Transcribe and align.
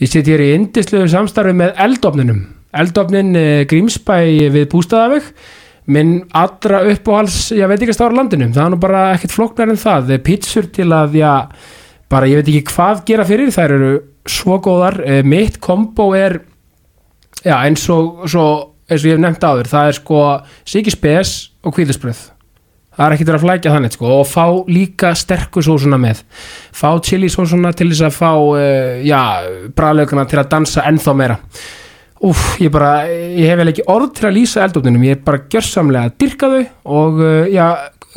Ég 0.00 0.08
sitt 0.08 0.28
hér 0.30 0.40
í 0.40 0.52
indislegu 0.56 1.08
samstarfi 1.12 1.52
með 1.52 1.74
eldofninum. 1.84 2.38
Eldofnin 2.80 3.34
eh, 3.36 3.64
Grímsbæ 3.68 4.14
við 4.54 4.62
Bústaðaveg, 4.72 5.26
minn 5.92 6.14
allra 6.36 6.80
uppáhals, 6.88 7.50
ég 7.52 7.68
veit 7.68 7.82
ekki 7.82 7.92
að 7.92 7.98
stára 7.98 8.16
landinum, 8.16 8.54
það 8.56 8.64
er 8.64 8.72
nú 8.72 8.78
bara 8.80 9.02
ekkert 9.12 9.34
flóknar 9.34 9.72
en 9.72 9.80
það. 9.80 10.14
Pítsur 10.24 10.70
til 10.72 10.88
að, 10.96 11.18
já, 11.20 11.34
bara 12.08 12.30
ég 12.30 12.40
veit 12.40 12.48
ekki 12.48 12.72
hvað 12.72 13.04
gera 13.10 13.28
fyrir, 13.28 13.52
þær 13.52 13.76
eru 13.76 13.92
svo 14.38 14.56
góðar. 14.64 15.00
Eh, 15.04 15.20
Mitt 15.26 15.60
kombo 15.60 16.14
er, 16.16 16.38
já, 17.44 17.58
eins 17.58 17.84
og, 17.92 18.24
svo, 18.24 18.46
eins 18.88 19.04
og 19.04 19.10
ég 19.10 19.18
hef 19.18 19.24
nefnt 19.26 19.44
áður, 19.50 19.68
það 19.74 19.92
er 19.92 20.00
sko 20.00 20.26
Siki 20.64 20.96
Spes 20.96 21.34
og 21.60 21.76
Kvíðisbröð. 21.76 22.24
Það 23.00 23.06
er 23.06 23.14
ekkert 23.14 23.28
verið 23.30 23.38
að 23.38 23.44
flækja 23.46 23.70
þannig 23.72 23.94
sko 23.94 24.08
og 24.12 24.26
fá 24.28 24.42
líka 24.68 25.10
sterku 25.16 25.62
sósuna 25.64 25.96
með. 25.96 26.18
Fá 26.76 26.90
chili 27.00 27.30
sósuna 27.32 27.70
til 27.72 27.86
þess 27.88 28.02
að 28.10 28.18
fá 28.18 28.32
uh, 28.36 28.98
já, 29.00 29.20
bræðlaugana 29.72 30.26
til 30.28 30.40
að 30.42 30.50
dansa 30.50 30.84
ennþá 30.90 31.14
meira. 31.16 31.38
Úf, 32.28 32.42
ég 32.60 32.68
bara, 32.74 33.06
ég 33.08 33.48
hef 33.48 33.56
vel 33.56 33.70
ekki 33.72 33.86
orð 33.88 34.10
til 34.18 34.28
að 34.28 34.36
lýsa 34.36 34.66
eldofninum, 34.66 35.08
ég 35.08 35.16
er 35.16 35.24
bara 35.24 35.40
gjörsamlega 35.48 36.10
að 36.10 36.18
dyrka 36.20 36.52
þau 36.52 36.60
og 36.98 37.24
uh, 37.24 37.48
já, 37.48 37.64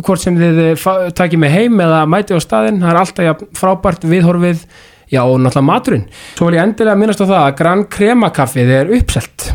hvort 0.02 0.26
sem 0.26 0.42
þið 0.42 0.62
uh, 0.74 1.08
takið 1.16 1.44
mig 1.46 1.56
heim 1.56 1.80
eða 1.88 2.04
mæti 2.12 2.36
á 2.36 2.44
staðinn, 2.44 2.84
það 2.84 2.92
er 2.92 3.02
alltaf 3.06 3.30
já, 3.30 3.34
frábært 3.62 4.04
viðhorfið, 4.12 4.68
já 5.16 5.22
og 5.24 5.38
náttúrulega 5.40 5.70
maturinn. 5.72 6.08
Svo 6.36 6.52
vil 6.52 6.60
ég 6.60 6.68
endilega 6.68 7.00
minnast 7.00 7.24
á 7.24 7.32
það 7.32 7.40
að 7.46 7.60
Gran 7.64 7.88
Crema 7.88 8.36
kaffið 8.36 8.80
er 8.82 8.98
uppselt. 9.00 9.54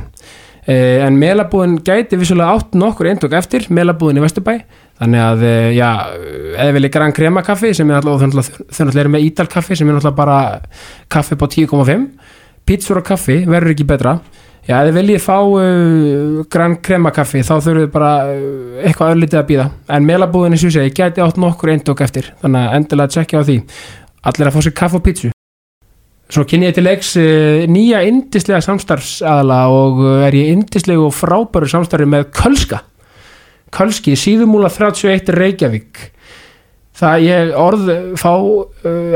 En 0.68 1.14
melabúðin 1.16 1.78
gæti 1.80 2.18
vissulega 2.20 2.58
átt 2.58 2.74
nokkur 2.76 3.08
eindok 3.08 3.32
eftir, 3.38 3.64
melabúðin 3.72 4.20
í 4.20 4.24
Vesturbæ 4.26 4.58
þannig 4.98 5.22
að, 5.22 5.44
uh, 5.46 5.68
já, 5.76 5.90
eða 6.58 6.74
vilja 6.76 6.90
Gran 6.96 7.14
Crema 7.16 7.44
kaffi 7.46 7.70
sem 7.76 7.90
er 7.90 8.00
alltaf, 8.00 8.50
þau 8.66 8.82
náttúrulega 8.82 9.04
eru 9.04 9.14
með 9.14 9.28
Ídal 9.28 9.48
kaffi 9.52 9.78
sem 9.78 9.88
er 9.88 9.96
náttúrulega 9.96 10.18
bara 10.18 10.38
kaffi 11.12 11.38
på 11.38 11.48
10,5 11.54 12.04
pítsur 12.68 13.00
og 13.00 13.06
kaffi 13.08 13.40
verður 13.48 13.72
ekki 13.72 13.88
betra. 13.88 14.18
Já, 14.68 14.82
þið 14.84 14.98
viljið 14.98 15.22
fá 15.24 15.36
uh, 15.38 16.42
Gran 16.52 16.76
Crema 16.84 17.14
kaffi 17.16 17.40
þá 17.40 17.54
þurfum 17.54 17.80
við 17.80 17.88
bara 17.94 18.12
uh, 18.28 18.82
eitthvað 18.82 19.14
öllítið 19.14 19.40
að 19.40 19.48
býða 19.48 19.70
en 19.96 20.10
melabúðinni 20.10 20.60
svo 20.60 20.74
segi, 20.74 20.92
gæti 20.98 21.24
átt 21.24 21.40
nokkur 21.40 21.72
eindok 21.72 22.04
eftir. 22.04 22.32
Þannig 22.42 22.66
að 22.66 22.78
endilega 22.82 23.14
tjekkja 23.16 23.40
á 23.40 23.48
því. 23.48 23.58
Allir 24.28 24.50
að 24.50 24.56
fá 24.58 24.62
sér 24.66 24.76
kaffi 24.82 24.98
og 24.98 25.04
pítsu 25.06 25.34
Svo 26.28 26.42
kynni 26.44 26.66
ég 26.68 26.74
til 26.76 26.84
leiks 26.84 27.14
nýja 27.72 28.02
indislega 28.04 28.58
samstarfsadala 28.60 29.62
og 29.72 30.02
er 30.26 30.34
ég 30.36 30.50
indislegu 30.52 31.06
og 31.06 31.14
frábæru 31.16 31.70
samstarfi 31.72 32.04
með 32.04 32.26
Kölska 32.36 32.82
Kölski, 33.74 34.16
síðumúla 34.18 34.70
31 34.72 35.32
Reykjavík. 35.34 36.00
Það 36.98 37.26
ég 37.26 37.52
orð 37.58 37.90
fá 38.18 38.32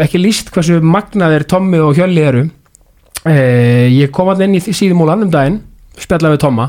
ekki 0.04 0.20
líst 0.20 0.52
hversu 0.54 0.78
magnaðir 0.84 1.46
Tommi 1.50 1.80
og 1.82 1.96
Hjölli 1.98 2.22
eru. 2.22 2.44
Uh, 3.22 3.86
ég 3.86 4.10
kom 4.14 4.30
alltaf 4.30 4.48
inn 4.48 4.58
í 4.58 4.62
síðumúlan 4.62 5.20
um 5.22 5.30
daginn 5.30 5.60
spjallaði 5.98 6.36
við 6.36 6.40
Tomma. 6.42 6.68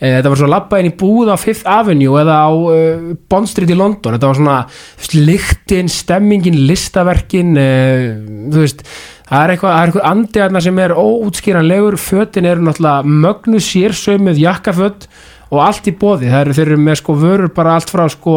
Uh, 0.00 0.16
þetta 0.16 0.32
var 0.32 0.40
svo 0.40 0.48
labba 0.48 0.80
inn 0.80 0.90
í 0.90 0.96
búð 0.96 1.30
á 1.32 1.36
Fifth 1.40 1.68
Avenue 1.68 2.20
eða 2.20 2.40
á 2.44 2.50
Bond 3.32 3.48
Street 3.48 3.72
í 3.72 3.78
London. 3.78 4.16
Þetta 4.16 4.32
var 4.32 4.40
svona 4.40 4.58
lyktin, 5.16 5.88
stemmingin 5.92 6.60
listaverkin 6.68 7.56
uh, 7.56 8.04
þú 8.52 8.64
veist 8.64 8.86
Það 9.30 9.44
er 9.44 9.52
eitthvað, 9.52 9.70
það 9.70 9.80
er 9.80 9.90
eitthvað 9.90 10.06
andi 10.08 10.40
aðna 10.42 10.60
sem 10.64 10.78
er 10.82 10.92
óútskýranlegur, 10.98 11.96
fötin 12.02 12.48
eru 12.50 12.64
náttúrulega 12.66 13.12
mögnu 13.22 13.60
sérsömið 13.62 14.40
jakkaföt 14.42 15.04
og 15.50 15.60
allt 15.64 15.90
í 15.90 15.94
bóði, 15.98 16.30
það 16.30 16.44
eru 16.44 16.56
þeir 16.56 16.68
eru 16.68 16.80
með 16.86 16.98
sko 17.00 17.16
vörur 17.18 17.52
bara 17.54 17.74
allt 17.78 17.90
frá 17.90 18.06
sko 18.10 18.36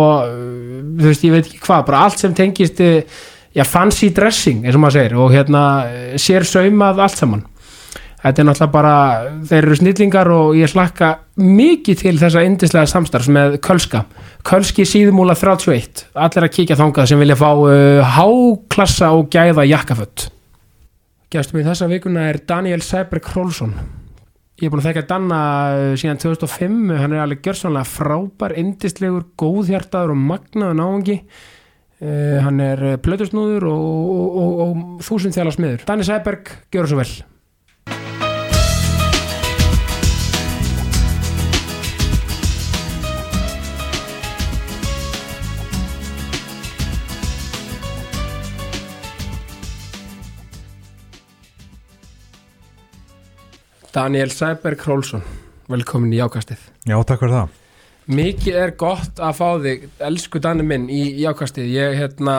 þú 0.98 1.08
veist 1.08 1.26
ég 1.26 1.34
veit 1.36 1.46
ekki 1.46 1.62
hvað, 1.64 1.88
bara 1.90 2.04
allt 2.08 2.22
sem 2.22 2.36
tengist 2.38 2.82
eh, 2.84 3.22
já 3.54 3.66
fancy 3.70 4.10
dressing 4.14 4.66
eins 4.66 4.78
og 4.78 4.84
maður 4.84 5.00
segir 5.00 5.18
og 5.22 5.34
hérna 5.34 5.64
sér 6.22 6.48
saumað 6.48 7.04
allt 7.06 7.20
saman. 7.20 7.44
Þetta 8.24 8.40
er 8.40 8.46
náttúrulega 8.48 8.72
bara 8.72 8.98
þeir 9.50 9.66
eru 9.66 9.76
snillingar 9.76 10.30
og 10.32 10.54
ég 10.56 10.70
slakka 10.72 11.10
mikið 11.44 12.04
til 12.06 12.14
þessa 12.22 12.44
indislega 12.48 12.88
samstarfs 12.88 13.28
með 13.36 13.58
Kölska, 13.66 14.06
Kölski 14.48 14.86
síðumúla 14.88 15.36
31, 15.36 16.06
allir 16.16 16.48
að 16.48 16.54
kíkja 16.56 16.78
þangað 16.80 17.10
sem 17.12 17.20
vilja 17.20 17.36
fá 17.36 17.50
uh, 17.52 18.14
háklassa 18.16 19.12
og 19.18 19.28
gæða 19.34 19.68
jakkafött 19.68 20.30
Gæstum 21.34 21.60
í 21.60 21.66
þessa 21.68 21.90
vikuna 21.92 22.30
er 22.30 22.40
Daniel 22.48 22.80
Sæberg 22.86 23.28
Królsson 23.28 23.76
ég 24.64 24.70
er 24.70 24.72
búin 24.72 24.80
að 24.80 24.90
þekka 24.90 25.08
Danna 25.10 25.42
uh, 25.76 25.90
síðan 26.00 26.22
2005 26.24 26.94
hann 27.02 27.16
er 27.18 27.24
alveg 27.26 27.44
gjörsanlega 27.44 27.90
frábær 27.90 28.56
indislegur, 28.62 29.28
góðhjartaður 29.40 30.16
og 30.16 30.24
magnaður 30.32 30.80
náðungi 30.80 31.18
uh, 31.20 32.40
hann 32.46 32.64
er 32.64 32.86
plötusnúður 33.04 33.68
og, 33.74 33.84
og, 33.84 34.40
og, 34.46 34.64
og 34.64 35.04
þúsund 35.04 35.36
þjála 35.36 35.56
smiður. 35.58 35.86
Danni 35.90 36.08
Sæberg, 36.08 36.56
gjör 36.72 36.92
svo 36.92 37.04
vel 37.04 37.12
Daniel 53.94 54.32
Sæberg 54.34 54.80
Królsson 54.82 55.22
velkomin 55.70 56.14
í 56.16 56.18
Jákastið. 56.18 56.62
Já, 56.90 56.96
takk 57.06 57.22
fyrir 57.22 57.36
það. 57.36 57.60
Mikið 58.14 58.56
er 58.60 58.72
gott 58.80 59.20
að 59.22 59.36
fá 59.38 59.50
þig, 59.64 59.84
elsku 60.08 60.40
Danni 60.44 60.66
minn 60.66 60.88
í 60.92 61.02
Jákastið, 61.22 61.68
ég 61.72 61.98
hérna 62.00 62.38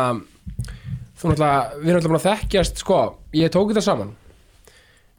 þú 1.14 1.30
náttúrulega, 1.30 1.60
við 1.78 1.92
erum 1.92 2.00
náttúrulega 2.00 2.10
búin 2.10 2.18
að 2.18 2.26
þekkjast 2.26 2.82
sko, 2.82 2.98
ég 3.38 3.52
tók 3.54 3.70
þetta 3.70 3.84
saman. 3.86 4.10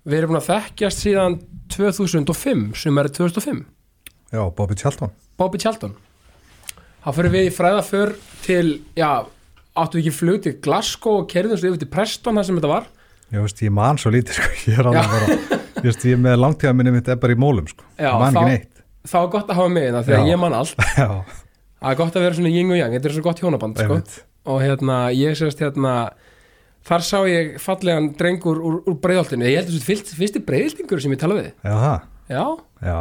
Við 0.05 0.17
erum 0.19 0.33
búin 0.33 0.41
að 0.41 0.49
þekkjast 0.49 1.05
síðan 1.05 1.37
2005, 1.73 2.65
sem 2.83 3.01
er 3.01 3.09
2005 3.15 3.63
Já, 4.35 4.41
Bobby 4.57 4.75
Charlton. 4.75 5.15
Bobby 5.39 5.61
Charlton. 5.63 5.95
Þá 7.05 7.09
fyrir 7.15 7.31
við 7.31 7.47
í 7.47 7.55
fræðaför 7.55 8.11
til, 8.43 8.67
já 8.97 9.23
áttu 9.75 9.99
við 9.99 10.05
ekki 10.05 10.17
flug 10.19 10.43
til 10.43 10.55
Glasgow 10.63 11.21
og 11.21 11.31
kerðum 11.31 11.59
svo 11.59 11.71
yfir 11.71 11.81
til 11.85 11.91
Preston 11.95 12.37
þar 12.37 12.47
sem 12.47 12.59
þetta 12.59 12.73
var 12.75 12.91
Já, 13.35 13.41
veist, 13.43 13.61
ég 13.65 13.73
man 13.75 13.99
svo 13.99 14.11
lítið, 14.15 14.37
sko. 14.39 14.51
Ég 14.71 14.79
er 14.79 14.87
alveg 14.87 15.09
bara, 15.11 15.39
ég 15.81 15.87
veist, 15.89 16.05
ég 16.07 16.21
með 16.23 16.37
langtíða 16.39 16.71
minni 16.79 16.93
mitt 16.95 17.09
er 17.11 17.19
bara 17.19 17.35
í 17.35 17.39
mólum, 17.41 17.67
sko. 17.67 17.83
Já, 17.99 18.07
ég 18.13 18.21
man 18.21 18.31
þá- 18.37 18.39
ekki 18.45 18.53
neitt. 18.53 18.83
þá 19.11 19.17
er 19.21 19.27
gott 19.35 19.49
að 19.51 19.59
hafa 19.59 19.73
með 19.75 19.89
það 19.97 20.07
þegar 20.09 20.23
Já. 20.23 20.29
ég 20.31 20.39
man 20.45 20.55
allt 20.61 20.85
Já, 21.01 21.09
það 21.81 21.91
er 21.91 21.99
gott 21.99 22.15
að 22.15 22.23
vera 22.25 22.37
svona 22.39 22.53
yin 22.55 22.71
og 22.71 22.79
yang, 22.79 22.95
þetta 22.95 23.09
er 23.11 23.15
svo 23.17 23.25
gott 23.27 23.43
hjónaband 23.43 23.75
sko. 23.83 23.97
einmitt. 23.99 24.15
og 24.45 24.61
hérna, 24.63 24.95
ég 25.13 25.35
sést 25.37 25.61
hérna 25.61 25.93
þar 26.85 27.03
sá 27.05 27.17
ég 27.29 27.55
fallegan 27.61 28.11
drengur 28.17 28.59
úr, 28.61 28.79
úr 28.87 28.97
breiðoltinu, 29.03 29.45
ég 29.49 29.59
held 29.61 29.69
að 29.69 29.75
þetta 29.77 29.89
fyrst, 29.91 30.11
fyrsti 30.17 30.41
breiðoltingur 30.47 31.01
sem 31.03 31.13
ég 31.15 31.21
tala 31.21 31.37
við 31.39 31.51
Já, 31.65 31.75
það. 31.81 32.05
já, 32.29 32.45
Já, 32.85 32.99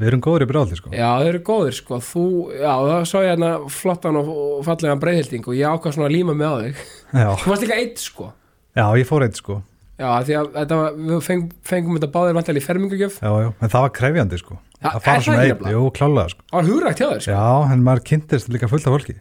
við 0.00 0.08
erum 0.10 0.22
góður 0.24 0.44
í 0.46 0.48
brjáli, 0.50 0.78
sko. 0.80 0.92
já, 0.96 1.08
þau 1.20 1.28
eru 1.28 1.40
góðir 1.44 1.76
sko 1.76 1.98
þú, 2.04 2.24
já, 2.56 2.72
þá 2.88 2.96
sá 3.12 3.16
ég 3.20 3.30
hérna 3.34 3.50
flottan 3.76 4.16
og, 4.20 4.30
og 4.32 4.62
fallegan 4.68 5.02
breiðolting 5.04 5.44
og 5.52 5.56
ég 5.60 5.68
ákvað 5.72 5.96
svona 5.98 6.08
að 6.08 6.14
líma 6.16 6.36
mig 6.36 6.48
á 6.48 6.54
þig 6.64 6.84
Já, 7.20 7.28
þú 7.44 7.52
varst 7.52 7.66
líka 7.66 7.80
eitt 7.84 8.00
sko 8.04 8.30
já, 8.76 8.84
ég 9.00 9.06
fór 9.08 9.24
eitt, 9.26 9.36
sko. 9.40 9.62
já, 10.00 10.08
því 10.26 10.36
að 10.40 10.50
þetta 10.56 10.76
var, 10.80 10.98
við 11.10 11.22
feng, 11.26 11.46
fengum 11.66 11.96
þetta 11.98 12.12
báðir 12.14 12.36
vantilega 12.38 12.62
í 12.62 12.66
fermingugjöf 12.66 13.18
Já, 13.22 13.30
já, 13.44 13.48
en 13.60 13.72
það 13.72 13.84
var 13.86 13.94
krefjandi, 13.98 14.38
sko. 14.40 14.58
Að 14.80 14.94
er 14.96 15.00
fara 15.04 15.16
það 15.18 15.24
svona 15.26 15.42
eitt, 15.44 15.66
jú, 15.74 15.82
klálega, 15.96 16.28
sko. 16.32 16.44
það 16.50 16.56
var 16.60 16.68
hugrægt 16.70 17.00
hjá 17.02 17.08
þér 17.10 17.20
sko 17.26 17.34
Já, 17.34 17.72
en 17.74 17.82
maður 17.84 18.04
kynntist 18.10 18.48
líka 18.54 18.68
fullt 18.70 18.86
af 18.88 18.94
fólki. 18.96 19.16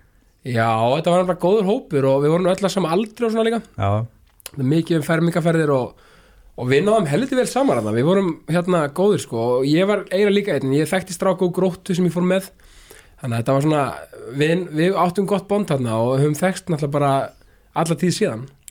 já, 0.47 0.69
þetta 0.95 1.11
var 1.11 1.19
náttúrulega 1.25 1.43
góður 1.43 1.67
hópur 1.67 2.05
og 2.13 2.21
við 2.23 2.31
vorum 2.31 2.47
öll 2.53 2.63
að 2.63 2.71
sama 2.71 2.93
aldri 2.95 3.25
og 3.27 3.33
svona 3.33 3.47
líka 3.49 3.59
Já, 3.75 4.05
Það 4.49 4.65
mikið 4.71 4.95
um 4.97 5.03
fermingaferðir 5.05 5.69
og, 5.75 5.91
og 6.57 6.69
við 6.71 6.85
náðum 6.88 7.09
heldur 7.11 7.38
vel 7.38 7.47
saman 7.51 7.77
þarna. 7.77 7.91
við 7.99 8.07
vorum 8.07 8.29
hérna 8.47 8.79
góðir 8.95 9.19
sko 9.21 9.43
og 9.59 9.65
ég 9.67 9.85
var 9.85 10.05
eira 10.15 10.31
líka 10.31 10.55
einn, 10.55 10.71
ég 10.73 10.88
þekkti 10.89 11.13
stráku 11.13 11.45
og 11.49 11.53
gróttu 11.59 11.93
sem 11.93 12.07
ég 12.07 12.15
fór 12.15 12.23
með 12.25 12.47
þannig 13.19 13.35
að 13.35 13.38
þetta 13.41 13.53
var 13.53 13.61
svona, 13.67 13.83
við, 14.39 14.63
við 14.73 14.95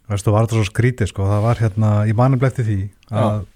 veistu, 0.09 0.33
var 0.35 0.47
þetta 0.49 0.59
svo 0.59 0.67
skrítið, 0.69 1.11
sko. 1.13 1.29
Það 1.29 1.45
var 1.45 1.63
hérna, 1.63 1.93
ég 2.09 2.19
manum 2.19 2.41
bletti 2.41 2.65
því 2.67 2.81
að 3.13 3.47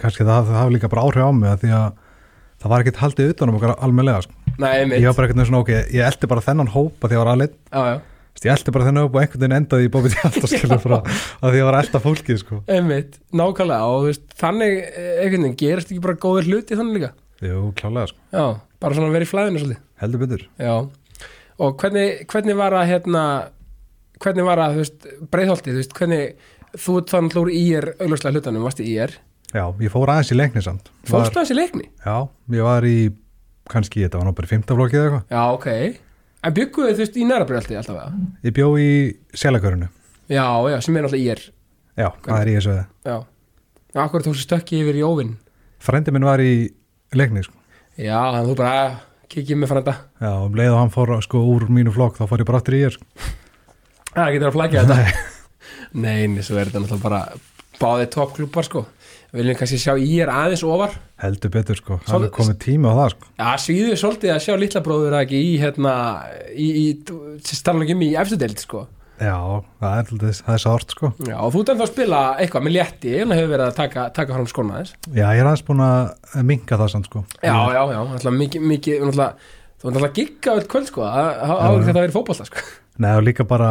kannski 0.00 0.26
það, 0.26 0.50
það 0.50 0.60
hafi 0.60 0.76
líka 0.76 0.90
bara 0.92 1.06
áhrif 1.06 1.28
á 1.28 1.30
mig 1.36 1.52
að 1.52 1.62
því 1.64 1.72
að 1.76 1.86
það 2.56 2.72
var 2.72 2.84
ekkert 2.84 3.00
haldið 3.04 3.32
utanum 3.34 3.56
okkar 3.58 3.76
almennlega, 3.84 4.26
sko. 4.26 4.36
Nei, 4.56 4.88
Ég 4.96 5.08
var 5.10 5.16
bara 5.18 5.28
eitthvað 5.28 5.48
svona, 5.50 5.62
ok, 5.64 5.72
ég 5.92 6.02
eldi 6.06 6.28
bara 6.30 6.44
þennan 6.44 6.70
hópa 6.72 7.08
því 7.08 7.12
að 7.12 7.16
ég 7.16 7.22
var 7.22 7.32
aðleitt 7.34 7.56
já, 7.68 7.80
já, 7.84 7.96
ég 8.46 8.52
eldi 8.52 8.72
bara 8.72 8.86
þennan 8.86 9.06
upp 9.06 9.16
og 9.16 9.20
einhvern 9.22 9.42
veginn 9.42 9.56
endaði 9.56 9.86
í 9.86 9.90
Bobby 9.92 10.12
Tjálta 10.12 10.48
skilur 10.50 10.80
frá 10.80 10.96
að 10.96 11.50
því 11.52 11.60
að 11.60 11.66
var 11.68 11.78
elda 11.80 12.00
fólkið 12.04 12.40
sko. 12.40 12.60
einmitt, 12.72 13.18
nákvæmlega 13.36 13.90
og 13.92 14.06
veist, 14.08 14.24
þannig 14.40 14.76
eh, 14.86 15.10
einhvern 15.24 15.46
veginn 15.46 15.58
gerist 15.60 15.92
ekki 15.92 16.04
bara 16.04 16.20
góðir 16.24 16.48
hluti 16.50 16.78
þannig 16.78 16.96
líka? 16.98 17.10
Jú, 17.44 17.60
klálega 17.76 18.10
sko, 18.12 18.20
Já, 18.32 18.44
bara 18.80 18.96
svona 18.96 19.12
verið 19.12 19.28
í 19.28 19.32
flæðinu 19.32 19.62
svolítið. 19.62 19.82
Heldur 20.00 20.46
Já, 20.56 20.74
og 21.56 21.76
hvernig, 24.22 24.44
hvernig 24.44 24.46
var 24.48 24.62
að 24.64 24.72
hvernig 24.72 24.76
þú 24.76 24.82
veist, 24.82 25.06
breiðholtið, 25.32 25.72
þú 25.76 25.82
veist, 25.82 25.94
hvernig 25.98 26.34
þú 26.76 26.96
þannig 27.10 27.40
úr 27.42 27.50
í 27.52 27.62
er 27.78 27.88
augljóslega 28.00 28.34
hlutanum, 28.36 28.64
varst 28.66 28.80
í 28.84 28.96
er 29.00 29.16
Já, 29.54 29.62
ég 29.80 29.92
fór 29.92 30.10
aðeins 30.10 30.32
í 30.34 30.36
leikni 30.36 30.60
samt. 30.64 30.88
Fórstu 31.06 31.38
þessi 31.38 31.54
leikni? 31.56 31.84
Já, 32.04 32.16
ég 32.52 32.64
var 32.66 32.84
í 32.84 32.96
kannski, 33.70 34.02
þetta 34.02 34.18
var 34.18 34.26
í 34.48 34.50
fimmtaflokki 34.50 34.98
eða 34.98 35.06
eitthvað. 35.06 35.22
Já, 35.30 35.42
ok. 35.54 36.00
En 36.46 36.54
bygguðu 36.56 36.92
þú 36.96 37.02
veist 37.02 37.16
í 37.16 37.24
nærabreiðholtið 37.26 37.78
alltaf 37.80 37.96
það? 38.00 38.18
Ég 38.46 38.54
bjó 38.58 38.66
í 38.78 38.90
selakörunu 39.34 39.88
Já, 40.26 40.44
já, 40.70 40.76
sem 40.82 40.96
er 40.98 41.06
náttúrulega 41.06 41.22
í 41.24 41.30
er 41.32 41.42
Já, 41.96 42.08
það 42.26 42.40
er 42.42 42.50
í 42.50 42.56
þessu 42.58 42.74
Já, 43.06 43.16
Akkur 44.02 44.24
tókstu 44.26 44.44
stökki 44.44 44.82
yfir 44.82 44.98
í 45.00 45.04
óvinn 45.06 45.32
frendi 45.86 46.12
minn 46.14 46.26
var 46.26 46.42
í 46.42 46.52
leikni 47.16 47.42
sko. 47.46 47.54
Já, 47.96 48.18
þannig 48.18 48.40
að 48.42 48.50
þú 48.50 48.56
bara 48.60 48.74
"Ah, 48.84 48.94
kikið 49.32 49.58
með 49.62 49.70
frænda 49.72 49.94
já, 50.20 50.30
um 50.44 50.54
leið 50.58 50.72
og 50.74 50.78
hann 50.82 50.90
fór 50.94 51.12
sko 51.22 51.42
úr 51.54 51.66
mínu 51.70 51.92
flokk 51.94 52.18
þá 52.18 52.26
fór 52.28 52.42
ég 52.42 52.48
bara 52.50 52.58
aftur 52.60 52.76
í 52.76 52.82
ég 52.82 52.92
sko. 52.94 53.04
Það 54.16 54.32
getur 54.32 54.48
að 54.48 54.56
flækja 54.56 54.84
þetta? 54.86 55.24
Nei, 56.06 56.26
nei, 56.28 56.42
svo 56.44 56.56
er 56.56 56.68
þetta 56.70 56.82
náttúrulega 56.82 57.04
bara 57.04 57.20
báðið 57.76 58.08
toppklúpar 58.14 58.66
sko. 58.66 58.82
Viljum 59.36 59.56
kannski 59.58 59.78
sjá 59.80 59.92
í 60.00 60.18
er 60.22 60.30
aðeins 60.32 60.62
ofar. 60.64 60.94
Heldur 61.20 61.52
betur 61.52 61.78
sko, 61.78 61.98
hann 62.08 62.24
er 62.24 62.32
komið 62.32 62.58
tími 62.62 62.88
á 62.88 62.94
það 62.96 63.08
sko. 63.14 63.30
Já, 63.36 63.48
svíðu 63.60 63.96
svolítið 64.00 64.32
að 64.32 64.42
sjá 64.44 64.54
litla 64.60 64.82
bróður 64.84 65.16
ekki 65.20 65.40
í 65.40 65.54
hérna 65.60 65.94
í, 66.52 66.68
í, 66.68 66.84
í 66.96 67.56
starfningum 67.56 68.04
í 68.06 68.12
efstu 68.20 68.38
deild 68.40 68.62
sko. 68.62 68.86
Já, 69.16 69.36
það 69.80 69.98
er, 69.98 70.08
það 70.12 70.40
það 70.44 70.54
er 70.54 70.62
sárt 70.64 70.94
sko. 70.96 71.10
Já, 71.24 71.36
og 71.40 71.52
þú 71.54 71.60
ert 71.62 71.72
ennþá 71.72 71.86
að 71.86 71.92
spila 71.92 72.22
eitthvað 72.36 72.66
með 72.66 72.74
létti 72.76 73.12
en 73.16 73.30
það 73.32 73.38
hefur 73.40 73.52
verið 73.54 73.66
að 73.66 73.76
taka, 73.78 74.08
taka 74.16 74.36
fram 74.36 74.48
skóna 74.50 74.80
þess 74.82 74.96
já, 75.08 75.24
ég 75.24 75.40
er 75.40 75.48
aðeins 75.48 75.64
búin 75.68 75.84
að 75.86 76.42
minka 76.50 76.80
það 76.82 76.90
samt 76.92 77.08
sko. 77.08 77.22
Já, 77.40 77.54
já, 77.72 77.80
já, 77.80 78.00
náttúrulega 78.10 78.40
mikið, 78.42 78.66
mikið 78.72 79.06
náttúrulega, 79.06 79.54
þú 79.56 79.88
ert 79.88 79.96
náttúrulega 79.96 80.10
að 80.10 80.18
gigga 80.20 80.56
öll 80.60 80.66
kvöld 80.74 80.90
sko, 80.90 81.06
það 81.06 81.30
Já, 81.32 81.46
hafa 81.52 81.86
þetta 81.88 82.02
verið 82.02 82.18
fótbolta 82.18 82.48
sko. 82.50 82.66
Nei, 82.96 83.10
og 83.14 83.24
líka 83.24 83.48
bara 83.48 83.70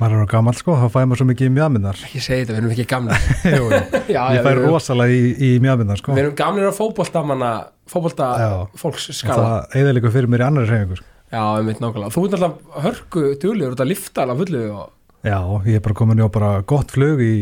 maður 0.00 0.14
er 0.16 0.20
nú 0.22 0.28
gammal 0.32 0.54
sko, 0.56 0.74
þá 0.80 0.86
fæði 0.94 1.08
maður 1.10 1.20
svo 1.20 1.26
mikið 1.28 1.48
í 1.48 1.52
mjöðmyndar 1.56 1.98
Ég 2.14 2.24
segi 2.24 2.40
þetta, 2.42 2.52
við 2.54 2.60
erum 2.62 2.72
ekki 2.74 2.86
gamli 2.92 3.18
Jú, 3.56 3.64
jú. 3.68 3.80
Já, 4.16 4.22
ég 4.36 4.48
erum- 4.52 4.66
rosalega 4.70 5.16
í, 5.16 5.32
í 5.36 5.50
mjöðmyndar 5.64 6.00
sko. 6.02 6.14
við 6.16 6.22
erum 6.24 6.36
gamlir 6.40 6.68
á 6.70 6.74
fótbolta 6.76 7.22
manna, 7.28 7.50
fótbolta 7.92 8.28
Já. 8.40 8.48
fólks 8.82 9.08
og 9.12 9.18
skala 9.18 9.46
það 9.48 9.78
eða 9.82 9.94
líka 9.98 10.12
fyrir 10.16 10.32
mér 10.32 10.44
í 10.44 10.48
annari 10.48 10.70
reyfingu 10.72 11.00
sko. 11.00 11.08
Já, 11.32 11.42
ég 11.60 11.68
veit 11.70 11.78
nákvæmlega, 11.80 12.12
þú 12.12 12.24
ert 12.26 12.34
náttúrulega 12.36 12.84
hörku 12.86 13.22
duglegur 13.40 13.76
út 13.76 13.82
að 13.84 13.90
lifta 13.92 14.24
alveg 14.26 14.40
fullu 14.42 14.64
og, 14.76 14.88
já, 15.24 15.38
ég 15.68 15.78
er 15.78 15.84
bara 15.86 15.96
komin 16.02 16.20
í 16.20 16.24
á 16.24 16.28
bara 16.34 16.50
gott 16.68 16.92
flug 16.92 17.22
í, 17.24 17.32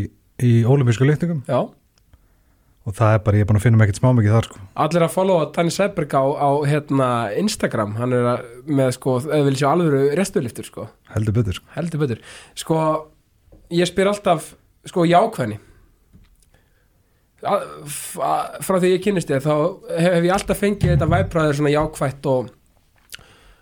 í 0.47 0.53
olimpísku 0.71 1.07
lyftingum 1.09 1.41
já, 1.51 1.59
og 2.89 2.97
það 2.97 3.15
er 3.15 3.23
bara, 3.25 3.39
ég 3.39 3.45
er 3.45 3.49
búin 3.51 3.59
að 3.61 3.65
finna 3.67 3.79
mig 3.79 3.89
ekkert 3.89 4.01
smá 4.01 4.11
mikið 4.17 4.35
þar 4.37 4.47
sko. 4.49 4.61
allir 4.85 5.05
að 5.05 5.15
followa 5.15 5.49
Danny 5.57 5.73
Sæberg 5.75 6.15
á, 6.17 6.25
á 6.33 6.51
hérna, 6.71 7.09
Instagram, 7.41 7.97
hann 8.01 8.15
er 8.17 8.29
að, 8.33 8.47
með 8.67 8.93
sko, 8.97 9.17
eða 9.29 9.49
vil 9.49 9.59
sjá 9.61 9.69
alvöru 9.71 10.03
restuliftur 10.19 10.69
sko, 10.69 10.87
heldur 11.13 11.37
betur. 11.37 11.59
Sko. 11.61 11.73
heldur 11.77 12.03
betur. 12.05 12.23
Sko, 12.59 12.79
ég 13.77 13.91
spyr 13.91 14.13
alltaf 14.13 14.55
sko, 14.89 15.05
jákvæðni. 15.09 15.61
Frá 17.41 18.75
því 18.77 18.95
ég 18.95 19.05
kynnist 19.05 19.31
þér 19.31 19.45
þá 19.45 19.55
hef, 19.97 20.17
ég 20.27 20.33
alltaf 20.35 20.61
fengið 20.61 20.95
þetta 20.95 21.09
væbræður 21.09 21.61
svona 21.61 21.73
jákvætt 21.73 22.27
og 22.29 22.51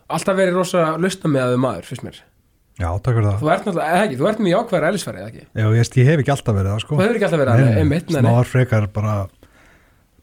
alltaf 0.08 0.38
verið 0.38 0.58
rosa 0.58 0.88
lausna 0.98 1.30
með 1.30 1.52
að 1.52 1.62
maður, 1.62 1.86
fyrst 1.90 2.06
mér 2.06 2.18
já, 2.78 2.88
takk 3.02 3.18
fyrir 3.18 3.28
það 3.28 3.40
þú 3.42 3.50
ert 3.54 3.66
náttúrulega, 3.68 4.04
ekki, 4.04 4.18
þú 4.20 4.28
ert 4.30 4.44
með 4.44 4.54
jákvæðar 4.54 4.88
elisfæri, 4.92 5.22
eða 5.22 5.32
ekki 5.32 5.44
já, 5.44 5.66
ég, 5.78 5.90
ég 5.98 6.10
hef 6.12 6.22
ekki 6.22 6.34
alltaf 6.34 6.58
verið 6.58 6.70
það 6.72 6.84
sko. 6.84 6.94
þú 6.94 7.04
hefur 7.04 7.18
ekki 7.18 7.28
alltaf 7.28 7.42
verið 7.42 7.54
að 7.54 7.82
einmitt, 7.82 8.12
nei, 8.14 8.22
smáar 8.22 8.50
frekar 8.52 8.88
bara 8.94 9.16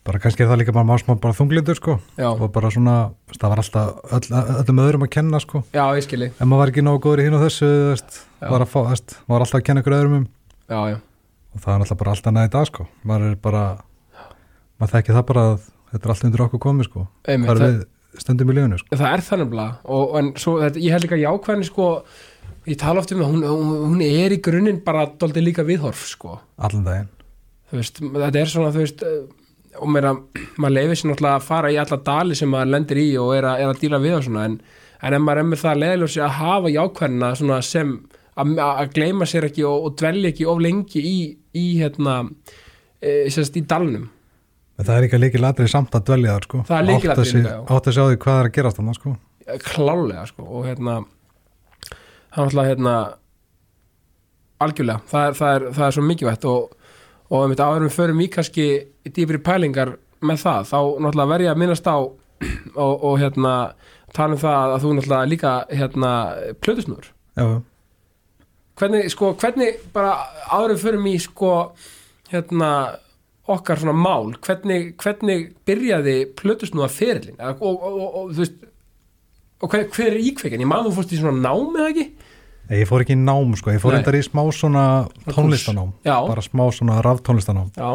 bara 0.05 0.21
kannski 0.21 0.45
er 0.45 0.51
það 0.51 0.61
líka 0.61 0.75
bara 0.75 0.97
smá 1.01 1.15
bara 1.17 1.33
þunglindur 1.33 1.77
sko. 1.79 1.95
Já, 2.19 2.27
og 2.29 2.45
bara 2.53 2.69
svona, 2.73 2.95
það 3.33 3.53
var 3.53 3.61
alltaf 3.63 4.13
öll, 4.13 4.27
öllum 4.61 4.81
öðrum 4.83 5.05
að 5.07 5.11
kenna 5.15 5.41
sko. 5.41 5.63
já, 5.73 5.83
ég 5.97 6.05
skilji 6.05 6.29
ef 6.29 6.45
maður 6.45 6.61
var 6.61 6.73
ekki 6.73 6.85
nógu 6.85 7.01
góður 7.07 7.23
í 7.23 7.25
hinn 7.25 7.37
og 7.37 7.45
þessu 7.45 7.69
þú 7.71 7.89
veist, 7.89 8.19
var, 8.43 8.65
að 8.65 8.69
fá, 8.69 8.77
þú 8.77 8.91
veist, 8.91 9.15
var 9.33 9.45
alltaf 9.45 9.59
að 9.59 9.65
kenna 9.69 9.83
ykkur 9.83 9.97
öðrum 9.97 10.17
um 10.19 10.27
Já, 10.65 10.79
já, 10.93 10.97
og 11.55 11.63
það 11.63 11.73
er 11.73 11.85
alltaf 11.85 11.99
bara 12.03 12.13
alltaf 12.15 12.35
næði 12.35 12.53
dag 12.53 12.69
sko. 12.69 12.87
maður 13.05 13.31
er 13.31 13.41
bara 13.47 13.65
maður 14.79 14.93
þekki 14.93 15.17
það 15.17 15.27
bara 15.31 15.47
að 15.49 15.67
þetta 15.91 16.05
er 16.05 16.13
allt 16.13 16.25
undir 16.29 16.45
okkur 16.45 16.63
komið 16.67 16.89
sko. 16.89 17.07
einmitt 17.25 17.49
það, 17.49 17.65
við 17.65 18.79
sko. 18.81 18.95
það 18.95 19.09
er 19.09 19.25
þannig 19.25 19.51
blá 19.51 19.65
og 19.83 20.15
en 20.21 20.31
svo, 20.39 20.55
þetta, 20.61 20.81
ég 20.85 20.95
held 20.95 21.05
líka 21.07 21.19
jákvæðni 21.19 21.67
sko 21.67 21.89
ég 22.65 22.79
tala 22.81 23.01
oft 23.01 23.13
um 23.13 23.21
það, 23.21 23.33
hún, 23.33 23.73
hún, 23.91 24.03
er 24.05 24.35
í 24.35 24.41
grunninn 24.43 24.81
bara 24.85 25.05
dóldi 25.19 25.43
líka 25.43 25.65
viðhorf 25.67 26.05
sko 26.09 26.39
allan 26.57 26.85
daginn 26.87 27.11
veist, 27.71 28.01
þetta 28.01 28.41
er 28.41 28.51
svona, 28.51 28.71
þú 28.73 28.83
veist 28.83 29.05
eh, 29.05 29.21
og 29.75 29.91
meira, 29.91 30.13
maður 30.61 30.75
leifir 30.77 30.99
sér 30.99 31.11
náttúrulega 31.11 31.39
að 31.41 31.47
fara 31.49 31.71
í 31.73 31.79
alla 31.81 32.01
dali 32.09 32.37
sem 32.39 32.51
maður 32.51 32.73
lendir 32.73 33.01
í 33.01 33.07
og 33.19 33.31
er 33.35 33.49
að, 33.49 33.63
er 33.63 33.71
að 33.73 33.81
díla 33.83 34.01
við 34.03 34.17
og 34.19 34.27
svona, 34.27 34.45
en, 34.49 34.59
en 35.01 35.17
ef 35.17 35.23
maður 35.25 35.41
er 35.41 35.49
með 35.51 35.63
það 35.63 35.81
leðiljósi 35.83 36.23
að 36.23 36.35
hafa 36.39 36.73
jákvæðina 36.75 37.31
svona 37.41 37.61
sem 37.65 37.95
að, 38.35 38.53
að 38.65 38.93
gleyma 38.95 39.29
sér 39.29 39.49
ekki 39.49 39.65
og, 39.67 39.89
og 39.89 39.97
dvelja 39.99 40.31
ekki 40.31 40.47
of 40.51 40.61
lengi 40.63 41.03
í, 41.03 41.17
í 41.55 41.65
hérna 41.81 42.21
e, 43.01 43.25
sérst, 43.33 43.59
í 43.59 43.65
dalnum 43.67 44.09
en 44.75 44.87
það 44.87 44.97
er 44.97 45.07
ekki 45.07 45.19
líki 45.21 45.41
ladrið 45.41 45.71
samt 45.71 45.95
að 45.95 46.07
dvelja 46.09 46.35
þar 46.35 46.47
sko. 46.47 46.61
Það 46.67 46.77
er 46.77 46.87
líka, 46.89 47.13
já. 47.15 47.57
átta 47.77 47.93
sig 47.95 48.03
á 48.03 48.07
því 48.09 48.17
hvað 48.25 48.39
er 48.39 48.49
að 48.49 48.55
gerast 48.57 48.79
þannig 48.81 48.97
sko. 48.99 49.13
klálega 49.63 50.25
sko 50.31 50.47
og 50.49 50.65
hérna 50.67 50.95
hann 52.35 52.49
alltaf 52.49 52.67
hérna 52.67 52.95
algjörlega, 54.63 55.03
það 55.09 55.27
er, 55.27 55.37
það 55.39 55.55
er, 55.55 55.67
það 55.75 55.85
er 55.87 55.95
svo 55.95 56.05
mikilvægt 56.05 56.47
og, 56.49 56.73
og 57.29 57.43
einmitt 57.43 57.63
áður 57.63 57.83
en 57.83 57.89
við 57.89 57.97
förum 57.97 58.23
í 58.23 58.29
kannski 58.31 58.67
í 59.05 59.13
dýpri 59.15 59.41
pælingar 59.43 59.95
með 60.25 60.41
það, 60.43 60.69
þá 60.71 60.79
náttúrulega 61.03 61.31
verð 61.33 61.47
ég 61.47 61.53
að 61.53 61.61
minnast 61.61 61.87
á 61.87 61.97
og, 62.85 62.93
og 62.93 63.15
hérna 63.21 63.53
tala 64.15 64.35
um 64.35 64.41
það 64.41 64.75
að 64.75 64.83
þú 64.83 64.91
náttúrulega 64.97 65.31
líka 65.31 65.55
hérna 65.71 66.11
já. 67.35 67.47
hvernig, 68.79 69.09
sko, 69.11 69.33
hvernig 69.39 69.81
bara 69.95 70.15
áður 70.51 70.75
við 70.75 70.85
förum 70.85 71.09
í 71.11 71.17
sko 71.23 71.55
hérna 72.31 72.71
okkar 73.51 73.81
svona 73.81 73.95
mál 73.95 74.33
hvernig, 74.41 74.95
hvernig 75.01 75.51
byrjaði 75.67 76.15
plötusnúða 76.39 76.89
fyrirlin 76.91 77.43
og, 77.43 77.61
og, 77.61 77.83
og, 77.91 78.07
og 78.07 78.31
þú 78.31 78.41
veist 78.43 78.63
og 79.63 79.71
hver, 79.71 79.85
hver 79.93 80.13
er 80.13 80.21
íkveikin, 80.21 80.63
ég 80.63 80.69
maður 80.69 80.97
fórst 80.97 81.13
í 81.15 81.19
svona 81.19 81.39
nám 81.39 81.77
eða 81.79 81.91
ekki? 81.93 82.05
Nei, 82.69 82.79
ég 82.81 82.87
fór 82.89 83.03
ekki 83.05 83.13
í 83.13 83.19
nám 83.21 83.53
sko. 83.59 83.71
ég 83.75 83.81
fór 83.83 83.93
Nei. 83.93 83.99
endar 84.01 84.17
í 84.17 84.23
smá 84.25 84.41
svona 84.55 84.83
tónlistanám 85.29 85.91
bara 86.05 86.41
smá 86.41 86.63
svona 86.73 86.97
raftónlistanám 87.05 87.67
já, 87.77 87.89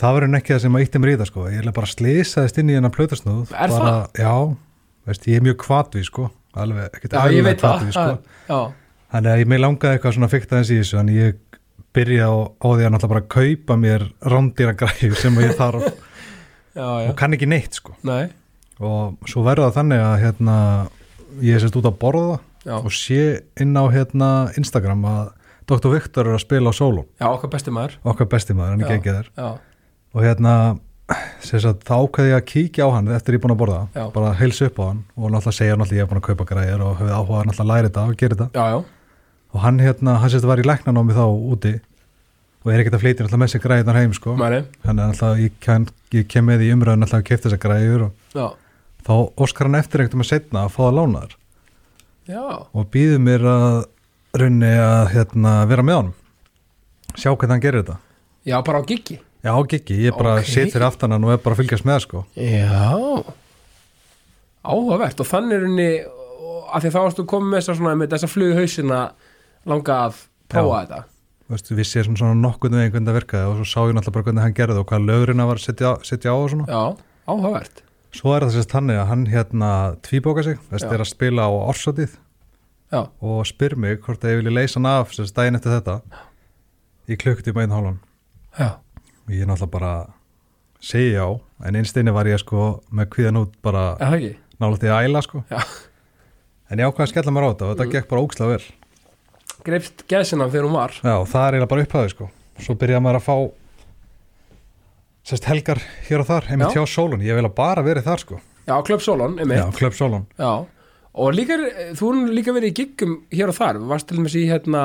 það 0.00 0.14
verður 0.16 0.38
ekki 0.40 0.54
það 0.54 0.62
sem 0.64 0.78
að 0.78 0.86
ítti 0.86 1.02
mér 1.02 1.12
í 1.12 1.18
það 1.20 1.30
sko. 1.30 1.44
ég 1.52 1.60
er 1.60 1.76
bara 1.76 1.90
slisaðist 1.92 2.58
inn 2.62 2.70
í 2.72 2.76
hennar 2.78 2.94
plötusnúð. 2.94 3.52
Er 3.52 3.74
bara, 3.74 3.94
Já, 4.16 4.32
veist, 5.06 5.28
ég 5.28 5.36
er 5.40 5.44
mjög 5.44 5.58
kvatví 5.66 6.04
sko. 6.08 6.30
alveg, 6.56 6.88
ekkert 6.96 7.12
það. 7.12 7.60
hvatvíg, 7.60 7.92
sko. 7.92 8.18
Já, 8.48 8.60
Þannig 9.12 9.30
að 9.32 9.38
ég 9.40 9.46
mig 9.46 9.60
langaði 9.62 9.96
eitthvað 9.96 10.14
svona 10.16 10.28
fyrkt 10.32 10.50
aðeins 10.52 10.70
í 10.74 10.78
þessu 10.80 10.98
en 10.98 11.10
ég 11.14 11.36
byrja 11.96 12.26
á, 12.26 12.34
á 12.58 12.66
því 12.66 12.82
að 12.84 12.90
náttúrulega 12.92 13.12
bara 13.12 13.28
kaupa 13.36 13.76
mér 13.80 14.02
rándýra 14.20 14.74
græðu 14.76 15.14
sem 15.20 15.38
ég 15.40 15.54
þarf. 15.56 15.86
Já, 16.76 16.84
já, 17.00 17.08
og 17.08 17.14
kann 17.16 17.32
ekki 17.32 17.46
neitt 17.48 17.72
sko. 17.78 17.94
nei. 18.04 18.26
Og 18.84 19.14
svo 19.24 19.40
verður 19.46 19.70
það 19.70 19.76
þannig 19.78 20.02
að 20.04 20.16
hérna, 20.20 20.56
ég 21.40 21.56
er 21.56 21.62
sérst 21.64 21.78
út 21.80 21.86
að 21.88 21.94
borða 22.02 22.34
Já, 22.66 22.76
og 22.80 22.90
sé 22.94 23.20
inn 23.62 23.76
á 23.78 23.84
hérna, 23.94 24.30
Instagram 24.58 25.06
að 25.06 25.22
Dr. 25.66 25.90
Viktor 25.94 26.28
er 26.30 26.36
að 26.36 26.42
spila 26.44 26.70
á 26.70 26.74
sóló. 26.74 27.06
Já 27.18 27.28
okkar 27.30 27.50
besti 27.54 27.72
maður. 27.74 27.96
Okkar 28.06 28.28
besti 28.30 28.54
maður, 28.54 28.74
hann 28.74 28.84
er 28.86 28.98
ekki 28.98 29.14
þér 29.14 29.30
Já, 29.34 29.48
og 30.14 30.26
hérna 30.26 30.52
að 31.06 31.80
þá 31.86 31.94
ákveði 31.94 32.30
ég 32.32 32.36
að 32.40 32.46
kíkja 32.50 32.86
á 32.86 32.90
hann 32.96 33.10
eftir 33.14 33.36
ég 33.36 33.38
er 33.38 33.42
búin 33.44 33.54
að 33.54 33.60
borða, 33.62 33.80
Já. 33.94 34.04
bara 34.14 34.32
heils 34.40 34.58
upp 34.66 34.78
á 34.82 34.84
hann 34.90 35.02
og 35.14 35.30
náttúrulega 35.30 35.54
segja 35.54 35.76
náttúrulega 35.78 36.00
ég 36.00 36.06
er 36.06 36.10
búin 36.10 36.20
að 36.22 36.26
kaupa 36.26 36.46
græðir 36.50 36.82
og 36.82 36.96
hefði 36.98 37.14
áhuga 37.14 37.40
að 37.40 37.46
náttúrulega 37.50 37.70
læra 37.70 37.90
þetta 37.90 38.06
og 38.06 38.16
gera 38.22 38.38
þetta. 38.40 38.48
Já, 38.56 38.64
já, 38.74 38.78
og 39.54 39.62
hann 39.62 39.78
hérna, 39.80 40.16
hann 40.20 40.32
sérst 40.32 40.48
var 40.50 40.62
í 40.62 40.66
læknanámi 40.66 41.14
þá 41.16 41.24
úti 41.30 41.74
og 42.66 42.72
er 42.74 42.82
ekkert 42.82 42.98
að 42.98 43.04
flytja 43.04 43.22
náttúrulega 43.22 43.42
með 43.44 43.52
sér 43.52 43.62
græðirnar 43.62 43.98
heim 44.00 44.14
sko, 44.16 44.34
er 44.42 44.56
náttúrulega 44.82 45.46
ég, 45.46 45.90
ég 46.18 46.28
kem 46.30 46.48
með 46.50 46.66
í 46.66 46.72
umröðun 46.74 47.04
náttúrulega 47.04 47.22
að 47.22 47.28
kefta 47.30 47.48
þessar 47.48 47.62
græður 47.62 48.06
og 48.08 48.56
þá 49.06 49.14
óskar 49.38 49.70
hann 49.70 49.78
eftir 49.78 50.02
einhvern 50.02 50.24
veginn 50.24 50.32
setna 50.32 50.64
að 50.66 50.74
fá 50.74 50.80
það 50.82 50.96
lánaðar 50.98 51.36
já, 52.28 52.42
og 52.66 52.90
býður 52.92 53.22
mér 53.22 53.46
að 53.50 53.76
runni 54.36 54.72
að 54.80 55.12
hérna, 55.14 55.54
vera 55.70 55.84
með 55.86 56.00
honum. 56.00 56.18
Sjá 57.16 57.30
hvernig 57.32 57.54
hann 57.54 57.64
gerir 57.64 57.84
þetta. 57.84 57.96
Já, 58.46 58.58
bara 58.66 58.82
á 58.82 58.84
giggi. 58.86 59.20
Já, 59.46 59.54
Giggi, 59.70 59.94
ég 60.02 60.16
bara 60.16 60.36
Ok. 60.36 60.42
okay. 60.42 60.52
set 60.52 60.72
fyrir 60.74 60.86
aftan 60.86 61.12
hann 61.14 61.24
og 61.24 61.30
er 61.30 61.38
bara 61.38 61.54
að 61.54 61.60
fylgjast 61.62 61.86
með 61.86 62.00
sko. 62.02 62.24
Já. 62.34 63.22
Áhugavert. 64.66 65.20
Og 65.22 65.28
þannig 65.28 65.62
henni 65.62 65.90
að 66.66 66.82
því 66.82 66.90
þá 66.90 66.98
varstu 66.98 67.26
komið 67.30 67.52
með 67.52 67.60
þessa, 67.60 67.76
svona, 67.78 67.94
með 68.00 68.14
þessa 68.16 68.30
flugu 68.32 68.56
hausina 68.58 69.00
langa 69.66 69.98
að 70.08 70.18
prófa 70.50 70.80
þetta. 70.82 71.00
Veistu, 71.46 71.76
við 71.78 71.86
séum 71.86 72.18
svona 72.18 72.34
nokkuð 72.40 72.74
með 72.74 72.88
einhvern 72.88 73.06
það 73.06 73.18
virkaði 73.20 73.50
og 73.52 73.58
svo 73.60 73.68
sá 73.70 73.80
ég 73.86 73.94
náttúrulega 73.94 74.16
bara 74.16 74.26
hvernig 74.26 74.46
hann 74.48 74.56
gerði 74.58 74.82
og 74.82 74.88
hvað 74.90 75.06
lögurinn 75.06 75.46
var 75.46 75.60
að 75.60 75.66
setja, 75.68 75.92
setja 76.02 76.34
á 76.34 76.36
og 76.36 76.48
svona. 76.50 76.66
Já, 76.66 76.82
áhugavert 77.30 77.85
svo 78.16 78.32
er 78.36 78.46
það 78.46 78.54
sérst 78.56 78.72
þannig 78.74 79.00
að 79.00 79.08
hann 79.10 79.24
hérna 79.32 79.70
tvíbóka 80.06 80.42
sig, 80.46 80.58
þess 80.70 80.86
Já. 80.86 80.92
er 80.96 81.04
að 81.04 81.10
spila 81.12 81.46
á 81.46 81.50
orsatið 81.70 82.16
Já, 82.92 83.00
og 83.20 83.40
spyr 83.48 83.74
mig 83.82 83.98
hvort 84.04 84.22
að 84.24 84.30
ég 84.36 84.40
vilja 84.42 84.54
leysa 84.56 84.78
hann 84.80 84.86
af 84.92 85.12
sérst 85.16 85.34
daginn 85.36 85.58
eftir 85.58 85.74
þetta 85.76 85.96
í 87.10 87.16
klukkutíma 87.18 87.64
einn 87.64 87.74
hálfan. 87.74 87.98
Já, 88.58 88.68
og 89.26 89.34
ég 89.34 89.46
náttúrulega 89.46 89.70
bara 89.74 89.92
segi 90.80 91.12
já, 91.16 91.26
en 91.66 91.76
einstinni 91.80 92.14
var 92.14 92.26
ég 92.30 92.38
sko 92.42 92.80
með 92.94 93.10
kvíðan 93.14 93.40
út 93.42 93.54
bara 93.62 93.84
er 94.00 94.36
nála 94.62 94.78
því 94.80 94.90
að 94.92 95.06
æla 95.10 95.22
sko. 95.26 95.42
Já. 95.50 95.60
en 96.70 96.78
ég 96.82 96.88
ákvað 96.88 97.04
að 97.06 97.12
skella 97.12 97.34
mér 97.36 97.46
á 97.46 97.50
þetta 97.52 97.66
og 97.68 97.74
þetta 97.76 97.86
Mm. 97.86 97.92
gekk 97.96 98.08
bara 98.10 98.22
ókslega 98.26 98.50
vel. 98.56 98.64
Greifst 99.66 100.02
gæsina 100.08 100.46
þegar 100.50 100.66
hún 100.68 100.76
var. 100.78 100.92
Já, 101.02 101.16
það 101.26 101.46
er 101.46 101.54
eiginlega 101.56 101.68
bara 101.74 101.82
upphæði 101.86 102.10
sko. 102.14 102.30
Svo 102.62 102.74
byrjaði 102.78 103.02
maður 103.02 103.18
að 103.20 103.26
fá 103.26 103.36
sérst 105.26 105.50
helgar 105.50 105.82
hér 106.06 106.22
og 106.22 106.30
þar 106.30 106.48
einmitt 106.52 106.70
Já. 106.72 106.80
hjá 106.80 106.94
Sólun, 106.94 107.24
ég 107.26 107.38
vil 107.38 107.48
að 107.48 107.56
bara 107.58 107.84
verið 107.86 108.06
þar 108.06 108.22
sko. 108.22 108.40
Já, 108.66 108.74
Club 108.86 109.02
Solon, 109.02 109.36
já, 109.36 109.44
einmitt 109.44 109.78
Klöp 109.78 109.94
Sólun 109.94 110.24
Já, 110.38 110.52
og 111.16 111.34
líka, 111.34 111.58
þú 111.98 112.08
erum 112.12 112.32
líka 112.34 112.54
verið 112.54 112.72
í 112.72 112.76
giggum 112.80 113.18
hér 113.34 113.52
og 113.52 113.58
þar, 113.58 113.78
varst 113.90 114.08
til 114.10 114.18
dæmis 114.18 114.34
í 114.38 114.46
hérna 114.50 114.82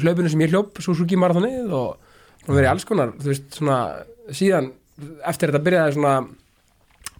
hlaupinu 0.00 0.32
sem 0.32 0.44
ég 0.44 0.52
hljóp, 0.52 0.80
Suzuki 0.84 1.18
Marathonið 1.20 1.72
og 1.76 1.96
og 2.46 2.54
verið 2.54 2.70
alls 2.70 2.86
konar, 2.86 3.14
þú 3.18 3.32
veist, 3.32 3.48
svona 3.58 3.78
síðan, 4.34 4.70
eftir 5.26 5.50
þetta 5.50 5.66
byrjaði 5.66 5.96
svona 5.96 6.14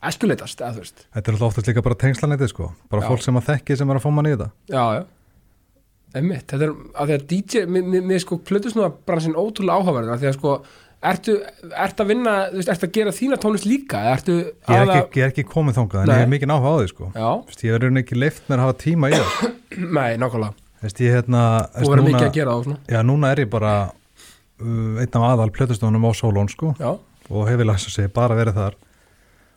eskuleitast, 0.07 0.63
eða 0.63 0.77
þú 0.77 0.85
veist. 0.85 1.05
Þetta 1.17 1.31
er 1.31 1.37
alltaf 1.37 1.51
oftast 1.51 1.71
líka 1.71 1.85
bara 1.87 1.99
tengslanetið 1.99 2.53
sko. 2.53 2.71
Bara 2.93 3.05
Já. 3.05 3.09
fólk 3.11 3.25
sem 3.25 3.39
að 3.41 3.49
þekki 3.51 3.79
sem 3.81 3.91
er 3.91 4.01
að 4.01 4.07
í 4.07 4.35
þetta. 4.35 4.49
Já, 4.71 4.85
já. 5.01 5.05
Einmitt, 6.17 6.47
þetta 6.49 6.65
er 6.65 6.75
að 6.97 7.11
því 7.11 7.17
að 7.17 7.25
DJ 7.33 7.65
mér, 7.69 8.21
sko 8.23 8.39
plötus 8.39 8.77
nú 8.77 8.87
að 8.87 9.01
bransin 9.09 9.35
ótrúlega 9.37 9.83
áhugaverður 9.83 10.15
af 10.15 10.23
því 10.23 10.29
að 10.31 10.37
sko, 10.39 10.53
ertu, 11.11 11.35
ertu 11.87 12.05
að 12.05 12.11
vinna 12.11 12.35
þú 12.51 12.61
veist, 12.61 12.71
ertu 12.75 12.87
að 12.89 12.93
gera 12.97 13.13
þína 13.17 13.39
tónlist 13.43 13.67
líka 13.69 14.01
ertu 14.13 14.37
Ég 14.37 14.53
er 14.69 14.83
aða- 14.85 14.97
ekki, 15.01 15.21
ég 15.21 15.27
er 15.27 15.33
ekki 15.33 15.45
komið 15.51 15.79
þangað 15.79 16.01
en 16.03 16.09
Nei. 16.11 16.15
ég 16.17 16.23
hef 16.25 16.33
mikið 16.35 16.55
áhuga 16.55 16.73
á 16.73 16.77
því 16.81 16.89
sko. 16.93 17.11
Vist, 17.49 17.65
Ég 17.67 17.77
verður 17.77 18.01
ekki 18.03 18.19
leift 18.21 18.49
mér 18.49 18.59
að 18.59 18.65
hafa 18.67 18.79
tíma 18.85 19.11
í 19.11 19.17
það 19.17 19.29
sko. 19.35 19.51
nei, 19.99 20.11
nákvæmlega. 20.23 20.55
Vist, 20.87 21.01
ég, 21.05 21.15
hérna, 21.17 21.43
veist, 21.75 21.91
verður 21.91 22.09
mikið 22.11 22.27
að 22.29 22.35
gera 22.39 22.57
það 22.57 22.73
og 22.73 22.91
Já, 22.97 23.01
núna 23.11 23.31
er 23.33 23.43
ég 23.45 23.51
bara 23.53 23.75
uh, 23.91 25.01
einn 25.03 25.21
af 25.21 25.29
aðal 25.33 25.51
plötustofunum 25.57 26.09
á 26.09 26.11
Solon 26.17 26.49
sko. 26.53 26.75
Já, 26.81 26.91
og 27.31 27.49
hefur 27.51 27.69
læst 27.71 27.91
að 27.91 27.97
segja 27.99 28.13
bara 28.17 28.39
verið 28.39 28.59
þar. 28.61 28.77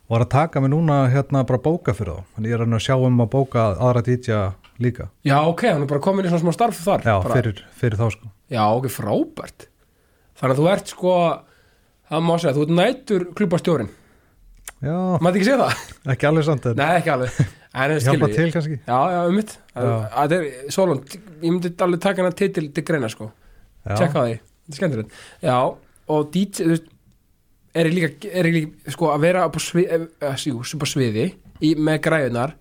Og 0.09 0.15
var 0.15 0.25
að 0.25 0.31
taka 0.33 0.61
mig 0.63 0.71
núna 0.73 1.03
hérna 1.13 1.43
bara 1.45 1.61
bóka 1.61 1.93
fyrir 1.93 2.17
þá. 2.17 2.23
Þannig 2.35 2.49
ég 2.49 2.57
er 2.57 2.65
að 2.65 2.81
sjá 2.81 2.95
um 2.97 3.19
að 3.21 3.29
bóka 3.35 3.65
aðra 3.77 4.01
DJ 4.07 4.39
líka. 4.81 5.09
Já 5.27 5.37
ok, 5.45 5.67
hann 5.69 5.83
er 5.85 5.91
bara 5.91 6.01
komin 6.01 6.25
í 6.25 6.31
svona 6.31 6.41
smá 6.47 6.55
starf 6.55 6.79
þar 6.81 7.05
já, 7.05 7.15
fyrir, 7.29 7.61
fyrir 7.77 7.99
þá 7.99 8.07
sko. 8.15 8.31
Já, 8.49 8.63
ok, 8.73 8.87
frábært 8.89 9.68
Þannig 10.39 10.53
að 10.55 10.59
þú 10.61 10.67
ert 10.73 10.91
sko 10.93 11.13
það 12.09 12.25
má 12.25 12.33
segja, 12.39 12.55
þú 12.57 12.65
ert 12.65 12.75
nætur 12.79 13.25
klubastjórin 13.37 13.89
já, 14.79 14.95
Mætti 15.19 15.39
ekki 15.41 15.47
segja 15.49 15.63
það? 15.65 15.81
ekki 16.15 16.29
alveg 16.29 16.47
samt 16.47 16.69
en 16.69 16.77
Nei, 16.79 16.91
ekki 16.99 17.13
alveg. 17.15 17.39
En 17.69 17.91
hjálpa 18.01 18.29
til 18.33 18.51
kannski? 18.53 18.77
Já, 18.81 18.99
já, 19.13 19.19
um 19.29 19.35
mitt. 19.37 19.51
Það 19.75 20.31
er, 20.39 20.45
Solon, 20.73 21.03
ég 21.13 21.51
myndi 21.51 21.69
alveg 21.85 22.01
taka 22.01 22.23
hana 22.23 22.33
titil 22.33 22.71
til 22.73 22.85
greina 22.87 23.11
sko. 23.13 23.27
Já, 23.85 23.93
Tjekka 23.99 24.23
á 24.23 24.25
því, 24.25 24.39
þetta 24.39 24.73
er 24.73 24.79
skemmtilegt. 24.79 25.19
Já, 25.45 25.57
og 26.09 26.31
DJ, 26.33 26.63
þú 26.63 26.71
veist 26.71 26.87
er 27.77 27.89
ég 27.91 27.93
líka, 27.93 28.31
er 28.33 28.49
ég 28.49 28.55
líka 28.57 28.95
sko 28.95 29.11
að 29.13 29.27
vera 29.27 29.45
á 29.45 29.49
sviði, 29.61 29.99
upp 30.09 30.81
á 30.81 30.87
sviði 30.89 31.27
í, 31.61 31.75
með 31.77 32.01
græðunar 32.07 32.55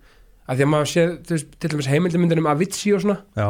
að 0.49 0.59
því 0.59 0.65
að 0.65 0.71
maður 0.75 0.91
sé, 0.93 1.05
þú 1.25 1.35
veist, 1.35 1.57
til 1.57 1.71
dæmis 1.73 1.89
heimildamyndunum 1.89 2.49
Avicii 2.53 2.93
og 2.97 3.03
svona, 3.03 3.17
já, 3.37 3.47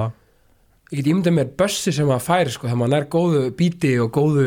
ég 0.89 1.00
get 1.00 1.10
ímyndað 1.13 1.38
mér 1.38 1.53
bössi 1.60 1.93
sem 1.96 2.10
maður 2.10 2.25
færi 2.25 2.53
sko, 2.53 2.67
þegar 2.67 2.81
maður 2.81 2.93
nær 2.96 3.08
góðu 3.13 3.41
bíti 3.60 3.96
og 4.01 4.12
góðu 4.15 4.46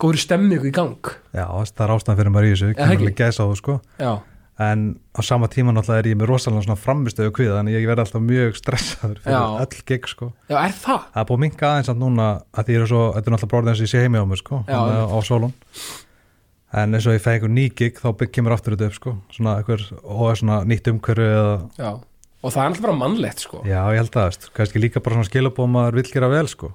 góður 0.00 0.20
stemmingu 0.20 0.68
í 0.70 0.74
gang. 0.74 1.10
Já, 1.34 1.46
það 1.46 1.84
er 1.86 1.92
ástæðan 1.94 2.20
fyrir 2.20 2.34
maður 2.34 2.46
í 2.48 2.54
þessu 2.54 2.70
það 2.70 2.78
kemur 2.80 3.04
alveg 3.04 3.18
gæsa 3.20 3.44
á 3.44 3.50
þú 3.50 3.58
sko. 3.60 3.76
Já, 4.02 4.12
en 4.64 4.82
á 5.14 5.20
sama 5.26 5.48
tíma 5.50 5.74
náttúrulega 5.74 6.04
er 6.04 6.08
ég 6.12 6.18
með 6.18 6.30
rosalega 6.30 6.62
svona 6.66 6.78
framistöðu 6.78 7.32
kviða 7.34 7.58
þannig 7.58 7.74
ég 7.74 7.88
verði 7.90 8.04
alltaf 8.04 8.22
mjög 8.22 8.58
stressaður 8.60 9.20
fyrir 9.24 9.34
Já. 9.34 9.64
öll 9.64 9.82
gig 9.90 10.08
sko. 10.10 10.28
Já, 10.50 10.56
er 10.60 10.74
það? 10.78 11.06
það 11.10 11.20
er 11.22 11.28
búið 11.30 11.38
að 11.38 11.44
minka 11.44 11.70
aðeins 11.70 11.90
að 11.90 12.00
núna 12.04 12.28
að 12.54 12.68
því 12.68 12.76
er 12.78 12.86
þetta 12.86 13.24
er 13.24 13.34
náttúrulega 13.34 13.52
bróðið 13.54 13.72
eins 13.72 13.82
og 13.82 13.86
ég 13.86 13.92
sé 13.94 14.02
heimi 14.04 14.22
á 14.22 14.26
mér 14.30 14.42
sko 14.42 14.60
Já, 14.68 14.78
á, 15.10 15.18
Solon. 15.26 15.54
En 16.74 16.94
eins 16.98 17.06
og 17.06 17.14
ég 17.16 17.22
fæ 17.22 17.30
einhver 17.34 17.54
ný 17.54 17.66
gig 17.74 17.98
þá 17.98 18.08
kemur 18.30 18.54
aftur 18.54 18.74
þetta 18.76 18.90
upp 18.90 18.98
sko 18.98 19.16
svona 19.34 19.56
einhver, 19.58 19.82
og 20.02 20.24
er 20.30 20.38
svona 20.38 20.60
nýtt 20.70 20.90
umhverju 20.90 21.28
eða, 21.34 21.92
og 22.44 22.52
það 22.52 22.60
er 22.60 22.68
alltaf 22.68 22.84
bara 22.84 22.96
mannlegt 23.00 23.44
sko. 23.44 23.62
Já 23.64 23.80
ég 23.88 24.00
held 24.02 24.18
að 24.20 24.48
kannski 24.58 24.82
líka 24.82 25.00
bara 25.04 25.16
svona 25.16 25.30
skilabóð 25.30 25.70
maður 25.72 25.98
vill 26.00 26.12
gera 26.12 26.30
vel 26.32 26.44
sko. 26.52 26.70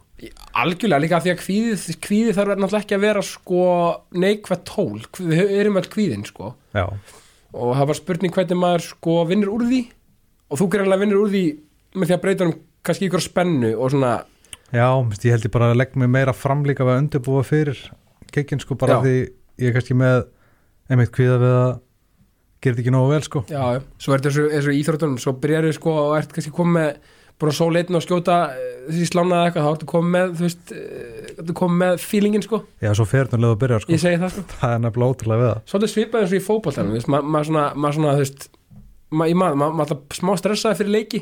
Algjörlega 0.57 1.03
líka 1.03 1.21
því 1.23 1.33
að 1.35 1.43
kvíðið, 1.43 1.85
kvíðið 2.07 2.39
þarf 2.39 2.55
náttúrulega 2.55 2.83
ekki 2.83 2.97
að 2.97 3.05
vera 3.05 3.25
sko 3.29 3.65
neikvæð 4.25 4.63
tól, 4.67 5.03
við 5.21 5.53
erum 5.59 5.79
all 5.79 5.89
kvíðin 5.93 6.25
sko. 6.27 6.55
Já, 6.73 6.85
og 7.53 7.75
það 7.77 7.91
var 7.91 7.99
spurning 8.01 8.35
hvernig 8.35 8.59
maður 8.65 8.88
sko 8.89 9.19
vinnur 9.29 9.53
úr 9.53 9.67
því. 9.69 9.83
Og 10.49 10.57
þú 10.57 10.67
greinlega 10.73 11.03
vinnur 11.05 11.21
úr 11.23 11.31
því 11.35 11.45
með 11.95 12.09
því 12.09 12.15
að 12.17 12.25
breyta 12.25 12.47
um 12.49 12.57
kannski 12.85 13.09
ykkur 13.09 13.23
spennu 13.23 13.71
og 13.75 13.93
svona 13.93 14.13
já 14.69 14.85
ég 14.85 15.33
held 15.33 15.47
ég 15.47 15.53
bara 15.53 15.71
að 15.71 15.79
leggja 15.81 16.01
mig 16.01 16.11
meira 16.13 16.35
fram 16.35 16.63
líka 16.67 16.85
að 16.85 17.01
undirbúa 17.03 17.43
fyrir 17.45 17.79
gigin 18.33 18.61
sko 18.61 18.77
bara 18.79 18.99
Já. 18.99 19.01
því 19.05 19.15
ég 19.63 19.69
er 19.69 19.75
kannski 19.77 19.97
með 19.97 20.27
einmitt 20.89 21.13
kviða 21.15 21.38
við 21.41 21.55
að 21.57 21.71
þetta 22.68 22.84
ekki 22.84 22.92
nógu 22.92 23.10
vel 23.13 23.22
sko. 23.24 23.44
Já, 23.48 23.63
svo 24.00 24.13
er 24.13 24.20
þetta 24.20 24.51
eins 24.51 24.68
og- 24.68 24.75
íþróttunum 24.80 25.20
svo 25.24 25.34
byrjar 25.39 25.63
við 25.70 25.78
sko 25.80 25.94
og 25.96 26.18
ert 26.20 26.34
kannski 26.36 26.51
komið 26.51 26.89
að 27.39 27.54
sóla 27.56 27.80
einn 27.80 27.96
og 27.96 28.04
skjóta 28.04 28.36
eh, 28.51 28.92
þessi 28.92 29.06
slánaði 29.13 29.46
eitthvað, 29.48 29.63
þá 29.63 29.72
ertu 29.78 29.88
komið 29.88 30.10
með 30.12 30.34
þú 30.36 30.44
veist, 30.44 30.72
eh, 30.75 31.30
ertu 31.39 31.54
komið 31.56 31.78
með 31.80 32.01
feelingin 32.04 32.44
sko. 32.44 32.58
Já, 32.84 32.92
svo 33.00 33.06
fer 33.08 33.25
þetta 33.30 33.39
leið 33.39 33.54
að 33.56 33.60
byrja 33.63 33.80
sko. 33.86 33.94
Ég 33.96 34.01
segi 34.04 34.20
það 34.20 34.34
sko. 34.36 34.44
Það 34.60 34.74
er 34.75 34.82
nefnilega 34.84 35.13
ótrúlega 35.16 35.39
við 35.39 35.50
það. 35.54 35.62
Svolítið 35.72 35.94
svipað 35.94 36.20
eins 36.25 36.34
og 36.34 36.39
í 36.39 36.46
fótboltanum 36.50 36.92
þú 36.92 36.98
veist, 37.00 37.08
ma- 37.16 37.22
maður 37.24 37.48
svona, 37.51 37.63
maður 37.80 37.96
svona, 38.00 38.13
þú 38.18 38.24
veist 38.25 38.50
ma- 39.10 39.30
maður, 39.39 39.56
maður 39.63 39.74
ma 39.80 39.84
alltaf 39.86 40.20
smá 40.20 40.32
stressaði 40.42 40.80
fyrir 40.82 40.94
leiki. 40.98 41.22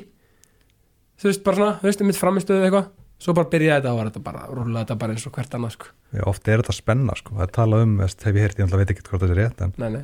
Þú 1.21 1.29
veist, 1.29 1.43
bara 1.45 1.57
svona, 1.61 1.77
þú 1.81 1.87
veist, 1.91 2.01
mitt 2.09 2.17
framistöðu 2.21 2.65
eitthvað, 2.65 2.89
svo 3.21 3.33
bara 3.37 3.49
byrjaði 3.53 3.77
þetta 3.81 3.93
og 3.93 3.97
var 4.01 4.09
þetta 4.11 4.23
bara, 4.25 4.41
rúlaði 4.53 4.83
þetta 4.85 4.97
bara 5.01 5.13
eins 5.15 5.25
og 5.29 5.33
hvert 5.37 5.55
annað 5.57 5.71
sko, 5.77 5.85
Já, 6.13 6.21
oft 6.29 6.47
er 6.47 6.61
þetta 6.61 6.73
spenna 6.77 7.15
sko, 7.17 7.33
það 7.37 7.45
er 7.47 7.53
talað 7.57 7.81
um, 7.87 7.95
veist, 8.01 8.21
hef 8.25 8.35
ég 8.37 8.45
heyrt, 8.45 8.59
ég 8.61 8.73
veit 8.77 8.91
ekki 8.93 9.05
hvort 9.09 9.21
það 9.25 9.33
er 9.33 9.39
rétt 9.41 9.63
en 9.65 9.73
nei, 9.81 9.89
nei, 9.95 10.03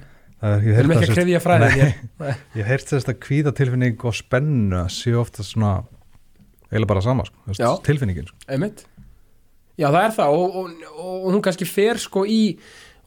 við 0.63 0.79
erum 0.81 0.91
ekki 0.95 1.07
að 1.09 1.15
krefja 1.17 1.39
fræðin 1.43 1.73
Nei, 1.73 1.93
hér 2.23 2.61
ég 2.61 2.67
heyrt 2.71 2.89
þess 2.91 3.09
að 3.11 3.19
kvíðatilfinning 3.27 4.05
og 4.09 4.15
spennu 4.17 4.81
séu 4.91 5.19
ofta 5.21 5.45
svona 5.47 5.73
eiginlega 6.73 6.89
bara 6.93 7.03
sama 7.05 7.25
sko, 7.27 7.53
Já. 7.59 7.69
tilfinningin 7.85 8.27
sko. 8.31 8.37
einmitt 8.49 8.85
já, 9.77 9.87
það 9.89 9.99
er 10.07 10.15
það 10.17 10.37
og, 10.37 10.55
og, 10.59 10.85
og 11.03 11.27
hún 11.33 11.43
kannski 11.45 11.67
fer 11.69 11.99
sko 12.01 12.25
í 12.29 12.41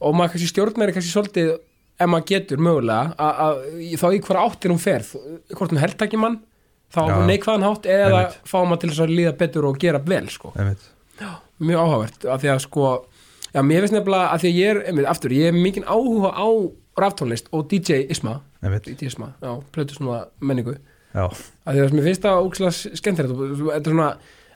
og 0.03 0.15
maður 0.17 0.35
kannski 0.35 0.51
stjórnæri 0.53 0.95
kannski 0.95 1.13
svolítið 1.13 1.51
ef 1.97 2.09
maður 2.11 2.27
getur 2.29 2.61
mögulega 2.61 3.15
að- 3.17 3.61
þá 3.97 4.07
í 4.13 4.21
hverja 4.21 4.43
áttir 4.45 4.73
hún 4.73 4.81
fer 4.83 5.05
hvort 5.57 5.71
hún 5.73 5.81
heldtækir 5.81 6.21
mann 6.21 6.39
þá 6.93 6.99
Já. 7.09 7.15
neikvæðan 7.27 7.65
hátt 7.67 7.87
eða 7.91 8.19
Einmitt. 8.21 8.35
fá 8.47 8.57
maður 8.63 8.81
til 8.83 8.89
þess 8.93 9.03
að 9.05 9.15
líða 9.17 9.33
betur 9.41 9.65
og 9.67 9.79
gera 9.81 9.99
vel 10.05 10.27
sko 10.31 10.53
einmitt, 10.55 10.85
mjög 11.59 11.81
áhugavert 11.83 12.27
af 12.31 12.43
því 12.43 12.51
að 12.53 12.61
sko 12.67 12.83
já, 13.51 13.61
mér 13.65 13.83
finnst 13.83 13.95
nefnilega 13.97 14.29
að 14.35 14.43
því 14.45 14.51
að 14.53 14.59
ég 14.61 14.69
er 14.75 14.81
einmitt, 14.91 15.09
aftur, 15.11 15.33
ég 15.35 15.49
er 15.51 15.57
mikið 15.57 15.87
áhuga 15.89 16.31
á 16.37 16.47
raftónlist 17.01 17.49
og 17.55 17.67
DJ-isma 17.71 18.39
einmitt, 18.63 18.87
DJ-isma, 18.89 19.31
já, 19.41 19.51
plötu 19.73 19.97
svona 19.97 20.25
menningu. 20.41 20.77
Já, 21.13 21.25
af 21.29 21.73
því 21.73 21.83
að 21.85 21.95
mér 21.95 22.07
finnst 22.09 22.25
það 22.25 22.41
ógæslega 22.43 22.97
skemmtilegt 22.99 23.33
þetta 23.33 23.77
er 23.77 23.85
svona, 23.91 24.07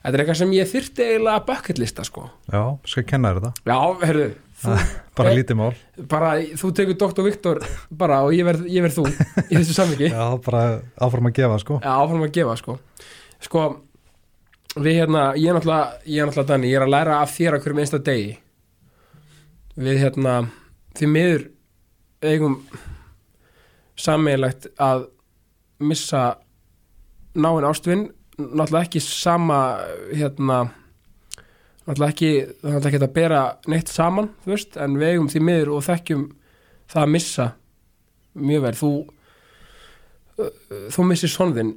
þetta 0.02 0.12
er 0.12 0.22
eitthvað 0.22 0.38
sem 0.42 0.54
ég 0.56 0.70
þyrfti 0.70 1.06
eiginlega 1.06 1.44
bucket 1.48 1.80
lista 1.82 2.04
sko. 2.06 2.26
Já, 2.52 2.62
skal 2.92 3.06
kenna 3.08 3.32
þér 3.32 3.40
þetta 3.40 3.72
já, 3.72 3.78
herru, 4.06 4.26
þú, 4.62 4.76
bara 5.18 5.32
Eh, 5.32 5.38
lítið 5.38 5.58
mál, 5.58 5.70
bara, 6.12 6.32
þú 6.60 6.72
tekur 6.78 6.98
Dr. 7.00 7.24
Viktor 7.26 7.62
bara 7.90 8.20
og 8.26 8.34
ég 8.36 8.46
verð, 8.46 8.66
ég 8.70 8.84
verð 8.84 9.00
þú 9.00 9.06
í 9.48 9.56
þessu 9.56 9.78
samviki 9.78 10.10
já, 10.10 10.18
já, 10.22 10.26
bara 10.44 10.62
áfram 11.02 11.30
að 11.30 11.38
gefa 11.40 11.58
sko, 11.62 11.80
áfram 11.82 12.26
að 12.28 12.34
gefa 12.36 12.58
sko. 12.60 12.78
Sko, 13.42 13.64
við 14.76 15.00
hérna 15.00 15.24
ég 15.34 15.50
er 15.50 15.58
náttúrulega, 15.58 15.98
ég 16.06 16.22
er 16.22 16.28
náttúrulega 16.30 16.52
Danni, 16.52 16.70
ég 16.70 16.78
er 16.78 16.86
að 16.86 16.94
læra 16.94 17.18
af 17.24 17.34
þér 17.34 17.56
að 17.56 17.64
hverjum 17.64 17.82
einsta 17.82 18.02
degi. 18.06 18.36
Við 19.82 19.98
hérna 20.04 20.36
því 20.98 21.08
miður 21.08 21.44
eigum 22.22 22.58
sammeilegt 23.98 24.68
að 24.80 25.06
missa 25.82 26.22
náinn 27.34 27.66
ástvinn 27.68 28.06
náttúrulega 28.38 28.86
ekki 28.86 29.02
sama 29.04 29.58
hérna 30.12 30.60
náttúrulega 31.86 32.12
ekki, 32.12 32.30
náttúrulega 32.62 32.92
ekki 32.92 33.02
að 33.02 33.16
bera 33.16 33.40
neitt 33.70 33.90
saman, 33.90 34.30
þú 34.44 34.54
veist, 34.54 34.78
en 34.80 34.96
við 35.00 35.14
eigum 35.14 35.28
því 35.32 35.42
miður 35.48 35.72
og 35.76 35.84
þekkjum 35.88 36.28
það 36.92 37.02
að 37.02 37.12
missa 37.16 37.48
mjög 38.32 38.64
vel, 38.66 38.76
þú 38.78 38.92
þú 40.92 41.06
missir 41.08 41.32
sonðinn 41.32 41.74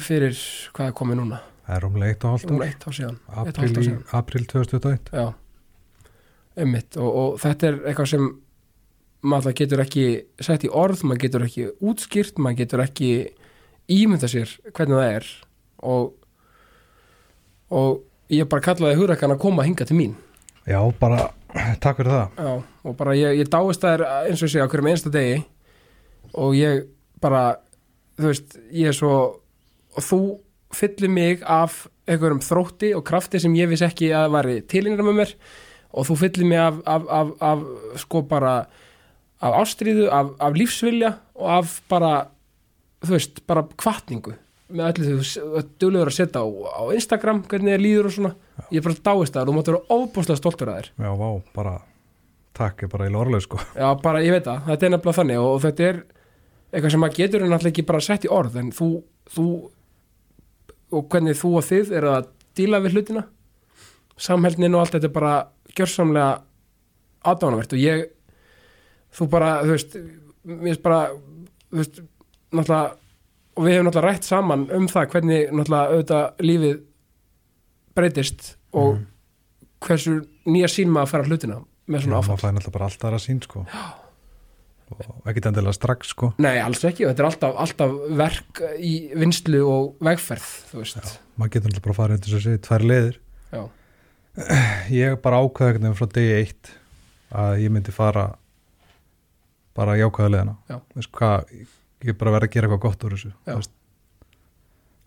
fyrir 0.00 0.36
hvað 0.74 0.90
er 0.90 0.96
komið 0.96 1.20
núna? 1.20 1.40
Það 1.66 1.76
er 1.76 1.84
rúmlega 1.84 2.14
eitt 2.14 2.24
og 2.24 2.30
um 2.50 2.62
ár. 2.62 2.70
april, 2.70 3.18
hálft 3.36 3.60
ár 3.60 3.68
í, 3.70 3.84
síðan. 3.86 4.04
april 4.18 4.46
2021 4.50 5.12
Já, 5.14 5.26
einmitt 6.56 6.98
og, 6.98 7.10
og 7.22 7.36
þetta 7.42 7.68
er 7.68 7.78
eitthvað 7.84 8.10
sem 8.14 8.30
maður 9.22 9.56
getur 9.60 9.82
ekki 9.84 10.06
sett 10.40 10.64
í 10.64 10.70
orð, 10.72 11.04
maður 11.04 11.24
getur 11.26 11.44
ekki 11.46 11.66
útskýrt, 11.84 12.40
maður 12.40 12.62
getur 12.62 12.84
ekki 12.84 13.10
ímynda 13.90 14.30
sér 14.30 14.52
hvernig 14.72 14.96
það 15.00 15.12
er. 15.18 15.28
Og 15.90 16.16
og 17.70 18.00
ég 18.32 18.48
bara 18.50 18.64
kallaði 18.64 18.98
hugrakkan 18.98 19.34
að 19.34 19.42
koma 19.44 19.66
hinga 19.66 19.86
til 19.86 19.96
mín. 19.98 20.16
Já, 20.66 20.80
bara, 21.00 21.28
takk 21.82 22.00
fyrir 22.00 22.12
það. 22.14 22.40
Já, 22.42 22.52
og 22.86 22.96
bara 22.98 23.16
ég, 23.18 23.38
ég 23.40 23.50
dáist 23.50 23.84
það 23.84 24.04
eins 24.26 24.42
og 24.42 24.48
ég 24.48 24.54
sé 24.54 24.62
á 24.62 24.70
hverjum 24.70 24.90
einsta 24.90 25.12
degi. 25.14 25.40
Og 26.38 26.54
ég 26.58 26.84
bara 27.22 27.44
þú 28.18 28.30
veist, 28.30 28.58
ég 28.74 28.90
er 28.90 28.96
svo 28.96 29.14
og 29.90 30.06
þú 30.06 30.20
fyllir 30.74 31.10
mig 31.10 31.40
af 31.42 31.86
einhverjum 32.10 32.42
þrótti 32.44 32.92
og 32.94 33.02
krafti 33.06 33.40
sem 33.42 33.54
ég 33.58 33.70
viss 33.70 33.82
ekki 33.82 34.12
að 34.14 34.30
væri 34.36 34.60
tilingra 34.70 35.06
með 35.06 35.18
mér. 35.22 35.34
Og 35.90 36.06
þú 36.06 36.18
fyllir 36.20 36.46
mig 36.46 36.60
af, 36.62 36.78
af, 36.86 37.08
af, 37.10 37.32
af 37.42 37.64
sko 38.04 38.22
bara 38.30 38.54
af 39.40 39.56
ástríðu, 39.62 40.06
af, 40.12 40.34
af 40.40 40.56
lífsvilja 40.58 41.14
og 41.40 41.50
af 41.58 41.74
bara 41.90 42.12
þú 43.04 43.16
veist, 43.16 43.42
bara 43.48 43.64
kvartningu 43.80 44.36
með 44.70 45.00
öllu 45.00 45.14
þú 45.26 45.62
duglegur 45.82 46.10
að 46.12 46.16
setja 46.18 46.42
á, 46.44 46.46
á 46.46 46.82
Instagram 46.94 47.42
hvernig 47.50 47.74
þið 47.74 47.82
líður 47.82 48.08
og 48.10 48.14
svona. 48.14 48.34
Ég 48.70 48.84
bara 48.84 49.00
dáist 49.08 49.34
það 49.34 49.42
og 49.42 49.48
þú 49.48 49.54
máttu 49.56 49.72
vera 49.74 49.96
óbúslega 49.96 50.38
stoltur 50.38 50.70
að 50.70 50.78
þér. 50.78 50.90
Já, 50.94 51.10
vá, 51.18 51.28
bara, 51.56 51.72
takk 52.54 52.84
er 52.86 52.92
bara 52.92 53.08
í 53.08 53.14
lorlega 53.14 53.42
sko. 53.42 53.58
Já, 53.74 53.88
bara 54.04 54.22
ég 54.22 54.36
veit 54.36 54.46
það, 54.46 54.62
þetta 54.68 54.86
er 54.86 54.94
nefnilega 54.94 55.18
þannig 55.18 55.40
og, 55.40 55.48
og 55.56 55.64
þetta 55.64 55.88
er 55.88 56.00
eitthvað 56.70 56.94
sem 56.94 57.02
maður 57.02 57.18
getur 57.18 57.44
en 57.44 57.56
alltaf 57.56 57.72
ekki 57.72 57.86
bara 57.88 58.04
sett 58.04 58.26
í 58.28 58.30
orð 58.30 58.60
en 58.60 58.70
þú, 58.74 58.88
þú 59.34 59.46
og 60.94 61.10
hvernig 61.10 61.38
þú 61.38 61.52
og 61.58 61.66
þið 61.66 61.92
eru 61.98 62.12
að 62.14 62.30
díla 62.58 62.80
við 62.84 62.96
hlutina 62.98 63.24
samheldnin 64.20 64.76
og 64.76 64.84
allt 64.84 64.96
þetta 64.96 65.08
er 65.08 65.14
bara 65.14 65.34
gjörsamlega 65.74 66.30
aðdánavert 67.30 67.74
og 67.74 67.82
ég 67.82 68.06
þú 69.16 69.28
bara, 69.30 69.50
þú 69.64 69.74
veist 69.74 69.96
mér 70.46 70.62
finnst 70.70 70.82
bara, 70.82 71.00
þú 71.70 71.76
veist 71.82 72.00
náttúrulega, 72.52 72.96
og 73.56 73.64
við 73.66 73.74
hefum 73.76 73.88
náttúrulega 73.90 74.08
rætt 74.10 74.24
saman 74.30 74.66
um 74.76 74.86
það 74.88 75.10
hvernig 75.14 75.50
náttúrulega 75.50 75.90
auðvitað 75.94 76.44
lífið 76.50 76.78
breytist 77.96 78.54
og 78.72 78.94
Mhm. 78.94 79.06
hversu 79.80 80.26
nýja 80.46 80.68
sín 80.70 80.88
maður 80.92 81.06
að 81.06 81.10
fara 81.10 81.24
hlutina 81.24 81.64
með 81.88 82.00
svona 82.04 82.14
Já, 82.14 82.18
áfall. 82.20 82.28
maður 82.36 82.40
fæði 82.44 82.54
náttúrulega 82.54 82.72
bara 82.78 82.84
allt 82.84 83.04
aðra 83.04 83.18
sín 83.26 83.42
sko. 83.42 83.66
Og 84.90 85.22
ekkit 85.30 85.46
endilega 85.46 85.72
strax 85.74 86.08
sko. 86.10 86.34
Nei, 86.38 86.58
alls 86.58 86.82
ekki, 86.84 87.04
þetta 87.06 87.20
er 87.22 87.28
alltaf, 87.28 87.54
alltaf 87.56 87.90
verk 88.18 88.60
í 88.82 89.12
vinslu 89.14 89.60
og 89.70 89.96
vegferð 90.02 90.48
þú 90.72 90.78
veist, 90.82 91.20
maður 91.38 91.50
getur 91.50 91.70
náttúrulega 91.70 91.82
bara 91.82 91.92
að 91.92 91.96
fara 91.96 92.14
eftir 92.14 92.34
þessi 92.34 92.58
tvær 92.66 92.86
leiðir. 92.90 93.16
Já, 93.52 93.62
ég 94.90 95.20
bara 95.22 95.36
ákveða 95.42 95.68
einhvern 95.70 95.82
veginn 95.86 95.98
frá 96.00 96.08
degi 96.12 96.34
eitt 96.40 96.70
að 97.32 97.60
ég 97.62 97.70
myndi 97.70 97.92
fara 97.94 98.24
bara 99.80 99.96
jákvæða 99.98 100.32
leiðina 100.34 100.56
Já. 100.70 100.78
Veist 100.98 101.12
hvað, 101.16 101.52
ég 102.04 102.12
er 102.12 102.18
bara 102.20 102.36
verið 102.36 102.50
að 102.50 102.54
gera 102.54 102.68
eitthvað 102.68 102.84
gott 102.86 103.06
úr 103.08 103.16
þessu. 103.16 103.32
Veist, 103.48 103.74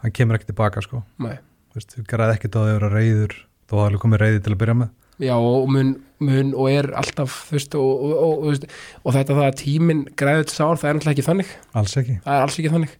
hann 0.03 0.15
kemur 0.19 0.39
ekki 0.39 0.49
tilbaka 0.51 0.83
sko. 0.85 1.03
Veist, 1.73 1.95
þú 1.95 2.05
geraði 2.09 2.37
ekkert 2.37 2.59
að 2.59 2.69
vera 2.73 2.91
reyður 2.93 3.37
þó 3.69 3.77
að 3.79 3.85
alveg 3.87 4.03
komið 4.03 4.23
reyði 4.23 4.43
til 4.43 4.53
að 4.53 4.61
byrja 4.63 4.77
með. 4.81 4.91
Já, 5.21 5.35
og 5.37 5.67
mun, 5.69 5.91
mun 6.25 6.51
og 6.57 6.69
er 6.73 6.89
alltaf, 6.97 7.35
veist, 7.53 7.75
og, 7.77 7.85
og, 7.85 8.13
og, 8.13 8.31
og, 8.33 8.45
veist, 8.49 8.63
og 9.03 9.13
þetta 9.13 9.37
það 9.37 9.45
að 9.45 9.57
tíminn 9.61 10.03
græður 10.19 10.47
til 10.49 10.55
sár, 10.57 10.79
það 10.81 10.89
er 10.89 10.97
náttúrulega 10.97 11.13
ekki 11.13 11.25
þannig, 11.27 11.51
alls 11.79 11.97
ekki. 12.01 12.15
Það 12.25 12.45
alls 12.45 12.57
ekki 12.59 12.71
þannig. 12.73 12.95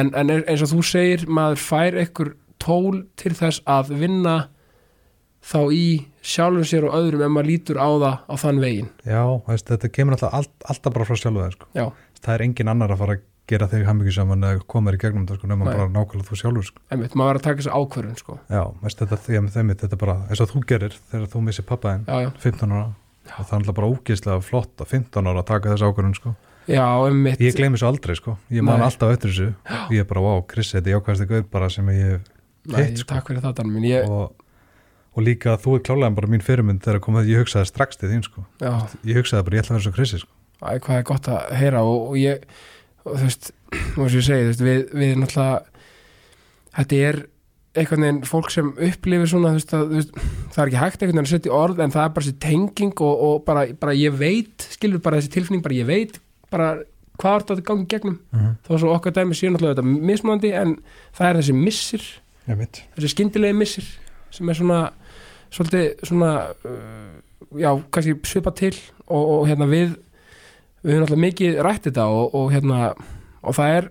En, 0.00 0.12
en 0.22 0.34
eins 0.36 0.62
og 0.62 0.70
þú 0.72 0.82
segir, 0.86 1.24
maður 1.26 1.62
fær 1.64 1.98
ekkur 2.04 2.30
tól 2.62 3.02
til 3.18 3.34
þess 3.36 3.64
að 3.66 3.92
vinna 3.98 4.36
þá 5.46 5.58
í 5.76 5.86
sjálfum 6.26 6.66
sér 6.66 6.88
og 6.88 6.96
öðrum 6.98 7.22
ef 7.26 7.32
maður 7.36 7.50
lítur 7.52 7.78
á 7.78 7.88
það 7.88 8.18
á 8.26 8.34
þann 8.42 8.60
veginn 8.64 8.90
já, 9.06 9.22
veist, 9.46 9.70
þetta 9.70 9.92
kemur 9.94 10.16
alltaf, 10.16 10.34
all, 10.34 10.48
alltaf 10.72 10.94
bara 10.96 11.06
frá 11.08 11.16
sjálfu 11.20 11.42
það 11.44 11.54
sko. 11.56 11.68
Já, 11.76 11.86
það 12.26 12.34
er 12.34 12.44
engin 12.48 12.72
annar 12.72 12.94
að 12.94 13.02
fara 13.04 13.16
að 13.18 13.24
gera 13.46 13.68
þig 13.70 13.84
hamingi 13.86 14.10
saman 14.16 14.42
eða 14.42 14.62
koma 14.66 14.90
þér 14.90 14.96
í 14.98 15.00
gegnum 15.04 15.26
þetta 15.28 15.38
sko, 15.38 15.50
nema 15.52 15.66
Nei. 15.68 15.74
bara 15.76 15.90
nákvæmlega 15.94 16.26
þú 16.26 16.38
sjálfur 16.40 16.66
sko. 16.66 16.80
einmitt, 16.90 17.14
maður 17.14 17.28
verður 17.30 17.38
að 17.38 17.46
taka 17.46 17.62
þess 17.62 17.76
ákvörðun 17.78 18.18
sko. 18.18 18.38
já, 18.50 18.62
veist, 18.82 19.02
þetta, 19.04 19.18
ég, 19.36 19.50
þeim, 19.54 19.70
þetta 19.76 19.94
er 19.94 20.00
bara 20.02 20.16
eins 20.26 20.42
og 20.42 20.50
þú 20.50 20.62
gerir 20.72 20.96
þegar 21.12 21.28
þú 21.30 21.42
missir 21.46 21.66
pappaðinn 21.68 22.08
Já, 22.10 22.16
já, 22.26 22.30
15 22.42 22.74
ára 22.74 22.88
og 23.26 23.46
það 23.46 23.52
er 23.52 23.60
alltaf 23.60 23.76
bara 23.78 23.90
ógeðslega 23.92 24.42
flott 24.46 24.82
að 24.82 24.90
15 24.96 25.30
ára 25.30 25.44
að 25.44 25.48
taka 25.52 25.70
þessu 25.76 25.90
ákvörðun 25.92 26.16
sko. 26.18 26.32
já, 26.66 26.82
einmitt 27.06 27.44
ég 27.46 27.54
gleymi 27.58 27.78
þessu 27.78 27.86
aldrei 27.92 28.18
sko. 28.18 28.34
ég 28.50 28.66
man 28.66 28.80
Nei. 28.82 28.86
alltaf 28.90 29.14
eftir 29.14 29.30
þessu 29.30 29.48
ég 29.94 30.02
er 30.02 30.10
bara, 30.10 30.24
wow, 30.26 30.42
Chris, 30.50 30.72
þetta 30.74 30.90
er 30.90 30.96
jákvæðast 30.98 31.22
eitthvað 31.26 31.46
bara 31.54 31.70
sem 31.70 31.86
ég 31.94 32.26
Nei, 32.66 32.80
hitt, 32.82 32.98
sko. 33.04 33.14
takk 33.14 33.30
fyrir 33.30 33.42
það, 33.46 33.54
Danni 33.60 33.76
mín 33.78 33.86
ég, 33.86 34.10
og, 34.10 34.34
og 35.16 35.24
líka 35.24 35.56
þú 35.60 35.78
er 35.78 35.84
klálega 35.88 36.16
bara 36.18 36.30
mín 36.30 36.44
fyrirmynd 36.44 36.82
þegar 36.84 37.02
komið, 37.04 37.30
ég 37.32 37.44
hugsaði 37.44 37.70
strax 37.70 38.00
til 38.00 38.10
þín 38.12 38.24
sko. 38.26 38.44
Já, 38.60 38.72
ég 39.08 39.20
hugsaði 39.20 39.46
bara, 39.46 39.56
ég 39.56 39.64
ætla 39.64 39.72
að 39.74 39.78
vera 39.78 39.86
svo 39.86 39.94
Chrisi 39.96 40.20
sko. 40.22 40.32
Æ, 40.60 40.68
hvað 40.84 40.98
er 40.98 41.06
gott 41.08 41.30
að 41.32 41.54
heyra 41.60 41.84
og, 41.84 42.10
og 42.10 42.18
ég, 42.20 42.44
og, 43.04 43.14
þú 43.14 43.22
veist, 43.22 43.50
og 43.96 44.02
að 44.06 44.18
ég 44.18 44.26
segi, 44.26 44.44
þú 44.44 44.50
veist, 44.50 44.66
við, 44.66 44.82
við 45.00 45.16
náttúrulega, 45.22 45.86
þetta 46.76 47.00
er 47.08 47.22
einhvern 47.76 48.04
veginn 48.06 48.20
fólk 48.28 48.52
sem 48.52 48.68
upplifir 48.72 49.30
svona, 49.30 49.52
þú 49.52 49.60
veist, 49.60 49.74
að, 49.76 49.86
þú 49.86 50.00
veist, 50.00 50.20
það 50.54 50.60
er 50.62 50.70
ekki 50.70 50.82
hægt 50.82 51.00
einhvern 51.00 51.18
veginn 51.20 51.28
að 51.28 51.32
setja 51.32 51.56
orð, 51.56 51.82
en 51.84 51.96
það 51.96 52.04
er 52.04 52.12
bara 52.16 52.26
þessi 52.26 52.38
tenging 52.44 53.02
og, 53.04 53.24
og 53.26 53.42
bara, 53.48 53.64
bara 53.80 53.96
ég 53.96 54.20
veit, 54.20 54.68
skilur 54.76 55.02
bara 55.04 55.20
þessi 55.20 55.32
tilfinning, 55.36 55.64
bara 55.64 55.76
ég 55.76 55.88
veit, 55.88 56.20
bara 56.52 56.70
hvað 57.20 57.38
er 57.38 57.46
þetta 57.50 57.66
gangi 57.68 57.88
gegnum, 57.92 58.18
mm 58.32 58.40
-hmm. 58.40 58.54
þó 58.66 58.80
svo 58.80 58.92
okkar 58.94 59.16
dæmi 59.16 59.36
séu 59.36 59.50
náttúrulega 59.52 59.76
þetta 59.76 60.06
mismunandi, 60.10 60.52
en 60.52 60.76
það 61.16 61.28
er 61.28 61.40
þessi 61.40 61.56
missir, 61.56 62.06
veit 62.46 62.82
þessi 62.96 63.12
skyndilegi 63.12 63.56
missir, 63.56 63.86
sem 64.30 64.48
er 64.48 64.54
svona, 64.54 64.80
svolítið 65.54 66.06
svona, 66.06 66.32
uh, 66.66 67.60
já, 67.60 67.70
kannski 67.92 68.16
svipa 68.28 68.52
til 68.56 68.74
og, 69.06 69.22
og 69.22 69.46
hérna 69.50 69.68
við, 69.70 69.94
við 70.82 70.96
höfum 70.96 71.06
alltaf 71.06 71.22
mikið 71.26 71.60
rætt 71.66 71.88
þetta 71.88 72.08
og, 72.12 72.34
og 72.36 72.52
hérna 72.54 72.90
og 73.46 73.56
það 73.56 73.78
er, 73.78 73.88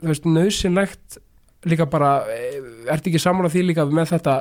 þú 0.00 0.12
veist, 0.12 0.28
nöðsynlegt 0.28 1.20
líka 1.68 1.88
bara, 1.90 2.12
eh, 2.32 2.58
ertu 2.92 3.10
ekki 3.10 3.20
saman 3.22 3.50
því 3.50 3.64
líka 3.70 3.86
með 3.90 4.12
þetta 4.14 4.40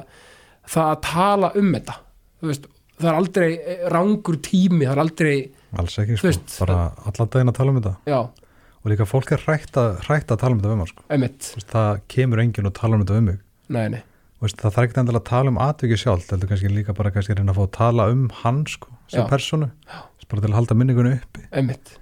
það 0.67 0.91
að 0.91 0.99
tala 1.07 1.51
um 1.57 1.71
þetta 1.73 1.95
veist, 2.45 2.67
það 2.97 3.09
er 3.11 3.19
aldrei 3.21 3.47
eh, 3.55 3.85
rangur 3.93 4.41
tími, 4.43 4.85
það 4.85 4.93
er 4.93 5.03
aldrei 5.03 5.33
alls 5.77 5.97
ekki, 6.03 6.17
sko. 6.19 6.29
veist, 6.29 6.59
bara 6.61 6.81
allan 7.09 7.31
daginn 7.33 7.51
að 7.51 7.57
tala 7.59 7.73
um 7.73 7.79
þetta. 7.81 7.95
Já, 8.07 8.19
og 8.77 8.91
líka 8.91 9.07
fólk 9.09 9.33
er 9.35 9.43
hrætt 9.47 9.79
að, 9.81 9.97
hrætt 10.07 10.33
að 10.33 10.43
tala 10.43 10.55
um 10.55 10.61
þetta 10.61 10.77
maður 10.79 10.93
sko. 10.93 11.65
það 11.73 12.03
kemur 12.13 12.43
enginn 12.43 12.69
og 12.69 12.77
tala 12.77 12.97
um 12.97 13.03
þetta 13.03 13.19
um 13.21 13.27
mig. 13.31 13.41
Nei, 13.73 13.87
nei 13.97 14.03
veist, 14.43 14.59
það 14.61 14.75
þarf 14.75 14.89
ekki 14.89 15.03
að 15.03 15.23
tala 15.29 15.53
um 15.53 15.61
atvikið 15.61 16.03
sjálf 16.03 16.29
heldur 16.33 16.51
kannski 16.51 16.71
líka 16.71 16.95
bara 16.97 17.13
kannski 17.13 17.33
að 17.33 17.41
reyna 17.41 17.55
að 17.55 17.59
fá 17.59 17.63
að 17.65 17.73
tala 17.77 18.09
um 18.13 18.27
hann 18.43 18.65
sko, 18.69 18.91
sem 19.09 19.23
Já. 19.23 19.29
personu 19.31 19.71
bara 20.27 20.43
til 20.43 20.51
að 20.51 20.57
halda 20.57 20.75
minningunni 20.75 21.15
uppi. 21.15 21.45
Emitt, 21.55 21.93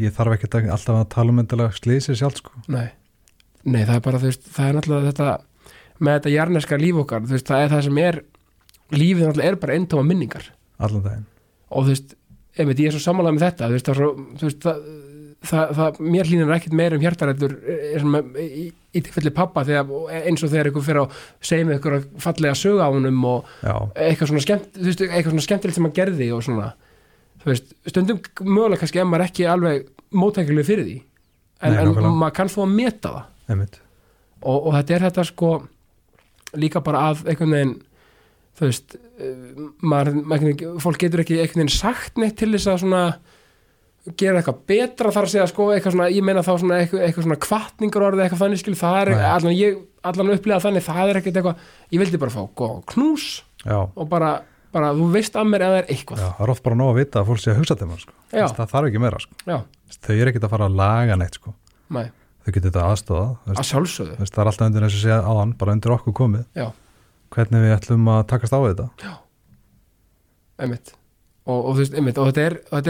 ég 0.00 0.14
þarf 0.16 0.36
ekki 0.38 0.48
að, 0.48 0.70
alltaf 0.72 0.98
að 1.02 1.08
tala 1.12 1.34
um 1.34 1.40
endilega 1.42 1.76
slísið 1.76 2.20
sjálf 2.22 2.40
sko. 2.40 2.64
nei. 2.72 2.88
Nei, 3.62 3.84
það 3.86 3.94
er 3.94 4.00
bara, 4.02 4.18
veist, 4.18 4.46
það 4.50 4.68
er 4.68 4.76
náttúrulega 4.78 5.10
þetta 5.12 5.26
með 6.02 6.16
þetta 6.16 6.30
jarneska 6.32 6.78
líf 6.82 6.96
okkar 7.04 7.26
veist, 7.30 7.46
það 7.46 7.60
er 7.62 7.68
það 7.70 7.84
sem 7.86 8.00
er 8.02 8.16
lífið 8.90 9.28
náttúrulega 9.28 9.52
er 9.52 9.58
bara 9.62 9.76
eintóma 9.76 10.06
minningar. 10.08 10.48
Allan 10.82 11.04
daginn. 11.04 11.28
Og 11.70 11.86
þú 11.86 11.92
veist, 11.92 12.16
einmitt, 12.58 12.82
ég 12.82 12.90
er 12.90 12.96
svo 12.96 13.04
samanlega 13.04 13.36
með 13.36 13.44
þetta 13.46 13.68
þú 13.68 13.76
veist, 13.76 13.92
það, 13.92 14.02
er 14.48 14.56
það, 14.64 14.80
það, 15.46 15.74
það, 15.78 16.00
mér 16.14 16.30
hlýnir 16.30 16.54
ekkert 16.56 16.76
meir 16.78 16.96
um 16.96 17.02
hjartarættur 17.02 17.54
í, 18.42 18.64
í 18.70 19.02
tilfelli 19.02 19.32
pappa 19.34 19.64
þegar, 19.66 19.90
eins 20.22 20.44
og 20.44 20.52
þegar 20.52 20.70
ykkur 20.70 20.86
fyrir 20.86 21.02
að 21.04 21.20
segja 21.50 21.68
með 21.68 21.78
ykkur 21.80 21.98
fallega 22.22 22.58
söga 22.58 22.88
á 22.88 22.94
honum 22.94 23.20
og 23.28 23.52
já, 23.62 23.74
eitthvað 24.06 24.32
svona, 24.32 24.44
skemmt, 24.46 24.68
veist, 24.78 25.04
eitthvað 25.08 25.34
svona 25.34 25.46
skemmtilegt 25.48 25.78
sem 25.78 25.88
hann 25.88 25.96
gerði 25.98 26.30
og 26.36 26.44
svona 26.46 26.72
veist, 27.46 27.72
stundum 27.90 28.20
mögulega 28.46 28.82
kannski 28.82 29.02
ef 29.02 29.08
maður 29.10 29.26
ekki 29.28 29.48
alveg 29.50 29.88
móttækileg 30.22 30.68
fyrir 30.68 30.88
því 30.88 30.98
en, 31.62 31.76
Nei, 31.76 31.80
en 31.86 32.18
maður 32.20 32.36
kann 32.40 32.52
þó 32.52 32.60
að 32.64 32.74
meta 32.76 33.14
það. 33.14 33.78
Og, 34.42 34.56
og 34.58 34.74
þetta 34.74 34.94
er 34.94 35.04
þetta 35.08 35.24
sko 35.28 35.54
líka 36.58 36.82
bara 36.84 37.08
að 37.10 37.26
einhvern 37.30 37.56
veginn 37.56 37.76
þú 38.58 38.68
veist 38.68 38.96
eh, 38.98 39.60
maður, 39.80 40.18
maður, 40.28 40.64
fólk 40.82 41.00
getur 41.02 41.22
ekki 41.22 41.38
einhvern 41.40 41.64
veginn 41.64 41.74
sagt 41.74 42.18
neitt 42.20 42.36
til 42.40 42.50
þess 42.54 42.70
að 42.70 42.82
svona 42.84 43.04
gera 44.18 44.40
eitthvað 44.40 44.62
betra 44.66 45.12
þar 45.14 45.26
að 45.28 45.32
segja 45.32 45.48
sko 45.50 45.68
eitthvað 45.70 45.94
svona, 45.94 46.08
ég 46.10 46.24
meina 46.26 46.42
þá 46.42 46.52
svona 46.58 46.78
eitthvað, 46.82 47.02
eitthvað 47.06 47.26
svona 47.26 47.40
kvartningur 47.44 48.04
orðið 48.08 48.24
eitthvað 48.24 48.40
þannig 48.42 48.62
skil, 48.62 48.74
það 48.78 48.96
er 48.98 49.10
Nei. 49.12 49.26
allan 49.28 49.54
ég, 49.54 49.76
allan 50.10 50.32
upplega 50.34 50.64
þannig, 50.64 50.84
það 50.88 51.12
er 51.12 51.20
ekkert 51.20 51.36
eitthvað 51.38 51.68
ég 51.94 52.02
vildi 52.02 52.20
bara 52.22 52.34
fá 52.34 52.42
góðan 52.58 52.80
knús 52.90 53.26
já, 53.62 53.78
og 53.78 54.08
bara, 54.10 54.30
bara 54.74 54.88
þú 54.98 55.06
veist 55.12 55.38
að 55.38 55.52
mér 55.52 55.66
eða 55.68 55.76
er 55.82 55.86
eitthvað. 55.94 56.18
Já, 56.18 56.28
það 56.34 56.42
er 56.46 56.54
oft 56.56 56.64
bara 56.66 56.78
nóg 56.80 56.90
að 56.90 56.98
vita 56.98 57.20
að 57.22 57.30
fólk 57.30 57.42
sé 57.42 57.52
að 57.52 57.60
hugsa 57.60 57.76
til 57.78 57.88
maður 57.90 58.02
sko. 58.06 58.16
Það 58.32 58.72
þarf 58.72 58.90
ekki 58.90 59.02
meira 59.04 59.22
sko. 59.22 59.34
þau 60.02 60.14
eru 60.16 60.32
ekkert 60.32 60.48
að 60.48 60.54
fara 60.56 60.66
að 60.66 60.78
laga 60.82 61.18
neitt 61.20 61.38
sko. 61.38 61.54
nei, 61.92 62.06
þau 62.42 62.50
getur 62.56 62.68
þetta 62.72 62.88
aðstofa 62.88 63.26
að 63.52 63.68
sjálfsögðu. 63.70 64.14
Það 64.18 64.42
er 64.42 64.50
alltaf 64.50 64.66
undir 64.66 64.86
eins 64.88 64.96
og 64.98 65.04
sé 65.04 65.12
áðan 65.14 65.54
bara 65.60 65.76
undir 65.76 65.94
okkur 65.94 66.16
komið. 66.24 66.44
Hvernig 67.32 67.62
við 67.64 67.76
ætlum 67.76 68.10
að 68.12 68.26
takast 68.32 68.52
á 68.52 68.60
þetta. 68.66 68.86
Og, 71.42 71.58
og 71.70 71.74
og 71.78 72.82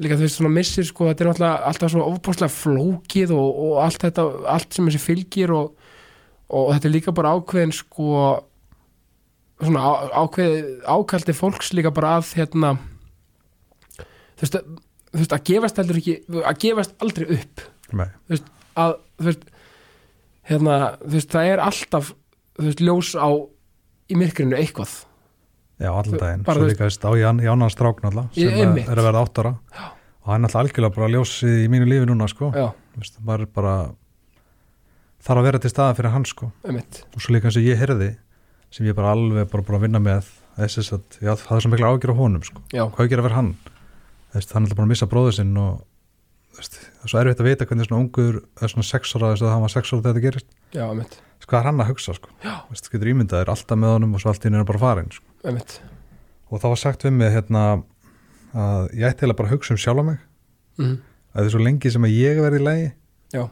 líka 0.00 0.16
þú 0.16 0.24
veist 0.24 0.38
svona 0.38 0.52
missir 0.54 0.86
sko, 0.88 1.10
þetta 1.10 1.24
er 1.24 1.30
náttúrulega 1.30 1.68
alltaf 1.68 1.92
svo 1.92 2.06
ofbúrslega 2.06 2.54
flókið 2.54 3.34
og, 3.36 3.60
og 3.66 3.74
allt 3.84 4.06
þetta, 4.06 4.24
allt 4.54 4.72
sem 4.72 4.88
þessi 4.88 5.02
fylgir 5.02 5.52
og, 5.56 5.90
og 6.48 6.72
þetta 6.72 6.88
er 6.88 6.94
líka 6.96 7.14
bara 7.16 7.34
ákveðin 7.36 7.74
sko 7.76 8.22
svona 9.62 9.84
á, 9.84 9.92
ákveð, 10.24 10.56
ákaldi 10.88 11.36
fólks 11.36 11.72
líka 11.76 11.92
bara 11.94 12.16
að 12.18 12.32
hérna 12.40 12.72
þú 14.40 14.42
veist, 14.42 14.58
þú 15.12 15.20
veist, 15.20 15.36
að 15.36 15.46
gefast 15.50 15.80
heldur 15.80 16.00
ekki, 16.00 16.16
að 16.40 16.60
gefast 16.64 16.96
aldrei 17.04 17.28
upp. 17.36 17.64
Nei, 17.92 18.08
að 18.80 18.96
þú 19.20 19.28
veist 19.28 19.48
hérna, 20.50 20.76
þú 21.04 21.14
veist, 21.14 21.32
það 21.36 21.52
er 21.52 21.64
alltaf 21.68 22.12
þú 22.58 22.68
veist, 22.68 22.82
ljós 22.82 23.14
á 23.14 23.28
í 24.12 24.18
myrkrinu 24.18 24.58
eitthvað 24.58 24.96
já, 25.82 25.90
allan 25.90 26.20
daginn. 26.22 26.44
Svo 26.46 26.68
líka 26.68 26.86
veist, 26.86 27.04
á 27.04 27.10
Jánan 27.18 27.72
Strák 27.72 28.02
náttúrulega 28.04 28.30
sem 28.36 28.78
er, 28.78 28.86
að 28.94 29.08
verða 29.08 29.24
áttara. 29.26 29.52
Og 30.22 30.30
hann 30.30 30.44
er 30.44 30.48
alltaf 30.48 30.62
algjörlega 30.62 30.94
bara 30.94 31.10
ljósið 31.16 31.64
í 31.64 31.68
mínu 31.72 31.88
lífi 31.90 32.08
núna 32.10 32.28
sko. 32.30 32.52
veist, 32.96 33.18
maður 33.26 33.46
er 33.48 33.52
bara 33.58 33.74
þarf 35.22 35.42
að 35.42 35.48
vera 35.48 35.62
til 35.62 35.72
staða 35.72 35.96
fyrir 35.98 36.14
hann 36.14 36.26
sko. 36.28 36.52
einmitt. 36.66 37.02
Og 37.14 37.22
svo 37.22 37.34
líka 37.34 37.50
eins 37.50 37.58
og 37.58 37.66
ég 37.66 37.80
heyrði 37.80 38.14
sem 38.72 38.86
ég 38.88 38.96
bara 38.96 39.12
alveg 39.12 39.50
bara 39.52 39.66
búin 39.66 39.78
að 39.78 39.86
vinna 39.86 40.00
með 40.02 40.30
þess 40.56 40.92
að 40.92 41.02
það 41.20 41.56
er 41.56 41.64
svo 41.64 41.72
mikla 41.72 41.92
ágjör 41.92 42.14
á 42.14 42.20
honum 42.22 42.44
sko. 42.46 42.62
hvað 42.72 43.10
gera 43.12 43.24
fyrir 43.26 43.36
hann? 43.36 43.54
Þess, 44.32 44.52
hann 44.54 44.62
er 44.62 44.66
alltaf 44.66 44.78
bara 44.78 44.86
að 44.86 44.92
missa 44.94 45.08
bróður 45.10 45.36
sinn 45.36 45.56
og 45.60 45.72
veist, 45.76 45.91
það 46.52 47.04
er 47.04 47.10
svo 47.12 47.20
erfitt 47.22 47.42
að 47.42 47.48
vita 47.48 47.66
hvernig 47.68 47.88
svona 47.88 48.00
ungur 48.02 48.40
er 48.62 48.72
svona 48.72 48.86
sex 48.86 49.14
ára 49.16 49.32
þess 49.32 49.44
að 49.46 49.52
hann 49.54 49.64
var 49.64 49.72
sex 49.72 49.92
ára 49.92 50.02
þegar 50.02 50.12
þetta 50.16 50.24
gerist. 50.26 50.50
Já, 50.76 50.84
Veist, 50.92 51.48
hvað 51.50 51.58
er 51.58 51.66
hann 51.70 51.82
að 51.82 51.88
hugsa 51.90 52.14
sko? 52.14 52.32
Veist, 52.70 52.90
getur 52.92 53.10
ímyndað 53.10 53.40
er 53.42 53.50
alltaf 53.50 53.78
með 53.80 53.94
honum 53.96 54.12
og 54.14 54.22
svo 54.22 54.30
allt 54.30 54.44
einu 54.46 54.60
er 54.60 54.66
bara 54.68 54.78
farin 54.82 55.08
sko. 55.10 55.24
einmitt, 55.42 55.78
og 56.50 56.60
það 56.62 56.74
var 56.74 56.80
sagt 56.82 57.06
við 57.06 57.16
mig 57.16 57.32
hérna, 57.34 57.62
að 58.52 58.84
ég 58.94 59.08
ætti 59.08 59.24
eiginlega 59.24 59.38
bara 59.40 59.50
að 59.50 59.56
hugsa 59.56 59.74
um 59.74 59.80
sjálf 59.82 60.06
mig. 60.06 60.20
Mm, 60.78 60.96
að 61.32 61.40
það 61.40 61.48
er 61.48 61.54
svo 61.56 61.64
lengi 61.66 61.90
sem 61.96 62.06
að 62.06 62.14
ég 62.14 62.42
verði 62.44 62.60
í 62.60 62.66
lagi 62.68 62.86
já, 63.34 63.42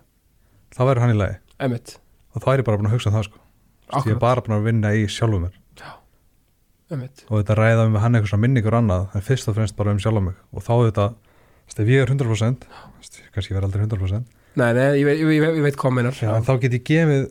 þá 0.77 0.81
verður 0.85 1.03
hann 1.07 1.15
í 1.17 1.19
lagi. 1.19 1.41
Einmitt. 1.59 1.97
Og 2.31 2.45
þá 2.45 2.53
er 2.53 2.63
ég 2.63 2.69
bara 2.69 2.79
búin 2.79 2.91
að 2.93 2.95
hugsa 2.95 3.11
um 3.11 3.17
það 3.17 3.27
sko. 3.31 3.43
ég 4.05 4.13
er 4.15 4.23
bara 4.23 4.45
búin 4.47 4.59
að 4.61 4.69
vinna 4.71 4.95
í 4.95 5.09
sjálfum 5.11 5.49
mér. 5.49 5.57
Einmitt. 6.91 7.25
Og 7.31 7.39
þetta 7.39 7.55
ræða 7.59 7.87
um 7.87 7.99
hann 8.03 8.19
eitthvað 8.19 8.41
minningur 8.43 8.75
annað 8.75 9.13
en 9.15 9.23
fyrst 9.23 9.51
og 9.51 9.55
fremst 9.59 9.77
bara 9.79 9.93
um 9.95 10.01
sjálfum 10.03 10.31
mig. 10.31 10.39
Og 10.51 10.65
þá 10.67 10.73
þetta, 10.89 11.05
veist, 11.71 11.81
ef 11.85 11.91
ég 11.95 12.05
er 12.05 12.13
100% 12.15 12.69
þú 12.69 13.01
veist, 13.01 13.21
kannski 13.35 13.55
ég 13.55 13.59
verð 13.61 13.71
aldrei 13.71 13.87
100% 13.87 14.37
Nei, 14.61 14.73
nei, 14.75 14.87
ég, 14.99 15.05
veit- 15.07 15.21
ég, 15.23 15.29
ég, 15.39 15.45
ég 15.61 15.63
veit 15.69 15.77
hvað 15.79 15.95
meinar 15.95 16.17
já, 16.19 16.31
en 16.35 16.43
þá 16.47 16.53
get 16.65 16.75
ég 16.75 16.83
gefið 16.91 17.29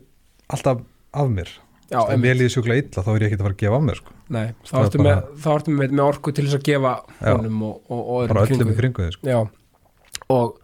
alltaf 0.55 0.79
af 1.19 1.27
mér 1.35 1.49
já, 1.91 1.99
ef 2.05 2.21
mér 2.23 2.37
líði 2.39 2.53
sjúklega 2.55 2.83
illa 2.85 3.03
þá 3.03 3.09
er 3.15 3.25
ég 3.25 3.27
ekki 3.33 3.39
að 3.39 3.43
fara 3.45 3.55
að 3.57 3.61
gefa 3.63 3.79
af 3.79 3.83
mér 3.89 3.99
sko. 3.99 4.15
Nei, 4.29 4.45
þá 4.63 4.69
Það 4.69 4.79
er 4.79 4.87
ertu, 4.89 4.99
bara- 5.03 5.55
ertu 5.57 5.73
með, 5.75 5.93
með 5.99 6.03
orku 6.05 6.31
til 6.37 6.45
þess 6.47 6.57
að 6.59 6.65
gefa 6.69 6.91
Já. 7.19 7.31
honum 7.35 7.63
og, 7.65 7.75
og, 7.89 7.99
og 7.99 8.19
öðrum 8.23 8.33
bara 8.37 8.45
í 8.45 8.49
öllum 8.49 8.59
kringum 8.59 8.73
í 8.75 8.79
kringu 8.79 9.05
þið 9.07 9.15
sko. 9.17 9.29
Já, 9.33 9.39
og 10.29 10.59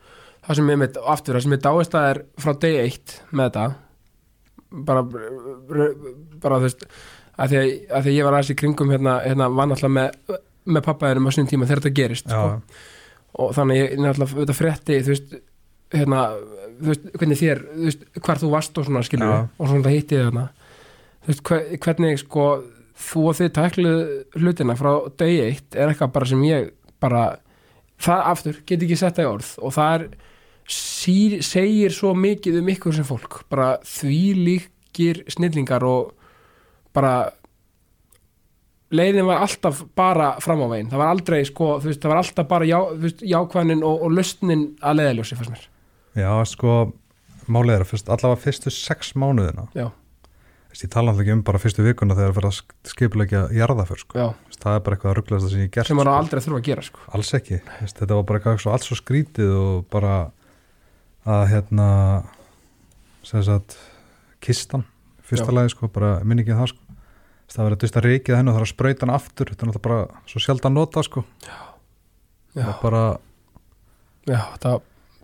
það 0.45 0.59
sem 0.59 0.69
ég 0.75 0.79
mitt, 0.83 0.99
aftur, 1.15 1.35
það 1.39 1.45
sem 1.47 1.55
ég 1.57 1.63
dáist 1.65 1.97
að 1.97 2.09
er 2.13 2.19
frá 2.45 2.53
day 2.61 2.77
1 2.85 3.15
með 3.35 3.49
þetta 3.49 3.65
bara 4.85 5.03
bara 6.43 6.59
þú 6.59 6.65
veist 6.67 6.85
að 7.35 7.51
því 7.51 7.57
að, 7.59 7.69
að 7.97 8.05
því 8.05 8.11
að 8.11 8.17
ég 8.19 8.27
var 8.27 8.37
aðeins 8.37 8.51
í 8.53 8.57
kringum 8.59 8.91
hérna, 8.93 9.15
hérna 9.25 9.47
var 9.51 9.69
náttúrulega 9.71 9.95
með, 9.97 10.37
með 10.75 10.85
pappaðinum 10.87 11.27
á 11.27 11.31
sinni 11.35 11.51
tíma 11.51 11.67
þegar 11.67 11.81
þetta 11.83 11.97
gerist 11.99 12.29
já, 12.31 12.37
sko. 12.37 12.83
Og 13.35 13.51
þannig 13.55 13.81
ég 13.81 13.97
náttúrulega 13.99 14.39
þetta 14.41 14.57
frétti, 14.57 15.01
þú 15.03 15.13
veist 15.13 15.35
hérna, 15.95 16.21
þú 16.79 16.91
veist, 16.91 17.09
hvernig 17.15 17.41
þér 17.41 17.63
þú 17.65 17.87
veist, 17.89 18.05
hvar 18.25 18.41
þú 18.41 18.51
varst 18.53 18.79
og 18.79 18.87
svona 18.87 19.03
skilur 19.05 19.31
Já. 19.31 19.39
og 19.45 19.69
svona 19.69 19.85
það 19.85 19.97
hitti 19.97 20.21
þarna 20.21 20.45
þú 21.25 21.31
veist, 21.31 21.43
hver, 21.49 21.65
hvernig 21.85 22.21
sko 22.21 22.45
þú 23.05 23.23
og 23.29 23.39
þið 23.39 23.51
tækluð 23.57 24.03
hlutina 24.39 24.77
frá 24.79 24.91
day 25.19 25.41
1 25.49 25.75
er 25.75 25.91
eitthvað 25.91 26.13
bara 26.15 26.29
sem 26.31 26.45
ég 26.47 26.69
bara, 27.03 27.23
það 28.01 28.29
aftur, 28.31 28.61
get 28.65 28.85
ekki 28.85 28.99
sett 28.99 29.19
það 29.19 29.27
í 29.27 29.31
orð 29.33 29.51
og 29.61 29.75
það 29.75 29.97
er 29.97 30.07
sí, 30.75 31.17
segir 31.45 31.93
svo 31.93 32.13
mikið 32.17 32.61
um 32.61 32.71
ykkur 32.73 32.95
sem 32.95 33.07
fólk 33.07 33.41
bara 33.51 33.75
því 33.85 34.21
líkir 34.39 35.25
snillingar 35.31 35.85
og 35.85 36.15
bara 36.95 37.33
leiðin 38.95 39.27
var 39.27 39.43
alltaf 39.45 39.81
bara 39.97 40.29
fram 40.43 40.63
á 40.65 40.67
veginn, 40.71 40.91
það 40.91 41.01
var 41.01 41.11
aldrei 41.13 41.39
sko, 41.47 41.71
þú 41.83 41.91
veist, 41.91 42.01
það 42.03 42.13
var 42.13 42.21
alltaf 42.21 42.47
bara 42.51 42.69
já, 42.69 42.77
veist, 43.01 43.23
jákvæðnin 43.25 43.83
og, 43.85 44.05
og 44.05 44.15
lustnin 44.15 44.65
að 44.81 45.01
leiðaljósi 45.01 45.39
fannst 45.39 45.53
mér, 45.55 45.67
já, 46.21 46.31
sko 46.51 46.79
málið 47.51 47.77
er 47.77 47.85
að 47.85 47.91
fyrst, 47.91 48.09
allavega 48.09 48.41
fyrstu 48.41 48.73
sex 48.73 49.13
mánuðina. 49.19 49.67
Já, 49.77 49.89
ég 50.75 50.91
tala 50.91 51.11
alltaf 51.13 51.23
ekki 51.23 51.35
um 51.35 51.43
bara 51.47 51.61
fyrstu 51.61 51.85
vikuna 51.85 52.17
þegar 52.17 52.31
það 52.33 52.39
fyrir 52.39 52.49
að 52.49 52.91
skipulegja 52.91 53.43
jarðaför 53.55 54.01
sko. 54.01 54.29
Þess, 54.49 54.61
það 54.63 54.79
er 54.79 54.85
bara 54.85 54.97
eitthvað 54.97 55.11
að 55.11 55.17
rugglaðast 55.19 55.53
sem 55.53 55.61
ég 55.63 55.73
gert 55.75 55.89
sem 55.89 55.99
maður 55.99 56.11
sko. 56.11 56.23
aldrei 56.23 56.39
að 56.39 56.47
þurfa 56.47 56.59
að 56.59 56.69
gera 56.69 56.87
sko. 56.89 57.03
alls 57.15 57.33
ekki, 57.37 57.59
Þess, 57.69 57.97
þetta 57.99 58.17
var 58.17 58.25
bara 58.31 58.41
eitthvað 58.41 58.73
alls 58.75 58.89
svo 58.89 58.97
skrítið 58.99 59.53
og 59.59 59.85
bara 59.93 60.15
að 61.25 61.45
hérna 61.53 61.89
sem 63.25 63.45
sagt 63.45 63.77
kistan, 64.43 64.83
fyrsta 65.25 65.55
lagi 65.55 65.71
sko, 65.73 65.89
bara 65.89 66.17
minningið 66.27 66.59
það 66.59 66.73
sko 66.73 66.84
það 67.51 67.67
var 67.67 67.75
að 67.75 67.81
dusta 67.83 68.01
reikið 68.03 68.37
hennu 68.39 68.51
og 68.51 68.55
það 68.55 68.61
er 68.61 68.65
að 68.65 68.73
sprauta 68.73 69.01
hann 69.05 69.15
aftur. 69.15 69.47
Þetta 69.51 69.65
er 69.65 69.69
náttúrulega 69.69 69.87
bara 69.87 69.99
svo 70.31 70.37
sjaldan 70.43 70.75
nota 70.75 70.99
sko. 71.05 71.19
Já, 71.45 71.57
það 72.55 72.71
er 72.71 72.77
bara, 72.81 73.03
já, 74.29 74.39
það, 74.63 74.75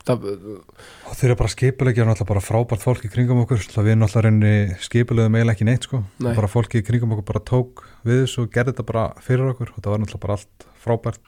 það 0.08 0.18
og 0.26 1.14
þeir 1.18 1.30
eru 1.30 1.40
bara 1.42 1.54
skipulegja 1.56 2.08
náttúrulega 2.08 2.32
bara 2.34 2.46
frábært 2.46 2.86
fólk 2.86 3.04
í 3.08 3.14
kringum 3.14 3.44
okkur. 3.46 3.60
Svo 3.66 3.82
við 3.86 3.96
náttúrulega 4.00 4.28
reyni 4.28 4.56
skipulegum 4.88 5.38
eiginlega 5.40 5.56
ekki 5.58 5.70
neitt 5.70 5.84
sko. 5.90 5.98
Nei. 6.22 6.34
bara 6.38 6.52
fólki 6.52 6.76
í 6.82 6.88
kringum 6.88 7.14
okkur 7.16 7.28
bara 7.32 7.48
tók 7.52 7.74
við 8.08 8.18
þessu 8.26 8.40
og 8.46 8.52
gerði 8.54 8.72
þetta 8.76 8.90
bara 8.92 9.04
fyrir 9.24 9.46
okkur. 9.54 9.70
Og 9.76 9.80
það 9.82 9.92
var 9.96 10.02
náttúrulega 10.04 10.26
bara 10.28 10.38
allt 10.40 10.58
frábært. 10.86 11.28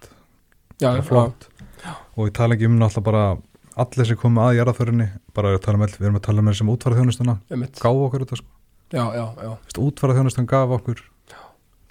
Já, 0.77 0.89
bara 0.89 1.07
flott. 1.07 1.41
Og 2.17 2.23
ég 2.29 2.35
tala 2.37 2.51
ekki 2.57 2.69
um 2.69 2.77
náttúrulega 2.79 3.09
bara 3.09 3.23
allir 3.83 4.05
sem 4.05 4.19
komu 4.19 4.39
að 4.43 4.57
jarðaförinni 4.59 5.07
bara 5.33 5.47
að 5.55 5.63
tala 5.65 5.75
um 5.79 5.85
all, 5.87 5.95
við 5.97 6.05
erum 6.05 6.19
að 6.19 6.27
tala 6.27 6.39
um 6.43 6.49
já, 8.93 9.03
já, 9.17 9.25
já, 9.43 9.51
útfarðarþjónustan 9.81 10.49
gaf 10.49 10.73
okkur 10.77 11.01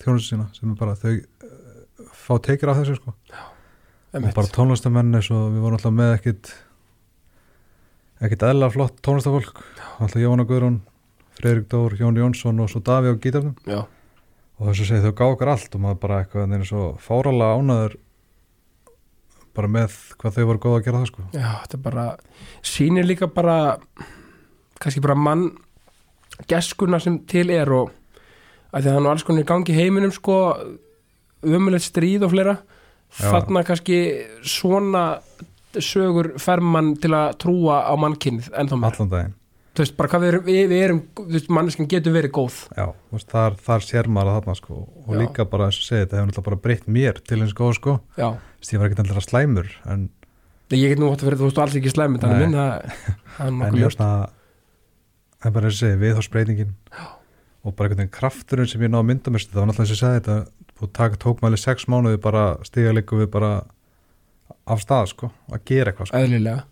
þjónustu 0.02 0.32
sína 0.32 0.48
sem 0.56 0.70
er 0.70 0.78
bara 0.78 0.98
þau 0.98 1.14
uh, 1.14 2.12
fá 2.14 2.34
tekir 2.42 2.70
af 2.70 2.80
þessu 2.80 2.98
sko. 2.98 3.14
Og 4.12 4.28
bara 4.36 4.52
tónlistamenn 4.52 5.16
eins 5.16 5.30
og 5.32 5.54
við 5.54 5.64
vorum 5.64 5.78
alltaf 5.78 5.94
með 5.96 6.14
ekkit 6.18 6.52
ekkit 8.22 8.46
eðla 8.50 8.68
flott 8.70 9.00
tónlistafólk 9.02 9.62
alltaf 9.98 10.20
Jóna 10.20 10.46
Guðrún, 10.46 10.78
Freyrik 11.38 11.68
Dór 11.72 11.96
Jón 11.98 12.20
Jónsson 12.20 12.60
og 12.62 12.70
svo 12.70 12.82
Daví 12.84 13.10
á 13.10 13.16
gítarnum. 13.16 13.56
Já, 13.66 13.82
og 14.58 14.68
þess 14.68 14.84
að 14.84 14.90
segja 14.92 15.06
þau 15.08 15.16
gá 15.18 15.24
okkur 15.26 15.52
allt 15.54 15.76
og 15.76 15.82
maður 15.82 16.00
bara 16.04 16.22
eitthvað 16.22 16.56
eins 16.58 16.72
og 16.76 17.00
fáralega 17.02 17.58
ánæður 17.58 17.98
bara 19.56 19.68
með 19.68 19.96
hvað 20.20 20.36
þau 20.36 20.44
voru 20.48 20.62
góð 20.62 20.76
að 20.76 20.84
gera 20.86 21.00
það 21.02 21.10
sko. 21.10 21.26
Já, 21.34 21.48
þetta 21.64 21.78
er 21.78 21.84
bara 21.88 22.06
sýnir 22.72 23.08
líka 23.08 23.28
bara 23.32 23.56
kannski 24.82 25.02
bara 25.04 25.18
mann 25.18 25.48
geskuna 26.50 27.00
sem 27.02 27.18
til 27.28 27.48
er 27.54 27.70
og 27.72 27.90
að 28.72 28.78
að 28.78 28.88
það 28.88 28.96
er 28.96 29.04
nú 29.04 29.10
alls 29.12 29.24
konar 29.28 29.44
í 29.44 29.48
gangi 29.48 29.76
heiminum 29.76 30.12
sko 30.14 30.36
umulegt 31.42 31.84
stríð 31.88 32.26
og 32.26 32.32
fleira. 32.32 32.56
Já. 33.12 33.28
þarna 33.28 33.60
kannski 33.68 33.96
svona 34.48 35.02
sögur 35.76 36.30
fer 36.40 36.62
mann 36.64 36.94
til 37.00 37.10
að 37.12 37.34
trúa 37.42 37.82
á 37.84 37.92
mannkynið 38.00 38.48
ennþá 38.56 38.78
meir 38.80 38.94
allan 38.96 39.10
daginn. 39.12 39.34
Þú 39.72 39.84
veist, 39.84 39.94
bara 39.96 40.08
hvað 40.12 40.22
við 40.22 40.28
erum, 40.30 40.42
við, 40.44 40.62
við 40.68 40.82
erum 40.84 40.98
þú 41.16 41.26
veist, 41.32 41.50
manneskinn 41.52 41.88
getur 41.88 42.12
verið 42.12 42.32
góð. 42.36 42.56
Já, 42.76 42.86
þú 42.92 43.16
veist, 43.16 43.28
þar, 43.32 43.54
þar 43.68 43.84
sér 43.86 44.08
maður 44.12 44.30
að 44.32 44.38
þarna 44.38 44.56
sko. 44.58 44.80
Og 45.04 45.12
Já. 45.12 45.18
líka 45.22 45.46
bara 45.48 45.68
eins 45.68 45.78
og 45.80 45.86
segja 45.86 46.02
þetta 46.06 46.18
hefur 46.18 46.28
náttúrulega 46.28 46.48
bara 46.48 46.60
breytt 46.66 46.90
mér 46.92 47.20
til 47.24 47.38
eins 47.40 47.54
góð 47.56 47.72
sko. 47.78 47.94
Já, 48.20 48.28
var 48.36 48.88
ekkert 48.88 49.04
alltaf 49.04 49.28
slæmur 49.28 49.72
en, 49.88 50.08
Nei, 50.72 50.78
ég 50.80 50.92
get 50.94 51.00
nú 51.00 51.10
átt 51.12 51.20
að 51.24 51.28
vera, 51.28 51.40
þú 51.40 51.48
veist, 51.50 51.60
alls 51.60 51.74
ekki 51.76 51.92
slæmi 51.92 52.20
þannig 52.20 52.46
minn, 52.46 52.56
það, 52.56 52.92
það 53.36 53.44
er 53.44 53.48
en 53.52 53.58
nokkuð 53.60 53.82
ljóst. 53.82 54.00
hérna 54.00 54.41
það 55.42 55.50
er 55.50 55.54
bara 55.56 55.68
eins 55.68 55.76
og 55.76 55.82
segja 55.82 56.00
viðhásbreytingin 56.02 56.72
og 57.62 57.74
bara 57.76 57.88
einhvern 57.88 58.02
veginn 58.04 58.16
krafturinn 58.16 58.70
sem 58.70 58.82
ég 58.82 58.92
náði 58.92 59.02
að 59.02 59.08
mynda 59.10 59.34
mér 59.34 59.46
það 59.46 59.60
var 59.60 59.70
náttúrulega 59.70 59.86
eins 59.86 59.94
og 59.96 60.02
segja 60.02 60.20
þetta 60.20 60.82
og 60.82 60.92
taka 60.96 61.20
tókmæli 61.22 61.58
sex 61.60 61.86
mánuði 61.90 62.20
bara 62.22 62.44
líka 62.74 63.18
við 63.18 63.30
bara 63.30 63.52
af 64.66 64.82
stað 64.82 65.10
sko 65.12 65.30
að 65.50 65.66
gera 65.68 65.92
eitthvað 65.92 66.10
sko. 66.10 66.22
Eðlilega, 66.22 66.64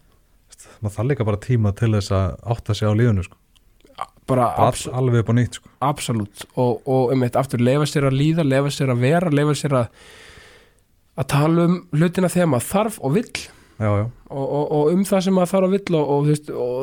maður 0.80 0.96
þarf 0.96 1.10
líka 1.10 1.28
bara 1.28 1.42
tíma 1.44 1.74
til 1.78 1.92
þess 1.94 2.14
að 2.14 2.26
átta 2.54 2.74
sig 2.74 2.90
á 2.90 2.94
lífunu 2.94 3.26
sko. 3.26 3.38
Bara 4.30 4.48
all, 4.62 4.78
alveg 4.94 5.24
upp 5.24 5.30
á 5.30 5.34
nýtt 5.34 5.58
sko. 5.58 5.70
Absolutt. 5.82 6.44
Og, 6.54 6.82
og 6.86 7.14
um 7.14 7.24
eitt 7.26 7.38
aftur 7.38 7.62
lefa 7.62 7.86
sér 7.90 8.06
að 8.10 8.18
líða, 8.18 8.46
lefa 8.46 8.70
sér 8.74 8.92
að 8.94 9.06
vera 9.06 9.32
lefa 9.34 9.56
sér 9.58 9.78
að 9.80 10.04
að 11.20 11.26
tala 11.30 11.64
um 11.66 11.80
hlutina 11.92 12.30
þegar 12.32 12.52
maður 12.52 12.68
þarf 12.70 13.00
og 13.02 13.16
vill. 13.18 13.40
Já, 13.80 13.88
já, 13.96 14.06
og, 14.28 14.44
og, 14.44 14.64
og 14.76 14.90
um 14.92 15.02
það 15.08 15.22
sem 15.24 15.36
maður 15.36 15.52
þarf 15.54 15.66
og 15.66 15.74
vill 15.74 15.98
og, 15.98 16.30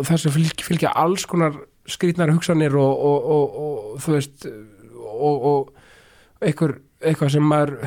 þessu 0.09 0.33
fylgja, 0.33 0.65
fylgja 0.65 0.93
alls 0.97 1.27
konar 1.29 1.59
skrýtnar 1.87 2.31
hugsanir 2.35 2.75
og, 2.75 3.05
og, 3.09 3.29
og, 3.35 3.57
og 3.63 4.01
þú 4.03 4.15
veist 4.17 4.47
og, 4.47 5.47
og 5.51 6.45
einhver, 6.45 6.75
eitthvað 7.01 7.31
sem 7.37 7.47
maður 7.47 7.77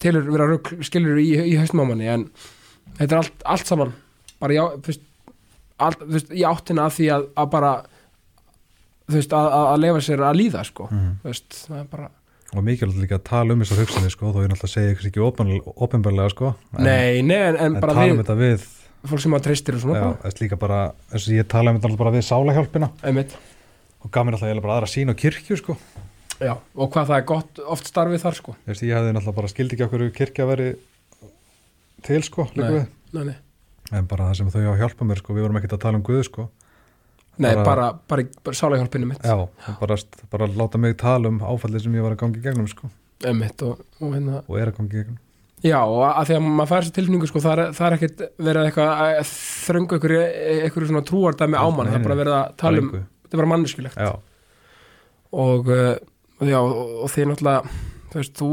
telur 0.00 0.30
vera 0.32 0.46
rugl, 0.48 0.78
skilur 0.86 1.18
í, 1.20 1.28
í 1.52 1.56
haustmámanni 1.60 2.08
en 2.08 2.26
þetta 2.98 3.10
er 3.12 3.18
allt, 3.20 3.42
allt 3.56 3.68
saman 3.68 3.92
bara 4.40 4.56
já, 4.56 4.62
þú 4.80 4.88
veist, 4.92 5.02
allt, 5.80 6.00
þú 6.06 6.14
veist, 6.16 6.32
í 6.32 6.46
áttina 6.48 6.86
að 6.88 6.96
því 6.96 7.10
að, 7.16 7.26
að 7.44 7.50
bara 7.52 7.72
þú 9.10 9.18
veist, 9.18 9.34
að, 9.36 9.50
að 9.58 9.68
að 9.74 9.82
lefa 9.84 10.00
sér 10.06 10.24
að 10.30 10.38
líða 10.40 10.64
sko, 10.70 10.88
Mhm. 10.90 11.12
þú 11.22 11.30
veist, 11.34 11.60
það 11.68 11.78
er 11.82 11.86
bara 11.92 12.10
og 12.50 12.64
mikilvægt 12.66 12.98
líka 13.04 13.14
að 13.20 13.26
tala 13.28 13.54
um 13.54 13.60
þessar 13.62 13.78
hugsanir 13.84 14.10
sko 14.10 14.32
þó 14.34 14.40
ég 14.42 14.48
náttúrulega 14.50 14.72
segja 14.72 14.94
ykkur 14.96 15.08
ekki 15.10 15.74
opinberlega 15.86 16.30
sko 16.32 16.48
en, 16.50 16.82
nei, 16.82 17.20
nei, 17.22 17.36
en, 17.46 17.56
en 17.60 17.76
en 17.76 17.80
bara 17.84 17.94
tala 17.94 18.14
um 18.16 18.22
þetta 18.24 18.36
við 18.40 18.64
fólk 19.08 19.22
sem 19.24 19.34
að 19.36 19.44
treystir 19.46 19.76
og 19.78 19.82
svona 19.84 20.00
já, 20.00 20.32
líka 20.42 20.58
bara, 20.60 20.80
eins 21.12 21.26
og 21.28 21.34
ég 21.36 21.48
tala 21.48 21.72
um 21.72 21.80
þetta 21.80 21.96
bara 22.00 22.12
við 22.14 22.26
sálahjálpina. 22.28 22.90
Einmitt. 23.06 23.36
Og 24.04 24.10
gaf 24.12 24.24
mér 24.26 24.36
alltaf 24.36 24.48
eiginlega 24.48 24.66
bara 24.66 24.76
aðra 24.80 24.90
sín 24.92 25.12
á 25.12 25.14
kirkju 25.16 25.56
sko. 25.60 25.76
Já, 26.40 26.54
og 26.56 26.88
hvað 26.92 27.10
það 27.10 27.18
er 27.18 27.26
gott 27.28 27.60
oft 27.68 27.88
starfið 27.90 28.22
þar 28.24 28.36
sko. 28.38 28.54
Veist, 28.68 28.82
ég 28.86 28.96
hefði 28.96 29.12
náttúrulega 29.12 29.36
bara 29.40 29.50
skildi 29.52 29.76
ekki 29.76 29.86
okkur 29.86 30.04
kirkja 30.16 30.46
að 30.46 30.52
veri 30.54 30.68
til 32.06 32.22
sko 32.24 32.46
Nei. 32.56 32.86
nei, 33.12 33.24
nei. 33.28 33.36
En 33.92 34.06
bara 34.08 34.30
það 34.30 34.38
sem 34.38 34.50
þau 34.54 34.72
á 34.72 34.80
hjálpa 34.80 35.04
mér 35.08 35.20
sko 35.20 35.34
við 35.36 35.44
vorum 35.44 35.58
ekkert 35.60 35.74
að 35.76 35.82
tala 35.84 36.00
um 36.00 36.04
Guð 36.06 36.22
sko. 36.28 36.46
Nei, 37.40 37.54
Bara- 37.54 37.64
bara, 37.64 37.86
bara, 38.08 38.24
bara 38.44 38.56
sáleghjálpinu 38.56 39.06
mitt. 39.10 39.22
Já, 39.24 39.48
bara, 39.80 39.96
bara 40.30 40.46
láta 40.46 40.78
mig 40.78 40.96
tala 41.00 41.28
um 41.28 41.40
áfallið 41.40 41.82
sem 41.84 41.94
ég 41.96 42.02
var 42.04 42.12
að 42.16 42.20
gangi 42.24 42.40
gegnum 42.44 42.68
sko. 42.68 42.90
Einmitt, 43.24 43.62
og, 43.62 43.80
og 44.00 44.14
hérna 44.14 44.42
og 44.46 44.56
er 44.60 44.70
að 44.72 44.76
gangi 44.80 44.96
gegnum 44.96 45.18
Já, 45.60 45.78
og 45.84 46.02
að 46.08 46.30
því 46.30 46.36
að 46.38 46.44
maður 46.46 46.70
fær 46.70 46.84
þessi 46.84 46.94
tilfinningu 46.96 47.28
sko, 47.28 47.40
það 47.44 47.52
er, 47.52 47.72
það 47.76 47.86
er 47.86 47.96
ekkert 47.96 48.20
verið 48.40 48.66
eitthvað 48.68 48.90
að 49.04 49.30
þröngu 49.30 49.98
ykkur, 49.98 50.14
ykkur 50.70 50.86
svona 50.88 51.02
trúardæmi 51.10 51.60
á 51.60 51.66
mann, 51.68 51.88
Nei, 51.88 51.92
það 51.92 51.98
er 51.98 52.06
bara 52.06 52.20
verið 52.20 52.36
að 52.38 52.54
tala 52.62 52.80
um 52.80 52.92
þetta 53.30 53.36
er 53.36 53.42
bara 53.42 53.50
manneskilegt 53.52 54.00
já, 54.00 54.10
og, 55.44 55.68
já, 56.48 56.58
og, 56.58 57.04
því 57.12 57.26
náttúrulega 57.30 57.74
þú 58.10 58.18
veist, 58.18 58.40
þú 58.40 58.50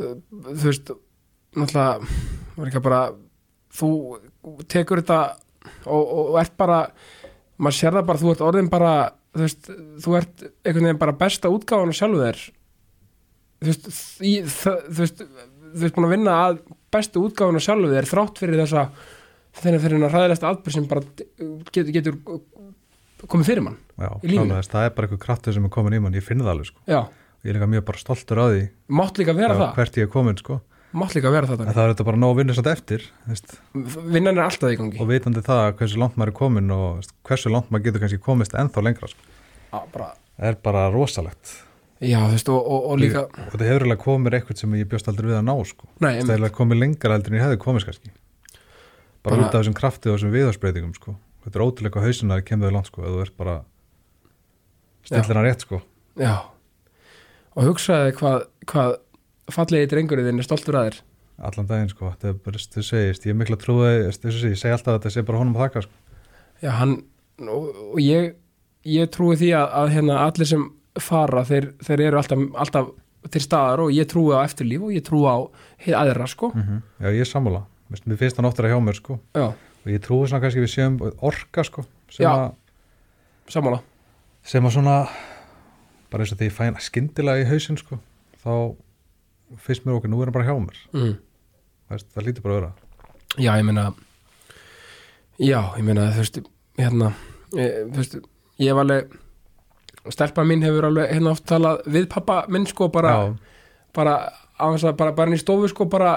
þú 0.00 0.62
veist 0.62 0.92
náttúrulega, 1.58 2.12
var 2.56 2.70
ekki 2.70 2.84
bara 2.86 3.02
þú 3.80 3.90
tekur 4.70 5.02
þetta 5.02 5.20
og, 5.84 6.04
og, 6.04 6.38
ert 6.40 6.56
bara 6.60 6.78
maður 7.60 7.78
sér 7.80 7.98
það 7.98 8.08
bara, 8.08 8.22
þú 8.22 8.32
ert 8.32 8.46
orðin 8.46 8.72
bara 8.72 8.94
þú 9.34 9.44
veist, 9.44 9.70
þú 10.06 10.16
ert 10.20 10.46
einhvern 10.46 10.88
veginn 10.88 11.02
bara 11.02 11.18
besta 11.20 11.52
útgáfan 11.52 11.92
og 11.92 11.98
sjálfu 11.98 12.22
þér 12.24 12.46
þú 13.60 13.70
veist, 13.70 13.88
þú 13.90 14.98
veist 15.00 15.24
þú 15.70 15.84
veist 15.84 15.96
búin 15.96 16.08
að 16.08 16.14
vinna 16.16 16.36
að 16.46 16.60
bestu 16.94 17.22
útgáfan 17.24 17.58
og 17.58 17.64
sjálfu 17.64 17.90
þér 17.92 18.08
þrátt 18.10 18.40
fyrir 18.42 18.62
þessa 18.64 18.86
þennan 19.60 19.82
fyrir 19.82 19.98
hennar 19.98 20.14
hræðilegsta 20.14 20.50
atbyrð 20.50 20.76
sem 20.76 20.88
bara 20.90 21.04
getur, 21.74 21.92
getur 21.94 22.18
komið 23.30 23.50
fyrir 23.50 23.66
mann 23.66 23.78
já, 23.98 24.10
þess, 24.22 24.72
það 24.72 24.86
er 24.86 24.96
bara 24.96 25.08
eitthvað 25.08 25.22
kraftur 25.26 25.56
sem 25.56 25.66
er 25.66 25.74
komin 25.74 25.96
í 25.96 26.02
mann, 26.02 26.16
ég 26.16 26.26
finn 26.26 26.42
það 26.42 26.52
alveg 26.54 26.70
sko. 26.70 26.82
já, 26.88 27.00
ég 27.44 27.52
er 27.52 27.58
líka 27.58 27.70
mjög 27.70 27.86
bara 27.90 28.02
stoltur 28.02 28.40
á 28.40 28.46
því. 28.50 28.66
Mátt 29.00 29.20
líka 29.20 29.36
vera 29.36 29.54
já, 29.54 29.60
það. 29.60 29.72
hvert 29.78 29.98
ég 30.00 30.08
er 30.08 30.12
komin 30.14 30.40
sko. 30.40 30.60
mátt 30.90 31.16
líka 31.18 31.34
vera 31.34 31.50
það 31.50 31.64
en 31.66 31.74
það 31.76 31.82
er 31.84 31.92
þetta 31.94 32.06
bara 32.08 32.20
nóg 32.22 32.34
að 32.34 32.40
vinna 32.40 32.56
samt 32.58 32.70
eftir 32.72 33.08
vinnan 34.16 34.38
er 34.38 34.46
alltaf 34.46 34.72
í 34.72 34.78
gangi. 34.80 35.02
Og 35.02 35.10
vitandi 35.10 35.44
það 35.46 35.66
hversu 35.78 36.00
langt 36.02 36.16
maður 36.18 36.32
er 36.32 36.38
komin 36.40 36.74
og 36.74 37.10
hversu 37.28 37.52
langt 37.52 37.70
maður 37.70 37.90
getur 37.90 38.06
kannski 38.06 38.22
komist 38.24 38.56
ennþá 38.58 38.86
lengra 38.86 39.10
sko. 39.12 39.28
Já, 39.70 39.82
bara, 39.92 40.12
það 40.38 40.50
er 40.50 40.62
bara 40.64 40.86
rosalegt 40.94 41.58
já, 42.00 42.16
þú 42.16 42.32
veist, 42.32 42.48
og, 42.48 42.60
og, 42.60 42.86
og 42.90 43.00
líka 43.00 43.24
og 43.28 43.50
þetta 43.52 43.66
hefur 43.66 43.84
eiginlega 43.84 44.02
komið 44.04 44.36
eitthvað 44.38 44.62
sem 44.62 44.76
ég 44.78 44.88
bjóst 44.88 45.10
aldrei 45.10 45.28
við 45.28 45.38
að 45.40 45.44
ná 45.48 45.54
sko. 45.68 45.88
nei, 45.90 45.98
það 46.00 46.14
einmitt. 46.14 46.32
eiginlega 46.32 46.56
komið 46.56 46.80
lengra 46.80 47.16
heldur 47.16 47.34
en 47.34 47.38
ég 47.38 47.44
hefði 47.44 47.60
komist 47.64 47.90
kannski 47.90 48.12
bara, 49.20 49.36
út 49.36 49.50
af 49.50 49.58
þessum 49.58 49.76
krafti 49.76 50.08
og 50.08 50.16
þessum 50.16 50.32
viðhorsbreytingum 50.36 50.94
sko. 50.96 51.14
þetta 51.44 51.60
er 51.60 51.66
ótrúlega 51.66 52.06
hausin 52.06 52.32
að 52.32 52.40
það 52.40 52.48
kemur 52.48 52.70
þau 52.70 52.76
langt 52.78 52.90
sko, 52.90 53.04
ef 53.04 53.12
þú 53.12 53.22
ert 53.26 53.36
bara 53.42 53.58
stillir 55.10 55.40
hann 55.40 55.48
rétt 55.48 55.66
sko. 55.66 55.82
já 56.16 56.34
og 57.50 57.68
hugsaði 57.68 58.16
hvað, 58.16 58.42
hvað 58.70 58.96
fallegi 59.52 59.92
drengurinn 59.92 60.30
þinn 60.30 60.40
er 60.40 60.48
stoltur 60.48 60.80
að 60.80 60.90
þér 60.90 61.00
allan 61.50 61.68
daginn 61.68 61.92
sko. 61.92 62.14
þetta 62.14 62.32
er 62.32 62.42
bara, 62.48 62.66
þú 62.76 62.84
segist, 62.86 63.28
ég 63.28 63.34
er 63.34 63.40
mikla 63.40 63.60
trúið 63.60 64.06
ég 64.08 64.20
segi 64.56 64.72
alltaf 64.72 64.94
að 64.94 65.00
þetta 65.00 65.16
sé 65.16 65.24
bara 65.28 65.40
honum 65.40 65.56
að 65.58 65.66
þakka 65.66 65.84
sko. 65.84 66.20
já, 66.64 66.70
hann, 66.80 67.00
og, 67.44 67.72
og 67.92 68.00
ég 68.00 68.36
ég 68.88 69.10
trúi 69.12 69.36
því 69.36 69.50
að, 69.58 69.66
að 69.82 69.90
hérna 69.96 70.20
allir 70.24 70.48
sem 70.48 70.68
fara, 70.98 71.44
þeir, 71.46 71.72
þeir 71.84 72.00
eru 72.08 72.20
alltaf, 72.20 72.38
alltaf 72.58 72.90
til 73.30 73.42
staðar 73.44 73.84
og 73.84 73.92
ég 73.94 74.08
trúi 74.08 74.32
á 74.32 74.40
eftirlíf 74.42 74.86
og 74.88 74.94
ég 74.94 75.04
trúi 75.04 75.26
á 75.28 75.36
aðra, 76.00 76.26
sko 76.26 76.52
-hmm. 76.54 76.82
já, 77.00 77.08
ég 77.12 77.20
er 77.20 77.30
sammála, 77.30 77.64
mér 78.06 78.16
finnst 78.16 78.36
það 78.36 78.44
náttúrulega 78.44 78.74
hjá 78.74 78.84
mér 78.84 78.94
sko. 78.94 79.18
já, 79.34 79.52
og 79.84 79.86
ég 79.86 80.00
trúi 80.00 80.28
svona 80.28 80.40
kannski 80.40 80.60
við 80.60 80.72
séum 80.74 80.98
orka 81.22 81.64
sko, 81.64 81.84
sem, 82.10 82.24
Já. 82.24 82.52
sammála 83.48 83.80
sem 84.42 84.64
að 84.64 84.70
svona 84.76 85.08
bara 86.10 86.22
eins 86.22 86.32
og 86.32 86.38
því 86.38 86.48
ég 86.48 86.52
fæn 86.52 86.76
skyndilega 86.80 87.44
í 87.44 87.48
hausinn 87.48 87.78
sko, 87.80 87.98
þá 88.42 88.76
finnst 89.56 89.86
mér 89.86 89.94
okkur, 89.98 90.10
nú 90.10 90.20
er 90.20 90.30
hann 90.30 90.36
bara 90.36 90.48
hjá 90.48 90.56
mér 90.58 90.78
mm. 90.92 91.16
Veist, 91.90 92.06
það 92.14 92.26
lítur 92.26 92.42
bara 92.42 92.54
að 92.54 92.60
vera 92.60 92.72
já, 93.38 93.56
ég 93.56 93.64
meina 93.64 93.94
já, 95.38 95.60
ég 95.78 95.84
meina, 95.84 96.10
þú 96.12 96.24
veist 96.24 96.40
hérna, 96.78 97.12
ég, 97.56 97.80
þú 97.90 97.96
veist 97.96 98.16
ég 98.60 98.70
hef 98.72 98.82
alveg 98.84 99.18
stelpa 100.08 100.44
mín 100.48 100.64
hefur 100.64 100.88
alveg 100.88 101.12
hérna 101.12 101.34
oft 101.34 101.46
talað 101.48 101.82
við 101.86 102.08
pappa 102.12 102.44
minn, 102.48 102.66
sko, 102.68 102.88
bara 102.92 103.16
já, 103.16 103.24
bara 103.96 104.14
þess 104.60 104.88
að 104.90 104.98
bara, 105.00 105.14
bara 105.16 105.36
í 105.36 105.40
stofu 105.40 105.70
sko 105.70 105.86
bara, 105.90 106.12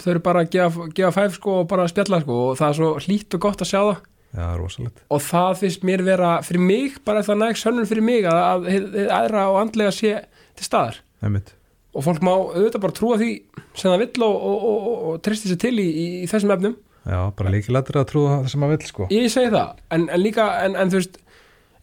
þau 0.00 0.10
eru 0.14 0.22
bara 0.24 0.44
að 0.44 0.52
gefa, 0.54 0.88
gefa 0.96 1.12
fæf 1.16 1.38
sko 1.38 1.60
og 1.62 1.68
bara 1.70 1.88
spjalla 1.90 2.20
sko 2.22 2.38
og 2.50 2.60
það 2.60 2.68
er 2.68 2.78
svo 2.80 2.90
hlýtt 3.06 3.36
og 3.36 3.44
gott 3.46 3.64
að 3.64 3.70
sjá 3.72 3.80
það. 3.80 4.00
Já, 4.36 4.46
rosalegt. 4.58 5.04
Og 5.14 5.22
það 5.24 5.52
finnst 5.62 5.84
mér 5.86 6.02
vera 6.04 6.32
fyrir 6.44 6.64
mig 6.68 6.96
bara 7.06 7.22
það 7.24 7.38
næg 7.42 7.60
sönnun 7.60 7.88
fyrir 7.88 8.04
mig 8.04 8.26
að, 8.28 8.40
að, 8.40 8.66
að, 8.72 8.88
að 9.06 9.12
aðra 9.20 9.44
og 9.52 9.60
andlega 9.62 9.94
sé 9.94 10.16
til 10.56 10.66
staðar. 10.66 11.00
Einmitt. 11.24 11.54
og 11.96 12.04
fólk 12.04 12.20
má 12.20 12.34
auðvitað 12.34 12.82
bara 12.82 12.96
trúa 12.96 13.16
því 13.16 13.30
sem 13.72 13.88
það 13.88 14.02
vill 14.02 14.26
og, 14.26 14.34
og, 14.36 14.66
og, 14.68 14.90
og, 14.92 15.14
tristi 15.24 15.48
sér 15.48 15.60
til 15.62 15.72
í, 15.80 15.86
í, 15.86 16.06
í 16.24 16.26
þessum 16.28 16.52
efnum. 16.52 16.74
Já, 17.06 17.20
bara 17.38 17.52
líkilættir 17.54 17.96
að 18.00 18.08
trúa 18.10 18.34
það 18.34 18.50
sem 18.52 18.60
maður 18.60 18.76
vill 18.76 18.90
sko. 18.90 19.06
ég 19.14 19.30
segi 19.32 19.52
það, 19.54 19.80
en, 19.94 20.04
en 20.10 20.20
líka 20.20 20.46
en, 20.66 20.76
en 20.76 20.92
þú 20.92 21.00
veist, 21.00 21.16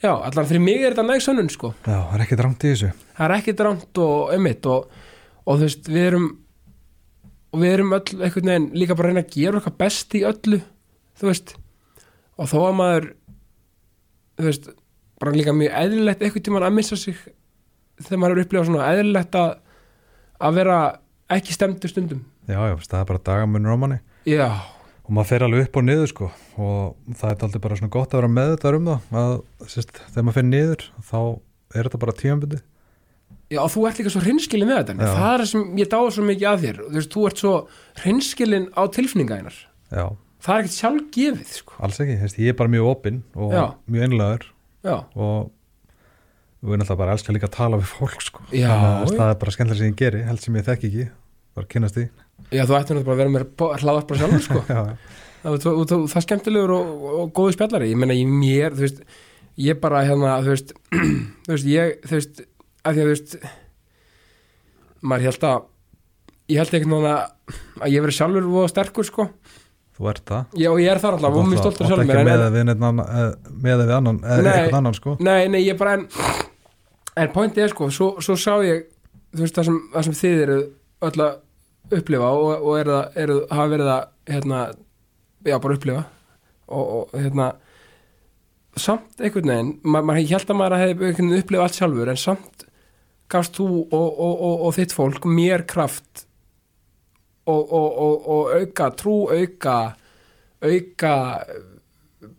já, 0.04 0.12
allan 0.12 0.48
fyrir 0.50 0.64
mig 0.64 0.84
er 0.84 0.94
þetta 0.94 1.08
næg 1.08 1.24
sönnun 1.24 1.52
sko, 1.54 1.74
já, 1.86 1.96
það 1.96 2.16
er 2.18 2.26
ekki 2.26 2.40
drangt 2.40 2.64
í 2.64 2.72
þessu. 2.74 2.92
Það 3.18 3.26
er 3.28 3.36
ekki 3.38 3.58
dránt 3.60 4.02
og 4.04 4.34
ömmit 4.36 4.70
og, 4.70 5.02
og 5.44 5.60
þú 5.60 5.68
veist, 5.68 5.90
við 5.90 6.08
erum 6.12 6.30
og 7.54 7.62
við 7.62 7.76
erum 7.78 7.94
öll 7.94 8.24
einhvern 8.26 8.50
veginn 8.50 8.70
líka 8.74 8.96
bara 8.98 9.10
að 9.10 9.14
reyna 9.14 9.24
að 9.26 9.36
gera 9.36 9.60
okkar 9.60 9.76
best 9.84 10.16
í 10.18 10.24
öllu 10.26 10.60
þú 11.20 11.30
veist. 11.30 11.54
Og 12.42 12.50
þó 12.50 12.58
að 12.64 12.78
maður 12.80 13.10
þú 14.40 14.48
veist, 14.48 14.70
bara 15.22 15.36
líka 15.38 15.54
mjög 15.56 15.76
eðlilegt 15.84 16.24
einhvern 16.26 16.46
tímann 16.48 16.68
að 16.68 16.78
missa 16.80 16.98
sig 16.98 17.20
þegar 18.02 18.22
maður 18.24 18.40
er 18.40 18.48
upplifað 18.48 18.70
svona 18.72 18.90
eðlilegt 18.90 19.38
að 19.38 19.52
að 20.44 20.58
vera 20.58 20.78
ekki 21.32 21.56
stemdur 21.56 21.92
stundum. 21.92 22.24
Já, 22.50 22.58
já, 22.58 22.74
það 22.82 23.00
er 23.00 23.10
bara 23.12 23.24
dagamunur 23.30 23.78
á 23.78 23.78
manni. 23.80 24.00
Já, 24.28 24.50
og 25.04 25.10
maður 25.16 25.30
fer 25.34 25.44
alveg 25.48 25.66
upp 25.68 25.80
og 25.80 25.84
niður 25.88 26.12
sko. 26.12 26.30
Og 26.58 27.16
það 27.20 27.32
er 27.34 27.48
aldrei 27.48 27.64
bara 27.66 27.80
svona 27.80 27.94
gott 27.96 28.14
að 28.14 28.22
vera 28.22 28.32
með 28.32 28.54
þetta 28.54 28.76
um 28.78 28.92
það 28.92 29.18
að 29.24 29.34
sérst, 29.74 29.98
þegar 30.14 30.28
maður 30.28 30.38
fer 30.40 30.48
niður 30.50 30.86
þá 31.10 31.18
er 31.74 31.90
þetta 31.90 32.04
bara 32.06 32.18
tímanbyrði 32.22 32.62
já 33.54 33.60
og 33.62 33.72
þú 33.74 33.84
ert 33.88 34.00
líka 34.00 34.12
svo 34.14 34.22
hreinskilin 34.24 34.70
með 34.70 34.80
þetta 34.82 34.94
Já. 34.98 35.14
það 35.18 35.34
er 35.34 35.50
sem 35.50 35.64
ég 35.78 35.90
dáða 35.92 36.12
svo 36.16 36.26
mikið 36.26 36.48
að 36.50 36.62
þér. 36.64 36.78
Þú 36.84 36.94
veist, 36.98 37.12
þú 37.14 37.26
ert 37.30 37.42
svo 37.44 37.54
hreinskilin 38.02 38.68
á 38.74 38.82
tilfinninga 38.96 39.40
einar 39.42 39.58
já, 39.94 40.06
það 40.44 40.54
er 40.54 40.64
ekkert 40.64 40.78
sjálf 40.78 41.10
gefið 41.18 41.52
sko. 41.60 41.76
alls 41.86 42.00
ekki, 42.04 42.16
sérst, 42.22 42.40
ég 42.42 42.54
er 42.54 42.58
bara 42.58 42.74
mjög 42.74 42.90
opinn 42.94 43.20
og 43.36 43.54
Já. 43.54 43.64
mjög 43.90 44.08
einlegaður 44.08 44.48
já, 44.84 44.96
og 45.14 45.52
við 46.64 46.74
erum 46.74 46.86
alltaf 46.86 47.02
bara 47.04 47.18
elskar 47.18 47.36
líka 47.36 47.50
að 47.50 47.58
tala 47.58 47.80
við 47.82 47.92
fólk 47.92 48.22
sko. 48.24 48.46
Það 48.54 49.28
er 49.28 49.40
bara 49.44 49.54
skemmtilega 49.54 49.82
sem 49.84 49.92
ég 49.92 50.00
geri 50.00 50.24
held 50.24 50.42
sem 50.44 50.56
ég 50.58 50.68
þekki 50.70 50.90
ekki, 50.90 51.08
bara 51.58 51.70
kynast 51.70 52.00
því. 52.00 52.08
Já 52.54 52.64
þú 52.70 52.78
ættir 52.78 52.98
náttúrulega 52.98 53.10
bara 53.10 53.16
að 53.16 53.22
vera 53.22 53.34
með 53.34 53.84
hlaðast 53.84 54.10
bara 54.10 54.22
sjálfur 54.22 54.46
sko. 54.48 54.64
já, 54.74 54.82
það, 55.44 55.60
það, 55.66 55.84
það, 55.92 56.08
það 56.14 56.18
er 56.20 56.26
skemmtilegur 56.28 56.74
og, 56.78 57.06
og 57.24 57.36
góðu 57.38 57.56
spjallari. 57.58 57.92
Ég 57.94 58.02
meina 58.02 58.18
ég 58.18 58.30
mér, 58.30 58.78
þú 58.78 58.88
veist 58.88 59.04
ég 59.64 59.82
bara 59.82 60.06
hérna, 60.08 60.38
þú 60.44 60.54
veist 60.54 60.74
þú 61.46 61.54
veist, 61.54 61.68
ég, 61.70 61.98
þú 62.08 62.18
veist 62.18 62.42
að 62.84 62.98
því 62.98 63.04
að 63.04 63.04
þú 63.04 63.12
veist 63.12 63.36
maður 65.04 65.28
held 65.30 65.48
að 65.50 65.68
ég 66.52 66.62
held 66.62 66.78
einhvern 66.78 66.96
veginn 66.96 67.12
að, 67.12 67.60
að 67.82 67.94
ég 67.94 68.06
verið 68.06 68.18
sjálfur 68.18 68.48
og 68.64 68.72
sterkur 68.72 69.08
sko, 69.08 69.28
þú 69.94 70.10
ert 70.12 70.24
það? 70.30 70.56
Og 70.72 70.80
ég 70.82 70.90
er 70.92 71.02
þar 71.04 71.18
alltaf 71.18 71.38
og 71.38 71.50
mér 71.50 71.62
stoltur 71.62 71.84
Þú 71.84 71.86
átt 71.86 71.94
sjálfur 71.94 72.16
ekki 72.16 72.28
með 72.30 72.46
en, 72.46 72.74
við 73.64 73.74
eh, 73.74 73.84
við 73.84 73.94
annan, 73.98 74.22
eða 74.24 74.46
Nei. 74.46 74.54
eitthvað 74.54 74.80
annan 74.80 74.98
sko? 74.98 75.16
Nei, 75.24 75.42
nei, 75.54 75.60
ég 75.64 75.80
bara 75.80 75.98
en, 76.00 76.08
en 77.24 77.34
pointið 77.36 77.68
er 77.68 77.76
sko, 77.76 77.90
svo, 77.94 78.10
svo 78.24 78.38
sá 78.40 78.56
ég 78.66 78.88
þú 79.34 79.46
veist, 79.46 79.60
það 79.60 79.70
sem, 79.70 79.80
það 79.94 80.08
sem 80.10 80.18
þið 80.24 80.44
eru 80.48 80.58
öll 81.10 81.24
að 81.28 81.98
upplifa 82.00 82.30
og, 82.32 82.50
og 82.64 82.80
eru, 82.80 82.94
það- 82.98 83.18
eru, 83.24 83.38
hafa 83.52 83.72
verið 83.74 83.92
að 83.94 84.04
hérna, 84.34 84.60
já, 85.46 85.58
bara 85.60 85.78
upplifa. 85.78 86.04
Og, 86.74 86.92
og 86.98 87.18
hérna 87.20 87.48
samt 88.80 89.20
einhvern 89.22 89.52
veginn, 89.52 89.74
ma 89.86 90.02
maður 90.02 90.30
held 90.32 90.50
að 90.54 90.58
maður 90.58 90.80
hefði 90.82 90.94
einhvern 90.94 91.28
veginn 91.30 91.44
upplifað 91.44 91.66
allt 91.68 91.80
sjálfur 91.80 92.12
en 92.14 92.22
samt 92.24 92.64
gafst 93.34 93.58
þú 93.60 93.68
og, 93.84 94.08
og, 94.24 94.70
þitt 94.78 94.96
fólk 94.96 95.28
mér 95.30 95.66
kraft 95.70 96.24
og, 97.50 97.70
auka 98.58 98.90
trú, 98.98 99.16
auka 99.34 99.76
auka 100.64 101.14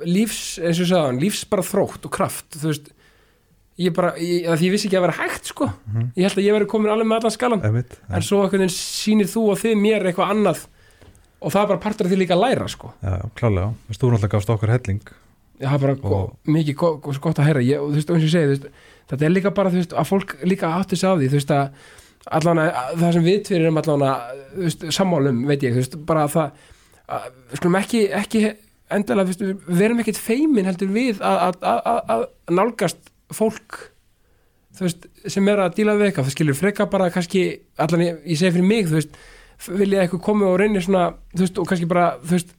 lífs, 0.09 0.57
eins 0.65 0.81
og 0.81 0.89
sagðan, 0.89 1.19
lífs 1.21 1.45
bara 1.51 1.65
þrótt 1.67 2.07
og 2.09 2.15
kraft, 2.15 2.57
þú 2.57 2.71
veist 2.71 2.91
ég 3.81 3.95
bara, 3.97 4.13
ég, 4.23 4.45
því 4.47 4.69
ég 4.69 4.75
vissi 4.75 4.87
ekki 4.89 4.99
að 5.01 5.05
vera 5.09 5.17
hægt 5.19 5.51
sko, 5.51 5.67
ég 6.15 6.23
held 6.29 6.39
að 6.39 6.45
ég 6.47 6.55
veri 6.55 6.69
komin 6.71 6.93
alveg 6.95 7.09
með 7.11 7.19
allan 7.23 7.35
skalan 7.35 7.65
Einmitt, 7.67 7.97
en 8.15 8.23
svo 8.23 8.45
veginn 8.47 8.71
sýnir 8.71 9.27
þú 9.31 9.43
og 9.55 9.59
þið 9.65 9.75
mér 9.83 10.07
eitthvað 10.11 10.31
annað 10.35 10.63
og 11.45 11.53
það 11.53 11.61
er 11.65 11.71
bara 11.75 11.83
partur 11.83 12.07
af 12.07 12.13
því 12.13 12.19
líka 12.23 12.37
að 12.39 12.43
læra 12.45 12.69
sko. 12.73 12.93
Já, 13.05 13.17
klálega, 13.37 13.73
við 13.91 13.97
stúrum 13.99 14.15
alltaf 14.17 14.31
gafst 14.33 14.53
okkur 14.55 14.71
helling. 14.73 15.01
Já, 15.61 15.67
það 15.69 15.75
er 15.75 15.83
bara 16.01 16.17
Og- 16.23 16.31
mikið 16.49 16.77
go 16.81 16.89
go 17.05 17.13
gott 17.21 17.39
að 17.43 17.49
heyra. 17.51 17.61
Ég, 17.67 17.83
þú 17.83 17.99
veist, 17.99 18.09
eins 18.15 18.23
og 18.23 18.25
ég 18.25 18.33
segi, 18.33 18.47
þú 18.47 18.55
veist, 18.55 18.81
þetta 19.11 19.27
er 19.29 19.35
líka 19.35 19.53
bara 19.59 19.71
þú 19.75 19.81
veist, 19.83 19.93
að 19.93 20.09
fólk 20.09 20.33
líka 20.49 20.71
átti 20.79 20.97
sig 20.97 21.05
á 21.11 21.15
því 21.19 21.29
þú 21.29 21.37
veist, 21.37 21.53
að 21.53 21.93
allan 22.39 22.63
að 22.63 22.95
það 23.03 23.13
sem 23.19 23.27
við 23.29 23.43
tveir 23.45 23.61
erum 23.67 23.77
allan 23.83 24.07
að, 24.09 24.41
þú 24.55 24.63
veist, 24.65 24.87
sammálum 24.97 25.43
veit 25.51 25.67
ég, 25.69 25.75
þú 25.77 25.83
veist, 25.83 25.99
bara 26.09 26.25
að 26.25 26.33
það 26.39 26.51
að, 27.19 27.27
við 27.53 27.61
skulum 27.61 27.79
ekki, 27.83 28.03
ekki 28.23 28.43
endalega, 28.97 29.29
þú 29.29 29.35
veist, 29.35 29.45
við 29.69 29.83
verum 29.85 30.01
ekkit 30.01 30.23
feimin 30.25 30.65
heldur 30.71 30.95
við 30.97 31.21
að, 31.21 31.61
að, 31.61 31.83
að, 31.85 32.01
að 32.17 32.25
nálgast 32.57 33.11
fólk 33.37 33.79
veist, 34.81 35.07
sem 35.31 35.49
er 35.53 35.61
að 35.63 35.77
díla 35.79 35.95
við 35.99 36.09
eitthvað 36.11 36.27
það 36.29 36.35
skilur 36.37 36.59
freka 36.59 36.89
bara 36.91 37.11
kannski 37.15 37.45
allan 37.79 38.03
ég, 38.09 38.21
ég 38.27 38.41
segi 38.41 38.57
fyrir 38.57 38.67
mig, 38.67 38.89
þú 38.91 38.99
veist 38.99 39.19
vilja 39.79 40.03
eitthvað 40.03 40.23
komi 40.27 40.47
og 40.49 40.57
reynir 40.61 40.83
svona, 40.83 41.05
þú 41.35 41.45
veist, 41.47 41.59
og 41.63 41.69
kannski 41.71 41.87
bara, 41.91 42.07
þú 42.25 42.35
veist 42.35 42.55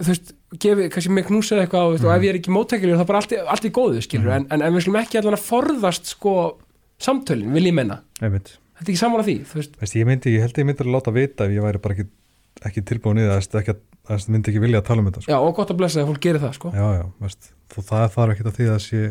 þú 0.00 0.08
veist, 0.10 0.32
gefi, 0.62 0.86
kannski 0.94 1.12
með 1.14 1.26
knúsa 1.30 1.54
eða 1.56 1.64
eitthvað 1.66 1.92
veist, 1.94 2.06
og 2.08 2.12
ef 2.14 2.24
ég 2.26 2.32
er 2.34 2.38
ekki 2.40 2.54
móttækilegur 2.54 3.00
þá 3.02 3.08
bara 3.10 3.20
allt, 3.22 3.34
allt 3.54 3.66
í 3.68 3.72
góðu, 3.74 4.02
skilur, 4.06 4.32
en, 4.36 4.46
en, 4.54 4.62
en 4.66 4.74
við 4.74 4.86
slum 4.86 4.98
ekki 5.00 5.20
allan 5.20 5.36
að 5.38 5.44
forðast 5.48 6.10
sko 6.14 6.34
samtölin, 7.02 7.50
vil 7.54 7.66
ég 7.70 7.74
menna 7.76 8.00
þetta 8.18 8.86
er 8.88 8.90
ekki 8.90 8.98
saman 9.00 9.22
að 9.22 9.28
því, 9.30 9.36
þú 9.50 9.58
veist? 9.60 9.76
Veist, 9.82 9.96
ég 9.98 10.08
myndi, 10.08 10.32
ég 10.34 10.42
held 10.46 10.58
ég 10.62 10.66
myndi 10.70 10.82
að 10.86 10.92
láta 10.94 11.14
vita 11.14 11.46
ef 11.46 11.54
ég 11.54 11.62
væri 11.66 11.82
bara 11.84 11.94
ekki, 11.98 12.06
ekki 12.70 12.84
tilbúin 12.90 13.20
í 13.22 13.26
það 13.28 13.60
ekki, 13.60 13.74
að- 13.74 14.14
að 14.14 14.26
myndi 14.34 14.50
ekki 14.50 14.62
vilja 14.62 14.80
að 14.82 14.88
tala 14.88 15.02
um 15.04 15.10
þetta 15.10 15.22
sko. 15.24 15.30
já, 15.34 15.38
og 15.42 15.54
gott 15.58 15.70
að 15.74 15.78
blessa 15.82 16.02
að 16.02 16.10
fólk 16.10 16.22
gerir 16.26 16.42
það, 16.42 16.54
sko. 16.58 16.72
Já, 16.74 16.86
já, 16.98 17.04
veist, 17.22 17.50
þú, 17.74 17.84
það 17.90 18.04
þarf 18.16 18.34
ekki 18.34 18.46
að 18.50 18.58
því 18.58 18.66
að 18.74 18.80
sé 18.84 19.02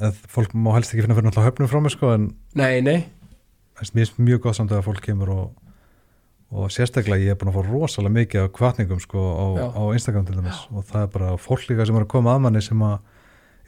að 0.00 0.22
fólk 0.34 0.54
má 0.54 0.72
helst 0.76 0.92
ekki 0.94 1.04
finna 1.04 1.14
fyrir 1.18 1.28
náttúrulega 1.28 1.50
höfnum 1.52 1.70
frá 1.70 1.80
mig 1.84 1.92
sko, 1.94 2.12
en 2.16 2.24
nei, 2.58 2.80
nei, 2.84 3.04
mér 3.94 4.08
er 4.08 4.24
mjög 4.28 4.40
gott 4.46 4.58
samt 4.58 4.72
að 4.74 4.82
fólk 4.86 5.00
kemur 5.04 5.30
og, 5.34 5.44
og 6.54 6.70
sérstaklega 6.74 7.22
ég 7.24 7.34
er 7.34 7.38
búin 7.40 7.50
að 7.52 7.58
fá 7.60 7.68
rosalega 7.70 8.14
mikið 8.18 8.42
af 8.44 8.52
kvartningum 8.58 9.00
sko, 9.02 9.18
á, 9.20 9.44
á 9.74 9.82
Instagram 9.94 10.26
til 10.28 10.36
dæmis 10.38 10.60
og 10.70 10.84
það 10.90 11.02
er 11.06 11.12
bara 11.16 11.32
fólk 11.40 11.64
líka 11.70 11.86
sem 11.86 11.96
er 11.98 12.06
að 12.06 12.12
koma 12.14 12.34
að 12.36 12.44
manni 12.46 12.62
sem 12.62 12.82
að 12.86 12.98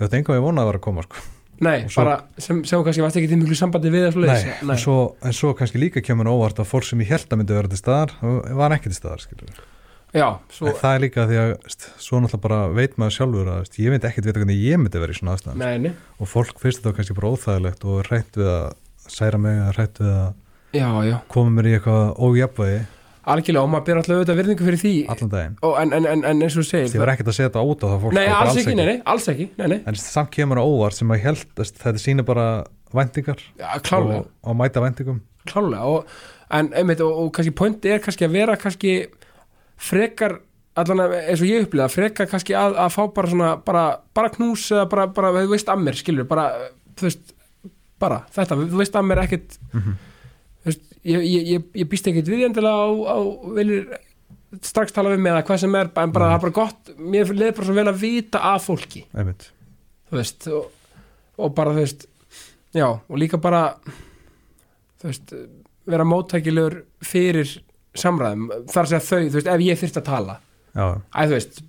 ég 0.01 0.07
átti 0.07 0.21
enga 0.21 0.37
við 0.37 0.45
vonaði 0.47 0.65
að 0.67 0.71
vera 0.73 0.81
að 0.83 0.87
koma 0.89 1.07
sko. 1.07 1.23
nei, 1.67 1.79
svo- 1.89 2.03
bara 2.05 2.17
sem, 2.39 2.59
sem 2.69 2.83
kannski 2.85 3.03
varst 3.07 3.17
ekki 3.17 3.31
til 3.33 3.39
miklu 3.41 3.57
sambandi 3.57 3.89
við 3.95 4.03
það 4.05 4.11
Nei, 4.11 4.19
svoleiðis. 4.19 4.61
En, 4.67 4.83
svo, 4.83 4.97
en 5.25 5.33
svo 5.33 5.55
kannski 5.57 5.81
líka 5.81 6.03
kemur 6.05 6.29
óvart 6.29 6.59
að 6.61 6.69
fólk 6.69 6.85
sem 6.85 7.01
ég 7.01 7.09
held 7.15 7.31
að 7.33 7.41
myndi 7.41 7.57
vera 7.57 7.71
til 7.73 7.81
staðar 7.81 8.12
var 8.61 8.75
ekki 8.77 8.91
til 8.93 8.99
staðar 8.99 9.23
skilur. 9.25 9.62
Já, 10.17 10.27
svo, 10.57 10.71
en 10.71 10.79
það 10.81 10.97
er 10.97 11.05
líka 11.05 11.27
því 11.29 11.39
að 11.43 11.53
svo 11.77 12.21
náttúrulega 12.23 12.43
bara 12.47 12.61
veit 12.75 12.99
maður 13.01 13.17
sjálfur 13.19 13.53
að 13.53 13.79
ég 13.83 13.95
myndi 13.95 14.11
ekkert 14.11 14.29
vita 14.31 14.43
hvernig 14.43 14.65
ég 14.65 14.83
myndi 14.83 15.05
vera 15.05 15.15
í 15.15 15.21
svona 15.21 15.37
aðstæðan 15.37 15.63
neini 15.63 15.95
og 16.17 16.33
fólk 16.33 16.61
finnst 16.63 16.83
þetta 16.83 16.97
kannski 16.99 17.17
bara 17.21 17.33
óþægilegt 17.35 17.87
og 17.87 18.03
er 18.03 18.13
hrætt 18.13 18.41
við 18.41 18.53
að 18.55 18.67
særa 19.17 19.41
mig 19.41 19.61
eða 19.61 19.73
hrætt 19.77 20.03
við 20.03 20.13
að 20.17 20.29
já, 20.77 20.89
já, 21.11 21.17
koma 21.33 21.57
mér 21.57 21.71
í 21.71 21.75
eitthvað 21.79 22.05
ójafvægi 22.27 22.85
algjörlega 23.27 23.67
og 23.67 23.71
maður 23.73 23.87
ber 23.87 24.01
alltaf 24.01 24.15
auðvitað 24.15 24.39
virðingu 24.39 24.67
fyrir 24.69 24.81
því 24.81 24.95
allan 25.11 25.31
daginn. 25.33 25.55
Og, 25.67 25.73
en, 25.81 25.93
en, 25.97 26.05
en, 26.13 26.21
en 26.31 26.45
eins 26.47 26.55
og 26.55 26.63
þú 26.63 26.69
segir 26.69 26.93
ég 26.95 27.03
var 27.03 27.11
ekkert 27.11 27.31
að 27.33 27.39
setja 27.41 27.65
út 27.67 27.83
á 27.83 27.87
það 27.89 28.05
fólk 28.05 28.15
nei, 28.15 28.27
alls 28.31 28.61
ekki, 28.61 28.75
nei, 28.79 28.87
nei, 28.87 28.99
alls 29.13 29.27
ekki 29.33 29.47
nei, 29.59 29.79
en 29.83 29.99
samt 29.99 30.31
kemur 30.37 30.61
á 30.63 30.65
óvart 30.65 30.99
sem 30.99 31.11
að 31.11 31.25
held 31.25 31.45
þetta 31.59 32.03
sýnir 32.03 32.29
bara 32.29 32.47
klálega 32.93 34.21
og, 34.21 34.31
og 34.47 34.59
mæta 34.59 34.83
væntingum. 34.85 35.21
Klálega 35.51 35.91
og, 35.91 36.13
en 36.55 36.71
einmitt 36.77 37.03
og, 37.03 37.19
og 37.25 37.33
kannski 37.35 37.55
pointi 37.59 37.93
er 37.93 38.03
kannski 38.05 38.29
að 38.29 38.39
vera 38.39 38.57
kannski 38.61 38.95
frekar 39.77 40.39
allan 40.77 41.01
eins 41.17 41.41
og 41.41 41.49
ég 41.49 41.65
upplifa 41.67 41.89
frekar 41.93 42.29
kannski 42.31 42.55
að, 42.57 42.75
að 42.81 42.91
fá 42.93 43.03
bara 43.17 43.31
svona 43.33 43.51
bara, 43.65 43.85
bara 44.17 44.31
knús 44.35 44.67
eða 44.75 44.89
bara, 44.93 45.07
bara 45.17 45.31
þú 45.39 45.53
veist 45.55 45.69
að 45.73 45.83
mér 45.87 45.97
skilur, 46.01 46.27
bara, 46.29 46.47
þú 46.97 47.07
veist 47.09 47.33
bara, 48.01 48.19
þetta, 48.35 48.59
þú 48.61 48.81
veist 48.83 48.99
að 49.01 49.07
mér 49.09 49.23
ekkert 49.25 49.57
Mhm. 49.73 49.95
þú 50.62 50.71
veist, 50.71 50.83
ég, 51.05 51.23
ég, 51.25 51.47
ég, 51.55 51.65
ég 51.83 51.89
býst 51.89 52.09
ekkert 52.11 52.29
við 52.29 52.45
endilega 52.49 52.77
á, 52.77 52.89
á 53.09 53.17
viljir 53.57 53.87
strax 54.62 54.93
tala 54.93 55.11
við 55.15 55.21
mig 55.25 55.33
eða 55.33 55.45
hvað 55.49 55.59
sem 55.65 55.75
er 55.75 55.89
en 55.97 56.12
bara, 56.12 56.27
Nei. 56.29 56.33
það 56.33 56.37
er 56.37 56.45
bara 56.45 56.57
gott, 56.61 56.91
mér 56.99 57.33
leður 57.35 57.57
bara 57.57 57.67
svo 57.67 57.75
vel 57.77 57.89
að 57.91 58.01
vita 58.01 58.39
af 58.55 58.67
fólki 58.69 59.05
einmitt 59.17 59.49
þú 60.11 60.17
veist 60.21 60.47
og, 60.53 60.69
og 61.41 61.55
bara 61.57 61.73
þú 61.73 61.81
veist 61.83 62.07
já 62.77 62.87
og 62.93 63.17
líka 63.19 63.41
bara 63.41 63.62
þú 65.01 65.09
veist 65.11 65.33
vera 65.87 66.05
móttækilegur 66.09 66.83
fyrir 67.05 67.57
samræðum 68.01 68.49
þar 68.73 68.83
að 68.83 68.91
segja 68.93 69.05
þau, 69.07 69.23
þú 69.31 69.39
veist, 69.39 69.51
ef 69.53 69.65
ég 69.67 69.81
þyrst 69.83 70.01
að 70.01 70.07
tala. 70.11 70.37
Æ, 70.77 71.21
þú 71.23 71.33
veist, 71.33 71.63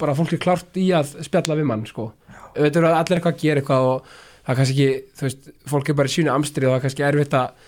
bara 0.00 0.16
fólk 0.16 0.32
er 0.34 0.42
klárt 0.42 0.80
í 0.80 0.86
að 0.96 1.12
spjalla 1.26 1.58
við 1.58 1.68
mann, 1.68 1.84
sko. 1.88 2.10
Auðvitað 2.54 2.80
eru 2.80 2.90
allir 2.94 3.18
eitthvað 3.18 3.34
að 3.34 3.42
gera 3.44 3.62
eitthvað 3.62 3.88
og 3.90 4.10
það 4.14 4.52
er 4.54 4.58
kannski 4.60 4.86
ekki, 4.86 5.14
þú 5.18 5.26
veist, 5.28 5.50
fólk 5.68 5.90
er 5.90 5.98
bara 5.98 6.10
í 6.10 6.14
sínu 6.14 6.32
amstrið 6.32 6.68
og 6.68 6.74
það 6.74 6.78
er 6.78 6.86
kannski 6.86 7.06
erfitt 7.10 7.38
að 7.38 7.66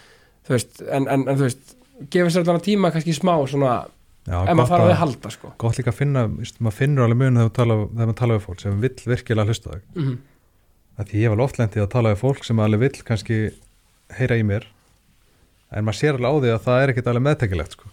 þú 0.49 0.57
veist, 0.57 0.83
en, 0.87 1.07
en, 1.07 1.27
en 1.27 1.37
þú 1.37 1.47
veist 1.47 1.75
gefa 2.15 2.33
sér 2.33 2.47
allan 2.47 2.65
tíma 2.65 2.93
kannski 2.95 3.13
smá 3.13 3.35
svona 3.45 3.75
já 4.25 4.39
ef 4.41 4.57
maður 4.57 4.71
þarf 4.71 4.79
að 4.79 4.87
að, 4.87 4.91
við 4.91 4.99
halda, 5.01 5.31
sko. 5.35 5.51
gott 5.61 5.79
líka 5.79 5.93
að 5.93 5.99
finna 5.99 6.23
maður 6.33 6.77
finnur 6.77 7.05
alveg 7.05 7.21
mun 7.21 7.41
þegar 7.41 7.71
maður 7.93 8.17
tala 8.21 8.37
við 8.39 8.45
fólk 8.47 8.63
sem 8.63 8.81
vill 8.81 8.97
virkilega 9.13 9.53
hlusta 9.53 9.77
þig. 9.77 9.87
Mm 10.01 10.19
að 11.01 11.11
því 11.13 11.25
ég 11.25 11.33
var 11.33 11.43
oft 11.47 11.59
lendið 11.61 11.85
að 11.85 11.93
tala 11.95 12.13
við 12.13 12.23
fólk 12.23 12.47
sem 12.47 12.61
alveg 12.63 12.83
vill 12.85 13.07
kannski 13.09 13.39
heyra 14.19 14.39
í 14.41 14.45
mér 14.47 14.67
en 15.73 15.85
maður 15.87 15.99
sér 16.01 16.19
alveg 16.19 16.31
á 16.31 16.37
því 16.45 16.51
að 16.57 16.65
það 16.67 16.83
er 16.85 16.93
ekkit 16.95 17.11
alveg 17.13 17.25
meðtekilegt 17.29 17.77
sko. 17.77 17.91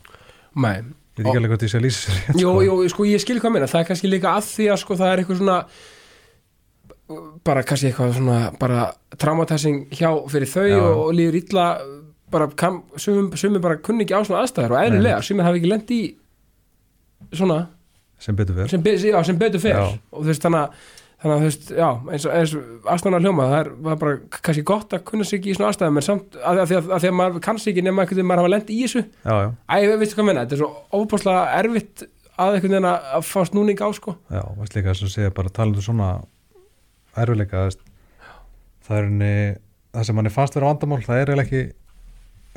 Nei, 0.58 0.78
ég 0.78 1.22
veit 1.22 1.28
ekki 1.28 1.38
alveg 1.42 1.52
hvort 1.54 1.66
ég 1.68 1.72
sé 1.74 1.78
að 1.80 1.86
lýsa 1.86 2.02
sér 2.08 2.18
rétt, 2.18 2.42
Jú, 2.42 2.50
sko. 2.54 2.64
jú, 2.68 2.90
sko, 2.94 3.06
ég 3.12 3.22
skil 3.24 3.40
hvað 3.44 3.54
minna, 3.58 3.70
það 3.72 3.82
er 3.84 3.88
kannski 3.92 4.10
líka 4.12 4.34
að 4.38 4.50
því 4.52 4.68
að 4.74 4.82
sko 4.84 4.98
það 4.98 5.12
er 5.14 5.22
eitthvað 5.24 5.42
svona 5.44 5.58
bara 7.48 7.64
kannski 7.64 7.88
eitthvað 7.92 8.16
svona 8.18 8.38
bara 8.60 8.82
traumatizing 9.22 9.86
hjá 9.96 10.10
fyrir 10.32 10.50
þau 10.52 10.66
Já. 10.68 10.80
og, 10.82 11.14
líður 11.16 11.38
illa 11.40 11.66
bara 12.34 12.50
kam, 12.60 12.82
sumum, 13.00 13.30
sumum 13.40 13.62
bara 13.64 13.78
kunni 13.80 14.04
ekki 14.04 14.18
á 14.18 14.22
svona 14.28 14.42
aðstæður 14.44 14.74
og 14.76 14.82
eðlilega, 14.82 15.22
sumum 15.24 15.46
hafi 15.48 15.62
ekki 15.62 15.72
lent 15.72 15.94
í 15.96 16.02
svona 17.32 17.62
sem 18.20 18.36
betur 18.36 18.58
fyrir 18.58 18.74
sem, 18.74 18.84
be- 18.84 18.98
já, 19.00 19.18
sem 19.24 19.40
betur 19.40 19.64
Já. 19.64 19.80
og 20.12 20.24
þú 20.26 20.28
veist 20.34 20.44
þannig 20.44 20.66
að 20.66 20.96
þannig 21.22 21.34
að 21.34 21.40
þú 21.42 21.48
veist, 21.48 21.70
já, 21.74 21.88
eins 22.14 22.26
og, 22.28 22.34
eins 22.38 22.54
og 22.58 22.92
aðstæðan 22.94 23.26
hljóma, 23.26 23.48
það 23.52 23.60
er, 23.60 23.72
er 23.94 24.02
bara 24.04 24.18
kannski 24.38 24.66
gott 24.70 24.94
að 24.94 25.06
kunna 25.08 25.26
sig 25.28 25.40
ekki 25.40 25.54
í 25.54 25.58
svona 25.58 25.72
aðstæðum 25.72 26.00
en 26.02 26.06
samt 26.06 26.38
að, 26.38 26.62
að, 26.62 26.68
því 26.70 26.78
að, 26.78 26.92
að 26.94 27.04
því 27.04 27.10
að 27.10 27.18
maður 27.22 27.42
kann 27.48 27.62
sig 27.64 27.72
ekki 27.74 27.86
nema 27.88 28.04
einhvern 28.04 28.20
veginn 28.20 28.30
maður 28.30 28.44
hafa 28.44 28.54
lent 28.54 28.70
í 28.70 28.78
þessu. 28.84 29.04
Já, 29.26 29.34
já, 29.42 29.50
Æ, 29.66 29.76
veistu 29.98 30.20
hvað 30.20 30.30
menna, 30.30 30.46
þetta 30.46 30.58
er 30.58 30.62
svo 30.62 31.02
óbúslega 31.02 31.44
erfitt 31.58 32.06
að 32.38 32.58
einhvern 32.60 32.76
veginn 32.76 32.90
að 32.92 33.10
að 33.18 33.28
fá 33.32 33.40
snúning 33.50 33.82
á 33.82 33.90
sko. 33.98 34.14
Já, 34.30 34.44
veist 34.60 34.78
líka 34.78 34.94
þess 34.94 35.08
að 35.08 35.14
segja 35.16 35.36
bara 35.42 35.54
talandu 35.58 35.86
svona 35.86 36.12
erfileika 37.18 37.66
það 38.88 38.98
er 39.00 39.10
henni 39.10 39.34
það 39.96 40.08
sem 40.08 40.18
manni 40.20 40.34
fannst 40.34 40.58
vera 40.58 40.70
vandamál 40.70 41.02
það 41.04 41.22
er 41.22 41.32
eiginlega 41.32 41.48
ekki 41.48 41.64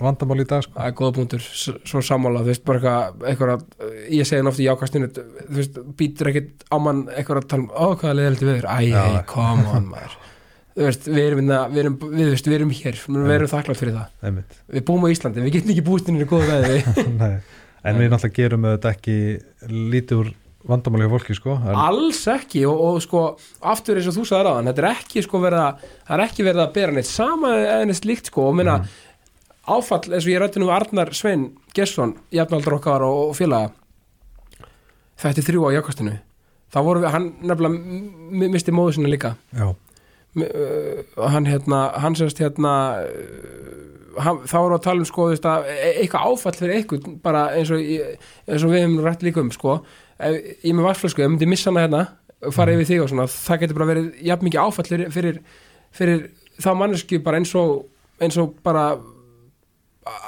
vandamál 0.05 0.41
í 0.43 0.47
dag 0.49 0.65
sko. 0.65 0.75
Það 0.77 0.89
er 0.91 0.97
góða 1.01 1.15
punktur, 1.19 1.45
svo 1.91 2.03
sammála 2.07 2.43
þú 2.45 2.51
veist, 2.53 2.65
bara 2.69 2.81
eitthvað, 2.81 3.29
eitthvað 3.31 4.11
ég 4.17 4.29
segi 4.31 4.49
oft 4.51 4.63
í 4.63 4.67
jákastinu, 4.67 5.11
þú 5.15 5.59
veist, 5.61 5.79
býtur 6.01 6.31
ekkit 6.33 6.67
á 6.73 6.77
mann 6.83 7.05
eitthvað 7.15 7.43
að 7.43 7.49
tala 7.53 7.65
um, 7.67 7.71
ó, 7.75 7.87
hvað 8.01 8.11
er 8.13 8.19
leiðilegt 8.21 8.45
við 8.47 8.59
þér, 8.59 8.69
æ, 8.71 8.79
Já. 8.89 8.99
hei, 9.05 9.23
come 9.31 9.71
on 9.77 9.89
maður. 9.93 10.19
Þú 10.71 10.85
veist, 10.87 11.09
við 11.11 11.25
erum, 11.27 11.41
inna, 11.45 11.63
við 11.69 11.83
erum, 11.85 11.97
við, 12.15 12.29
veist, 12.31 12.47
við 12.51 12.59
erum 12.61 12.75
hér, 12.81 13.01
við 13.11 13.33
erum 13.37 13.51
þakklátt 13.51 13.81
fyrir 13.81 13.97
það. 13.97 14.13
Einmitt. 14.29 14.61
Við 14.71 14.85
búum 14.91 15.03
á 15.05 15.09
Íslandi, 15.13 15.43
við 15.45 15.57
getum 15.59 15.73
ekki 15.75 15.87
búist 15.91 16.09
inn 16.13 16.21
í 16.23 16.29
góða 16.31 16.61
veði 16.63 16.85
Nei. 17.21 17.35
en 17.85 17.99
við 18.01 18.13
náttúrulega 18.15 18.39
gerum 18.39 18.69
þetta 18.71 18.95
ekki 18.95 19.17
lítið 19.97 20.23
úr 20.23 20.31
vandamáli 20.71 21.07
hjá 21.07 21.13
fólki 21.15 21.35
sko. 21.39 21.55
en, 21.57 21.77
alls 21.81 22.21
ekki 22.29 22.67
og, 22.69 22.81
og 22.85 22.99
sko 23.05 23.21
aftur 23.73 23.97
eins 23.97 24.09
og 24.11 24.17
þú 24.19 24.25
sagði 24.29 24.45
ráðan, 24.47 24.69
þetta 24.69 24.83
er 24.85 24.89
ekki 24.91 25.23
sko 25.25 25.41
verið 25.41 25.63
að 25.65 25.87
það 25.89 26.15
er 26.17 26.25
ekki 26.27 26.45
verið 26.45 26.65
að 26.67 26.75
bera 26.75 26.97
neitt 26.97 27.09
sama 27.09 27.53
eða 27.57 27.87
neitt 27.89 28.01
slíkt 28.03 28.29
sko. 28.31 28.45
Og 28.51 28.59
minna 28.61 28.75
áfall 29.77 30.11
eins 30.11 30.27
og 30.27 30.33
ég 30.33 30.41
rætti 30.43 30.63
nú 30.63 30.71
Arnar 30.75 31.13
Svein 31.17 31.51
Gesson, 31.77 32.17
jafnaldur 32.35 32.79
okkar 32.79 33.05
og, 33.07 33.37
félaga 33.39 33.71
þetta 35.21 35.43
er 35.43 35.47
þrjú 35.47 35.69
á 35.69 35.71
jákastinu 35.79 36.17
þá 36.71 36.81
voru 36.87 37.03
við, 37.03 37.13
hann 37.15 37.31
nefnilega 37.43 38.51
misti 38.55 38.75
móðu 38.75 38.97
sinna 38.97 39.11
líka. 39.11 39.35
Já, 39.57 39.73
hann 41.35 41.49
hérna 41.51 41.81
hann 41.99 42.17
sérst 42.19 42.39
hérna 42.43 42.75
hann, 44.21 44.43
þá 44.47 44.57
voru 44.57 44.79
að 44.79 44.85
tala 44.87 45.03
um 45.03 45.09
sko 45.09 45.31
e- 45.35 45.97
eitthvað 45.97 46.29
áfall 46.31 46.57
fyrir 46.59 46.77
eitthvað 46.79 47.09
bara 47.25 47.49
eins 47.59 47.73
og, 47.75 47.83
eins 47.83 48.67
og 48.67 48.75
við 48.75 48.85
hefum 48.85 49.01
rætt 49.07 49.27
líka 49.27 49.43
um 49.43 49.51
sko. 49.55 49.81
Ég 50.21 50.75
með 50.77 50.91
vassflösku, 50.91 51.25
ég 51.25 51.33
myndi 51.33 51.49
missa 51.49 51.73
hana 51.73 51.87
hérna 51.87 52.53
fara 52.55 52.75
yfir 52.77 52.89
þig 52.89 53.03
og 53.05 53.11
svona, 53.11 53.27
það 53.29 53.65
getur 53.65 53.79
bara 53.81 53.91
verið 53.91 54.21
jafn 54.25 54.47
mikið 54.47 54.63
áfall 54.63 54.87
fyrir, 54.89 55.11
fyrir, 55.13 55.41
fyrir 55.97 56.23
þá 56.61 56.71
mannesku 56.77 57.19
bara 57.25 57.41
eins 57.41 57.53
og 57.59 57.89
eins 58.21 58.37
og 58.41 58.55
bara 58.65 58.93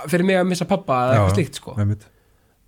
fyrir 0.09 0.25
mig 0.29 0.37
að 0.41 0.49
missa 0.53 0.65
pappa 0.69 0.99
eða 1.05 1.15
eitthvað 1.19 1.37
slíkt 1.39 1.61
sko. 1.61 1.75
einmitt. 1.79 2.07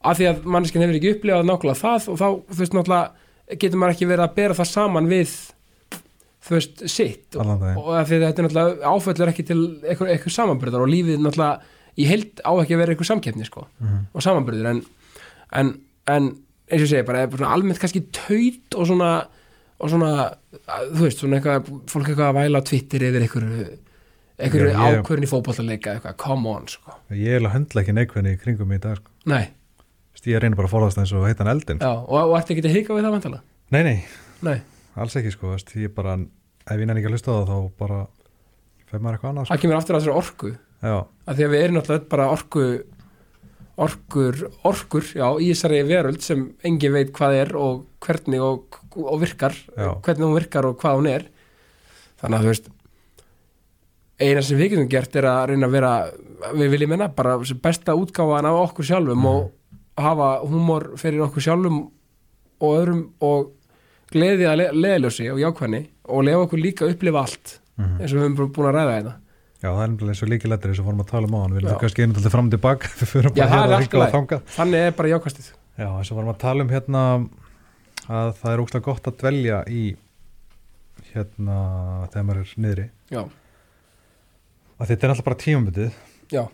Af 0.04 0.18
því 0.18 0.26
að 0.30 0.44
manneskinn 0.54 0.82
hefur 0.84 0.98
ekki 0.98 1.12
upplifað 1.16 1.46
nákvæmlega 1.48 1.80
það 1.80 2.08
og 2.12 2.18
þá, 2.20 2.26
þú 2.52 2.58
veist, 2.60 2.74
náttúrulega 2.76 3.58
getur 3.62 3.78
maður 3.80 3.94
ekki 3.96 4.08
verið 4.10 4.24
að 4.26 4.34
bera 4.38 4.54
það 4.58 4.70
saman 4.72 5.08
við 5.08 5.30
þú 6.44 6.56
veist, 6.58 6.82
sitt. 6.92 7.36
Og, 7.40 7.52
og 7.80 7.92
af 7.96 8.08
því 8.10 8.18
að 8.18 8.24
þetta 8.26 8.42
er 8.42 8.46
náttúrulega 8.48 8.90
áföllur 8.94 9.30
ekki 9.32 9.46
til 9.48 9.60
eitthvað, 9.84 10.10
eitthvað 10.12 10.34
samanbyrðar 10.36 10.84
og 10.84 10.90
lífið 10.92 11.22
náttúrulega 11.24 11.72
í 11.94 12.08
heild 12.10 12.42
á 12.44 12.50
ekki 12.60 12.74
að 12.74 12.80
vera 12.82 12.92
eitthvað 12.94 13.10
samkeppni 13.12 13.46
sko, 13.48 13.66
Mhm. 13.80 14.02
og 14.12 14.22
samanbyrður 14.26 14.68
en, 14.74 14.82
en, 15.52 15.70
en 16.10 16.28
eins 16.68 16.82
og 16.84 16.90
segi 16.90 17.06
bara, 17.06 17.26
bara 17.30 17.52
almennt 17.54 17.78
kannski 17.80 18.04
taut 18.12 18.76
og 18.76 18.86
svona 18.90 19.10
og 19.84 19.90
svona, 19.90 20.10
þú 20.94 21.00
veist, 21.04 21.18
svona 21.20 21.38
eitthvað 21.40 21.66
fólk 21.90 22.08
eitthvað 22.12 22.28
að 22.30 22.36
væla 22.38 22.60
á 22.60 22.66
Twitter 22.68 23.02
yfir 23.08 23.24
einhverju 23.24 23.64
einhverju 24.38 24.72
ákvörn 24.74 25.26
í 25.26 25.30
fótballaleika 25.30 25.94
eitthvað, 25.96 26.16
come 26.24 26.50
on, 26.50 26.66
sko. 26.70 26.96
Ég 27.14 27.36
er 27.36 27.42
alveg 27.42 27.54
höndla 27.54 27.84
ekki 27.84 27.94
neikvæðni 27.94 28.34
í 28.34 28.40
kringum 28.40 28.72
í 28.74 28.80
dag 28.82 28.98
sko. 28.98 29.12
nei, 29.30 29.44
ég 30.24 30.40
reynir 30.40 30.56
bara 30.56 30.68
að 30.70 30.72
forðast 30.74 30.98
eins 31.02 31.12
og 31.12 31.26
heitan 31.28 31.50
eldin 31.52 31.82
já, 31.84 31.90
og, 31.92 32.14
og 32.30 32.36
ertu 32.38 32.54
ekki 32.54 32.64
að 32.64 32.76
hika 32.78 32.96
við 32.96 33.04
það 33.06 33.16
vantala? 33.18 33.42
nei, 33.74 33.82
nei, 33.84 33.98
Nei, 34.44 34.58
alls 35.00 35.14
ekki 35.16 35.32
sko, 35.32 35.52
veist, 35.54 35.70
ég 35.78 35.92
bara 35.94 36.16
ef 36.18 36.74
ég 36.80 36.84
nenni 36.88 37.00
ekki 37.00 37.10
að 37.10 37.14
hlusta 37.16 37.32
það 37.34 37.50
þá 37.52 37.78
bara 37.80 38.00
fer 38.90 39.00
maður 39.04 39.16
eitthvað 39.18 39.30
annað 39.30 39.46
sko. 39.46 39.54
það 39.54 39.62
kemur 39.62 39.78
aftur 39.78 39.96
að 39.96 40.02
þessari 40.02 40.18
orku. 40.20 40.50
Að 40.84 41.38
því 41.38 41.44
að 41.46 41.52
við 41.54 41.62
erum 41.64 41.76
náttúrulega 41.78 42.08
bara 42.12 42.26
orku 42.34 42.64
orkur, 43.84 44.40
orkur 44.68 45.06
já, 45.16 45.26
í 45.40 45.48
þessari 45.52 45.80
veröld 45.88 46.22
sem 46.24 46.44
engin 46.66 46.94
veit 46.94 47.12
hvað 47.16 47.38
er 47.40 47.54
og 47.58 47.84
hvernig 48.04 48.42
og, 48.44 48.78
og 49.00 49.16
virkar, 49.22 49.56
Já. 49.74 49.90
hvernig 50.04 50.28
hún 50.28 50.36
virkar 50.38 50.68
og 50.68 50.76
hvað 50.82 51.00
hún 51.00 51.10
er. 51.10 51.26
Þannig 52.20 52.38
að 52.38 52.44
þú 52.44 52.52
veist 52.52 52.68
eina 54.20 54.42
sem 54.46 54.58
við 54.58 54.70
getum 54.74 54.88
gert 54.92 55.16
er 55.16 55.26
að 55.26 55.48
reyna 55.50 55.66
að 55.66 55.74
vera 55.74 55.92
við 56.54 56.70
viljum 56.74 56.90
menna 56.94 57.08
bara 57.08 57.38
besta 57.62 57.96
útgáfan 57.98 58.46
af 58.46 58.60
okkur 58.70 58.84
sjálfum 58.86 59.24
og 59.26 59.50
hafa 59.98 60.28
húmor 60.46 60.92
fyrir 61.00 61.24
okkur 61.26 61.42
sjálfum 61.48 61.80
og 62.60 62.76
öðrum 62.78 63.02
og 63.26 63.50
gleði 64.14 64.46
að 64.46 64.56
le 64.60 64.66
leðljósi 64.84 65.26
og 65.32 65.40
jákvæðni 65.42 65.82
og 66.14 66.24
lefa 66.28 66.44
okkur 66.46 66.60
líka 66.62 66.86
að 66.86 66.94
upplifa 66.96 67.20
allt 67.26 67.60
Mhm. 67.74 67.96
eins 68.00 68.12
og 68.12 68.18
við 68.20 68.24
höfum 68.28 68.52
búin 68.54 68.68
að 68.70 68.74
ræða 68.76 68.90
þetta 68.94 69.12
já, 69.64 69.68
það 69.74 69.80
er 69.82 69.88
nefnilega 69.90 70.12
eins 70.14 70.22
og 70.22 70.28
líki 70.30 70.48
lettir 70.52 70.70
eins 70.70 70.78
og 70.78 70.86
fórum 70.86 71.00
að 71.02 71.08
tala 71.10 71.26
um 71.26 71.34
á 71.34 71.40
hann 71.42 71.54
við 71.56 71.64
erum 71.64 71.80
kannski 71.80 72.02
einnig 72.04 72.16
alltaf 72.20 72.32
fram 72.36 72.46
og 72.46 72.52
tilbaka 72.54 72.86
Já, 72.94 73.04
það 73.04 73.16
er 73.18 73.48
hérna 73.50 73.74
allt 73.74 73.82
í 73.82 73.88
hingað 73.88 73.94
og 73.94 74.04
lagi. 74.04 74.14
þangað. 74.14 74.42
Þannig 74.54 74.78
er 74.86 74.90
bara 74.94 75.08
jákvæðstið 75.10 75.48
já, 75.82 75.88
eins 75.98 76.10
og 76.12 76.16
vorum 76.20 76.30
að 76.30 76.38
tala 76.44 76.62
um 76.62 76.70
hérna 76.70 77.02
að 78.14 78.30
það 78.38 78.52
er 78.54 78.62
ógslag 78.62 78.82
gott 78.86 79.08
að 79.10 79.16
dvelja 79.24 79.58
í 79.66 79.82
hérna 81.14 81.58
þegar 82.12 82.26
maður 82.28 82.40
er 82.44 82.54
niðri. 82.64 82.86
Já, 83.10 83.22
að 84.78 84.90
þetta 84.90 85.06
er 85.06 85.12
alltaf 85.14 85.26
bara 85.28 85.40
tímabundið. 85.44 85.98
Já, 86.34 86.44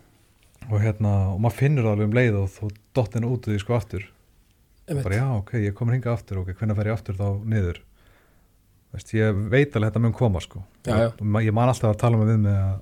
og 0.70 0.80
hérna, 0.82 1.12
og 1.34 1.38
maður 1.42 1.56
finnur 1.60 1.86
það 1.86 1.94
alveg 1.96 2.08
um 2.10 2.16
leið 2.18 2.40
og 2.40 2.48
þú 2.54 2.70
dottinu 2.98 3.30
út 3.34 3.46
því 3.48 3.60
sko 3.62 3.76
aftur. 3.78 4.08
Einmitt. 4.90 5.04
bara 5.06 5.20
já, 5.20 5.26
ok, 5.38 5.52
ég 5.62 5.74
komin 5.78 5.94
hinga 5.96 6.12
aftur 6.12 6.40
ok, 6.42 6.48
hvernig 6.58 6.76
fer 6.76 6.88
ég 6.90 6.96
aftur 6.96 7.14
þá 7.14 7.26
niður? 7.46 7.76
Veist, 8.90 9.12
ég 9.14 9.36
veit 9.52 9.76
alveg 9.78 9.92
þetta 9.92 10.02
mun 10.02 10.14
koma 10.18 10.40
sko. 10.42 10.64
Já, 10.82 10.96
já. 10.98 11.08
ma- 11.22 11.42
ég 11.46 11.54
man 11.54 11.70
alltaf 11.70 11.92
að 11.94 12.00
tala 12.02 12.18
með 12.18 12.32
við 12.32 12.40
mig 12.48 12.56
að 12.58 12.80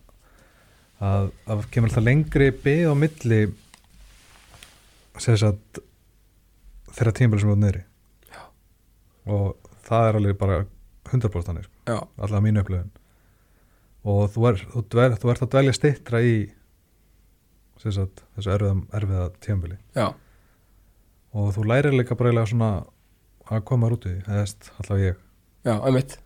að 0.98 1.26
það 1.46 1.66
kemur 1.74 1.90
alltaf 1.92 2.04
lengri 2.08 2.48
byggð 2.64 2.88
á 2.90 2.94
milli 2.98 3.40
að 5.18 5.52
þeirra 6.96 7.12
tímabili 7.14 7.42
sem 7.42 7.50
þú 7.50 7.54
ert 7.54 7.62
niðri. 7.62 7.82
Og 9.28 9.70
það 9.84 10.08
er 10.08 10.18
alveg 10.18 10.38
bara 10.40 10.58
100% 11.12 11.46
þannig, 11.48 11.68
sko, 11.68 11.76
já, 11.92 11.98
allavega 12.16 12.44
mínu 12.46 12.62
upplifun 12.64 12.90
og 14.04 14.30
þú, 14.34 14.46
er, 14.50 14.62
þú, 14.74 14.84
dvel, 14.94 15.10
þú 15.18 15.32
ert 15.32 15.44
að 15.44 15.52
dvelja 15.54 15.76
stittra 15.76 16.22
í 16.22 16.36
sagt, 17.78 18.22
þessu 18.36 18.54
erfiða, 18.54 18.76
erfiða 18.98 19.26
tímabili. 19.44 19.78
Já, 19.96 20.08
og 21.34 21.52
þú 21.54 21.66
lærir 21.68 21.94
líka 21.94 22.16
bara 22.18 22.46
svona 22.46 22.70
að 23.48 23.64
koma 23.68 23.90
út 23.92 24.06
í 24.08 24.16
því, 24.18 24.44
allavega 24.82 25.12
ég. 25.12 25.20
Já, 25.66 25.74
einmitt. 25.76 26.18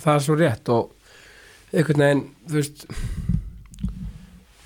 Það 0.00 0.14
er 0.14 0.24
svo 0.24 0.36
rétt 0.38 0.70
og 0.74 0.92
einhvern 1.74 2.04
veginn, 2.04 2.24
þú 2.48 2.58
veist 2.58 2.86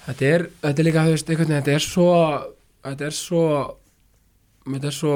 þetta 0.06 0.28
er, 0.28 0.46
þetta 0.62 0.82
er 0.82 0.88
líka, 0.88 1.04
þú 1.04 1.14
veist, 1.14 1.28
einhvern 1.28 1.50
veginn 1.50 1.61
þetta 1.61 1.74
er 1.74 1.84
svo, 1.84 2.09
þetta 2.86 3.09
er 3.09 3.16
svo 3.18 3.44
þetta 4.68 4.90
er 4.90 4.96
svo 4.96 5.14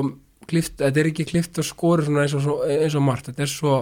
klift, 0.51 0.77
þetta 0.81 1.03
er 1.03 1.11
ekki 1.13 1.29
klift 1.29 1.61
og 1.61 1.69
skori 1.69 2.07
svona 2.07 2.27
eins 2.27 2.37
og, 2.37 2.65
eins 2.69 2.97
og 2.99 3.05
margt, 3.07 3.31
þetta 3.31 3.47
er 3.47 3.53
svo 3.53 3.77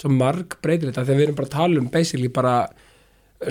svo 0.00 0.10
marg 0.10 0.56
breytilegt 0.64 0.98
að 0.98 1.10
þegar 1.10 1.20
við 1.20 1.26
erum 1.28 1.38
bara 1.38 1.50
að 1.50 1.56
tala 1.56 1.80
um 1.82 1.90
basically 1.92 2.30
bara 2.34 2.54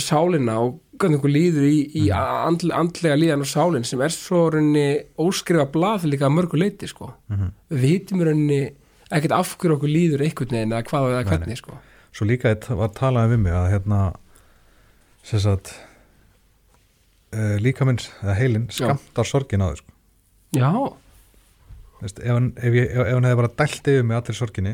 sálina 0.02 0.58
og 0.64 0.80
hvernig 0.98 1.20
einhver 1.20 1.34
líður 1.34 1.66
í, 1.68 1.78
í 2.00 2.04
andle, 2.14 2.74
andlega 2.78 3.18
líðan 3.20 3.44
og 3.46 3.50
sálin 3.50 3.86
sem 3.86 4.02
er 4.02 4.14
svo 4.14 4.46
rauninni 4.54 5.04
óskrifa 5.22 5.66
blað 5.74 6.08
líka 6.10 6.30
mörgu 6.32 6.60
leiti 6.60 6.90
sko. 6.90 7.14
Mm 7.32 7.52
við 7.74 7.84
vitum 7.84 8.22
í 8.22 8.28
rauninni 8.28 8.60
ekkert 9.14 9.36
af 9.38 9.56
hverju 9.58 9.78
okkur 9.78 9.92
líður 9.92 10.24
einhvern 10.26 10.54
veginn 10.56 10.74
eða 10.74 10.86
hvað 10.90 11.08
eða 11.12 11.24
hvernig 11.30 11.60
sko. 11.60 11.78
Svo 12.14 12.28
líka 12.30 12.52
eitt 12.54 12.68
var 12.70 12.92
talað 12.94 13.34
við 13.34 13.42
mig 13.46 13.56
að 13.58 13.72
hérna 13.74 14.02
sem 15.26 15.42
sagt 15.42 15.74
uh, 17.34 17.56
líka 17.62 17.88
minn, 17.88 18.02
eða 18.22 18.38
heilin 18.38 18.68
skamtar 18.74 19.30
sorgin 19.30 19.64
á 19.66 19.72
þau 19.72 19.80
sko. 19.82 19.96
já, 20.58 20.70
Veist, 22.04 22.20
ef, 22.20 22.34
hann, 22.36 22.50
ef, 22.60 22.74
ég, 22.76 22.90
ef, 22.92 23.06
ef 23.08 23.16
hann 23.16 23.28
hefði 23.30 23.40
bara 23.40 23.54
dælt 23.62 23.88
yfir 23.94 24.04
mig 24.08 24.18
allir 24.20 24.36
sorginni 24.36 24.74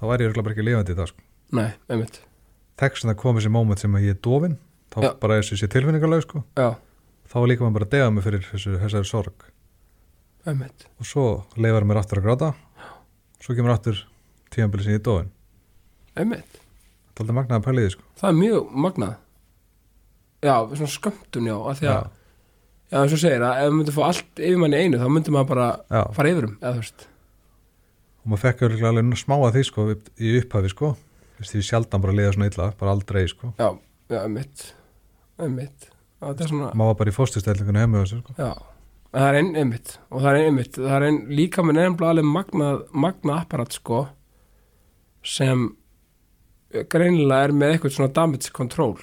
þá 0.00 0.04
væri 0.10 0.26
ég 0.26 0.36
bara 0.40 0.54
ekki 0.54 0.66
lifandi 0.66 0.94
í 0.94 0.98
það 0.98 1.10
sko. 1.12 1.24
nei, 1.60 1.70
einmitt 1.88 2.20
Tekst 2.80 3.02
sem 3.02 3.10
það 3.10 3.18
kom 3.20 3.36
þessi 3.36 3.52
moment 3.52 3.80
sem 3.82 3.94
að 3.98 4.06
ég 4.08 4.16
er 4.16 4.20
dofin 4.24 4.56
þá 4.90 4.98
Já. 5.04 5.10
bara 5.20 5.36
þessu 5.40 5.58
sé 5.60 5.68
tilfinningarlag 5.68 6.24
sko. 6.24 6.44
þá 6.56 7.36
líka 7.46 7.62
maður 7.66 7.76
bara 7.78 7.88
að 7.88 7.94
dega 7.94 8.10
mig 8.10 8.24
fyrir 8.24 8.46
þessu, 8.48 8.78
þessari 8.80 9.08
sorg 9.08 9.46
einmitt 10.48 10.86
og 10.98 11.06
svo 11.06 11.26
leifar 11.60 11.84
mér 11.84 12.00
aftur 12.00 12.22
að 12.22 12.26
gráta 12.30 12.52
svo 13.40 13.54
kemur 13.56 13.74
aftur 13.74 14.00
tímabili 14.50 14.86
sem 14.86 14.96
ég 14.96 15.02
er 15.02 15.04
dofin 15.04 15.30
einmitt, 16.16 16.56
Það 17.14 17.20
er 17.20 17.26
aldrei 17.26 17.36
magnaði 17.36 17.60
að 17.60 17.80
því 17.84 17.90
sko. 17.94 18.06
það 18.20 18.30
er 18.30 18.38
mjög 18.40 18.72
magnað 18.86 19.14
já, 20.40 20.54
svona 20.72 20.90
skömmtun 20.94 21.48
já 21.50 21.54
að 21.58 21.80
því 21.80 21.88
að, 21.92 22.08
já, 22.90 22.96
eins 23.02 23.14
og 23.16 23.22
segir 23.22 23.44
að 23.44 23.60
ef 23.60 23.68
við 23.68 23.76
myndum 23.78 23.96
fá 23.98 24.02
allt 24.08 24.42
yfir 24.48 24.60
manni 24.62 24.80
einu 24.80 25.00
þá 25.00 25.06
myndum 25.12 25.36
maður 25.36 25.50
bara 25.52 25.68
Já. 25.90 26.02
fara 26.16 26.32
yfir 26.32 26.48
um 26.48 26.54
eða 26.60 26.72
þú 26.72 26.84
veist, 26.84 27.06
maður 28.30 28.42
fekk 28.46 28.64
örugglega 28.66 28.92
alveg 28.94 29.20
smá 29.20 29.36
að 29.38 29.56
því 29.56 29.62
sko, 29.68 29.86
í 30.20 30.34
upphafi 30.40 30.72
sko. 30.72 30.90
Vist, 31.40 31.54
því 31.54 31.62
sjaldan 31.66 32.02
bara 32.04 32.16
liða 32.16 32.34
svona 32.36 32.50
illa, 32.50 32.66
bara 32.80 32.94
aldrei 32.96 33.24
sko. 33.30 33.54
já, 33.58 33.70
já, 34.12 34.20
þetta 36.20 36.44
er 36.44 36.50
svona 36.50 36.72
maður 36.76 36.92
var 36.92 36.98
bara 37.00 37.12
í 37.12 37.16
fóstustellingunni 37.16 37.80
hemmu 37.80 38.02
þessu 38.02 38.20
sko. 38.20 38.34
Já, 38.36 38.50
það 39.14 39.28
er 39.28 39.38
einn 39.40 39.52
einmitt. 39.62 39.94
Og 40.10 40.24
það 40.24 40.30
er 40.30 40.48
einmitt, 40.48 40.74
það 40.78 40.96
er 40.96 41.06
einn 41.08 41.20
líka 41.32 41.64
með 41.64 41.78
nefnilega 41.78 42.14
alveg 42.14 42.28
magnað, 42.34 42.82
magnað 43.06 43.38
apparat 43.44 43.78
sko 43.78 44.02
sem 45.26 45.70
greinilega 46.92 47.48
er 47.48 47.56
með 47.56 47.74
eitthvað 47.74 47.96
svona 47.96 48.12
damage 48.20 48.52
control 48.56 48.94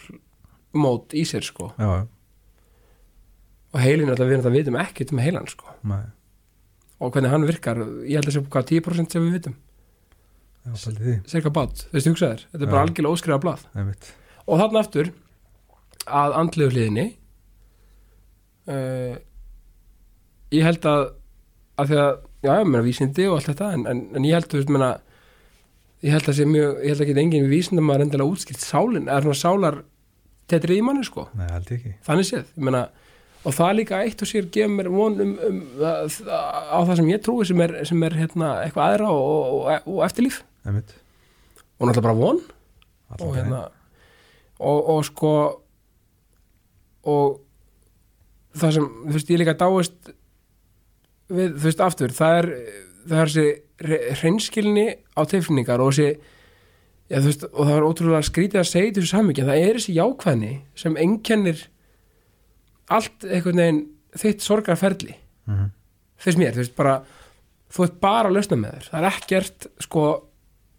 mót 0.78 1.16
í 1.18 1.26
sér 1.28 1.46
sko. 1.48 1.72
Já, 1.82 1.90
já, 2.04 2.06
og 3.74 3.84
heilin 3.84 4.10
alltaf 4.12 4.30
við 4.30 4.40
náttúrulega 4.40 4.62
vitum 4.62 4.80
ekkert 4.82 5.14
með 5.14 5.28
heilan 5.28 5.50
sko. 5.52 5.74
Nei, 5.88 6.04
og 6.98 7.14
hvernig 7.14 7.32
hann 7.34 7.48
virkar, 7.48 7.82
ég 8.08 8.18
held 8.20 8.32
að 8.32 8.38
sé 8.38 8.44
hvað 8.48 8.72
10% 8.74 9.14
sem 9.14 9.26
við 9.26 9.38
vitum, 9.38 9.58
cirka 11.30 11.52
bát 11.54 11.86
þú 11.86 11.96
veist 11.96 12.10
hugsaðir, 12.12 12.44
þetta 12.52 12.66
er 12.66 12.74
bara 12.74 12.86
algjörlega 12.88 13.14
óskrifa 13.14 13.40
blað. 13.44 13.68
Einmitt, 13.78 14.10
og 14.46 14.62
þarna 14.62 14.84
aftur 14.84 15.12
að 16.08 16.38
andlegu 16.42 16.74
hliðinni 16.74 17.08
uh, 18.72 19.16
ég 20.56 20.68
held 20.68 20.88
að 20.90 21.04
að 21.78 21.92
því 21.92 21.98
að, 22.02 22.14
já, 22.42 22.52
ég 22.58 22.70
meina 22.72 22.86
vísindi 22.86 23.28
og 23.30 23.38
allt 23.38 23.52
þetta, 23.52 23.68
en, 23.76 23.84
en, 23.92 24.00
en 24.18 24.26
ég 24.26 24.34
held 24.34 24.50
þú 24.50 24.62
veist, 24.62 24.72
meina 24.74 24.94
ég 26.06 26.14
held 26.14 26.30
að 26.32 26.38
sé 26.40 26.48
mjög, 26.50 26.80
ég 26.82 26.94
held 26.94 27.04
að 27.04 27.12
geta 27.12 27.24
engin 27.24 27.52
vísindum 27.52 27.92
að 27.94 28.02
reyndilega 28.02 28.34
útskilt 28.34 28.64
sálin, 28.64 29.08
eða 29.10 29.24
svona 29.26 29.42
sálar 29.42 29.78
tetrið 30.50 30.82
í 30.82 30.86
manni, 30.88 31.06
sko, 31.06 31.28
nei, 31.38 31.48
þannig 32.08 32.30
séð 32.30 32.44
ég 32.46 32.66
meina, 32.70 32.88
og 33.48 33.56
það 33.56 33.74
líka 33.80 34.02
eitt 34.04 34.22
og 34.22 34.30
sér 34.30 34.50
gefur 34.52 34.74
mér 34.76 34.92
von 34.92 35.18
um, 35.24 35.34
um 35.48 35.62
á 35.80 36.78
það 36.84 36.96
sem 37.00 37.12
ég 37.14 37.24
trúi 37.24 37.48
sem 37.48 37.64
er, 37.64 37.78
sem 37.88 38.04
er 38.04 38.18
hérna, 38.20 38.52
eitthvað 38.66 38.92
aðra 38.92 39.12
og, 39.16 39.56
og, 39.62 39.88
og, 39.88 40.04
eftirlíf. 40.08 40.42
Einmitt, 40.68 40.94
og 41.80 41.88
náttúrulega 41.88 42.08
bara 42.10 42.20
von. 42.20 42.44
Og 43.24 43.36
hérna 43.38 43.64
og, 44.60 44.90
og 44.90 45.04
sko 45.08 45.34
og 47.08 47.38
það 48.58 48.74
sem, 48.78 48.88
þú 49.06 49.16
veist, 49.16 49.32
ég 49.32 49.42
líka 49.42 49.56
dáist 49.58 50.12
við, 51.30 51.54
þú 51.54 51.68
veist, 51.68 51.84
aftur 51.86 52.16
það 52.16 52.40
er, 52.42 52.50
það 53.08 53.22
er 53.22 53.32
þessi 53.32 54.18
hreinskilni 54.22 54.88
á 55.14 55.22
tilfinningar 55.30 55.84
og 55.84 55.94
þessi 55.94 56.10
já, 57.08 57.22
veist, 57.22 57.48
og 57.54 57.62
það 57.62 57.76
er 57.78 57.88
ótrúlega 57.88 58.28
skrítið 58.28 58.64
að 58.64 58.70
segja 58.72 58.96
þessu 58.98 59.14
samvikið, 59.14 59.52
það 59.52 59.64
er 59.64 59.80
þessi 59.80 59.98
jákvæðni 59.98 60.54
sem 60.84 61.00
einkennir 61.06 61.66
allt 62.94 63.26
einhvern 63.28 63.64
veginn 63.64 63.84
þitt 64.18 64.46
sorgarferli. 64.46 65.18
Mm 65.48 65.72
finnst 66.22 66.42
mér, 66.42 66.56
þú 66.56 66.64
veist, 66.64 66.76
bara 66.78 66.96
þú 67.74 67.86
ert 67.88 68.00
bara 68.04 68.32
að 68.32 68.38
lausna 68.38 68.60
með 68.60 68.78
þér, 68.78 68.88
það 68.92 69.00
er 69.00 69.10
ekkert 69.12 69.68
sko, 69.84 70.06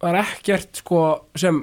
það 0.01 0.09
er 0.11 0.19
ekkert 0.23 0.81
sko 0.81 1.01
sem, 1.39 1.61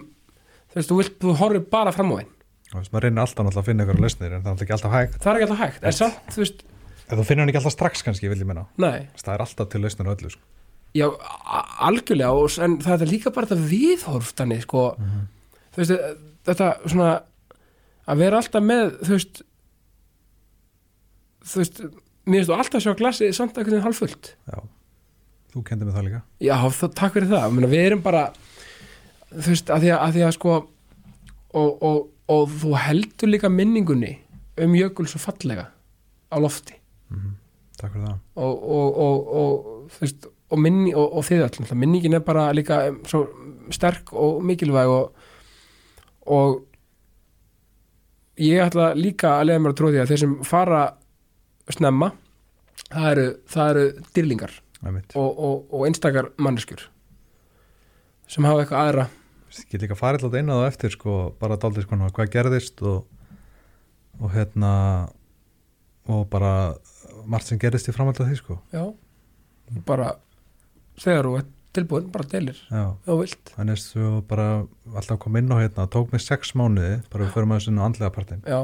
þú 0.71 0.79
veist, 0.79 0.91
þú 0.91 0.99
vilt 1.01 1.19
þú 1.25 1.37
horfir 1.43 1.67
bara 1.73 1.95
fram 1.95 2.15
á 2.15 2.17
einn, 2.23 2.33
og 2.73 2.79
þess, 2.79 2.93
maður 2.95 3.07
reynir 3.09 3.25
alltaf 3.25 3.51
að 3.53 3.69
finna 3.69 3.87
ykkur 3.87 4.03
lausnir 4.05 4.37
en 4.37 4.45
það 4.47 4.53
er 4.53 4.67
ekki 4.67 4.77
alltaf 4.77 4.97
hægt. 4.97 5.19
Það 5.23 5.31
er 5.33 5.39
ekki 5.41 5.49
alltaf 5.49 5.63
hægt 5.65 5.87
en 5.87 5.97
samt, 6.01 6.21
þú 6.35 6.45
veist, 6.45 6.67
ef 7.07 7.13
þú 7.13 7.27
finnur 7.29 7.45
hann 7.45 7.53
ekki 7.53 7.61
alltaf 7.63 7.77
strax 7.77 8.07
kannski, 8.07 8.31
vil 8.33 8.43
ég 8.43 8.49
menna 8.49 8.67
nei. 8.83 9.09
Það 9.21 9.33
er 9.35 9.47
alltaf 9.47 9.73
til 9.73 9.83
lausnir 9.85 10.09
á 10.09 10.15
öllu 10.15 10.33
sko. 10.33 10.45
já, 10.97 11.07
algjörlega, 11.87 12.33
og, 12.33 12.59
en 12.65 12.79
það 12.87 13.05
er 13.05 13.13
líka 13.13 13.35
bara 13.35 13.51
þetta 13.51 13.69
viðhorf, 13.75 14.33
þannig, 14.39 14.63
sko. 14.65 14.87
Þú 15.77 15.83
veist, 15.83 16.23
þetta 16.49 16.71
svona 16.87 17.11
að 18.07 18.23
vera 18.23 18.41
alltaf 18.41 18.65
með, 18.65 18.97
þú 19.03 19.19
veist 19.19 19.43
þú 21.47 21.63
veist 21.63 21.81
mér 21.83 22.41
finnst 22.41 22.51
þú 22.51 22.57
alltaf 22.57 22.79
að 22.81 22.85
sjá 22.87 22.97
glasið 22.99 23.33
samt 23.37 23.55
einhvern 23.55 23.77
veginn 23.77 23.87
halvfullt 23.87 24.33
já, 24.35 24.59
þú 25.55 25.65
kendir 25.69 25.89
mig 25.89 25.97
það 25.97 26.09
líka. 26.09 26.21
Já, 26.43 26.57
það, 26.81 26.93
takk 27.01 27.17
fyrir 27.17 27.33
það. 27.33 27.49
Menna, 27.55 27.73
við 27.73 27.87
erum 27.87 28.05
bara 28.05 28.27
þú 29.31 29.49
veist, 29.53 29.73
að 29.73 29.87
því 29.87 29.95
að, 29.95 29.99
að, 30.03 30.17
því 30.17 30.27
að 30.27 30.37
sko 30.37 30.55
og, 31.57 31.71
og, 31.89 31.99
og 32.37 32.55
þú 32.61 32.77
heldur 32.83 33.33
líka 33.33 33.53
minningunni 33.53 34.13
um 34.63 34.77
jökul 34.77 35.09
svo 35.11 35.21
fallega 35.23 35.71
á 36.33 36.37
lofti. 36.43 36.79
Mm 37.13 37.35
takk 37.81 37.93
fyrir 37.95 38.07
það. 38.07 38.21
Og, 38.43 38.65
og, 38.77 38.99
og, 39.05 39.29
og 39.41 39.91
þú 39.95 40.05
veist 40.05 40.29
og, 40.29 40.61
minni, 40.63 40.93
og, 40.95 41.19
þið 41.27 41.43
náttúrulega. 41.43 41.81
minningin 41.83 42.19
er 42.19 42.25
bara 42.25 42.47
líka 42.57 42.81
svo 43.09 43.25
sterk 43.75 44.13
og 44.15 44.45
mikilvæg 44.47 44.93
og, 44.93 45.27
og 46.33 46.63
ég 48.41 48.63
ætla 48.65 48.93
líka 48.97 49.37
að 49.41 49.51
lega 49.51 49.65
mér 49.65 49.75
að 49.75 49.81
tróði 49.81 50.03
að 50.03 50.13
þeir 50.13 50.23
sem 50.23 50.37
fara 50.47 50.83
snemma 51.75 52.13
það 52.91 53.09
eru, 53.11 53.27
það 53.51 53.71
eru 53.73 53.87
dýrlingar 54.15 54.55
og, 54.87 55.31
og, 55.31 55.65
og 55.73 55.87
einstakar 55.89 56.31
manneskjur 56.39 56.87
sem 58.31 58.47
hafa 58.47 58.65
eitthvað 58.65 58.83
aðra. 58.83 59.07
Ég 59.57 59.69
get 59.71 59.85
líka 59.85 59.97
farið 59.97 60.27
alltaf 60.27 60.51
á 60.51 60.57
það 60.59 60.69
eftir 60.69 60.95
sko, 60.97 61.17
bara 61.41 61.59
daldið 61.63 61.87
sko 61.87 61.99
hvað 62.19 62.33
gerðist 62.35 62.83
og, 62.83 63.05
og 64.19 64.33
hérna 64.35 64.73
og 66.11 66.25
bara 66.31 66.53
margt 67.27 67.49
sem 67.49 67.61
gerðist 67.63 67.91
í 67.91 67.95
framhald 67.95 68.21
af 68.23 68.29
því 68.29 68.39
sko. 68.41 68.59
Já, 68.75 68.85
bara 69.87 70.17
þegar 71.03 71.31
þú 71.31 71.37
ert 71.41 71.53
tilbúin, 71.77 72.11
bara 72.13 72.27
delir. 72.31 72.59
Þú 73.07 73.19
vilt, 73.21 73.55
þannig 73.55 73.77
að 73.77 73.83
svo 73.83 74.11
bara 74.29 74.49
alltaf 74.95 75.21
kom 75.23 75.39
inn 75.39 75.51
á 75.53 75.57
hérna, 75.61 75.89
tók 75.93 76.13
mig 76.15 76.25
sex 76.25 76.55
mánuði 76.57 77.01
bara 77.13 77.27
við 77.27 77.35
förum 77.35 77.53
að 77.53 77.63
þessu 77.63 77.75
andlega 77.87 78.15
partin 78.15 78.45
já, 78.47 78.61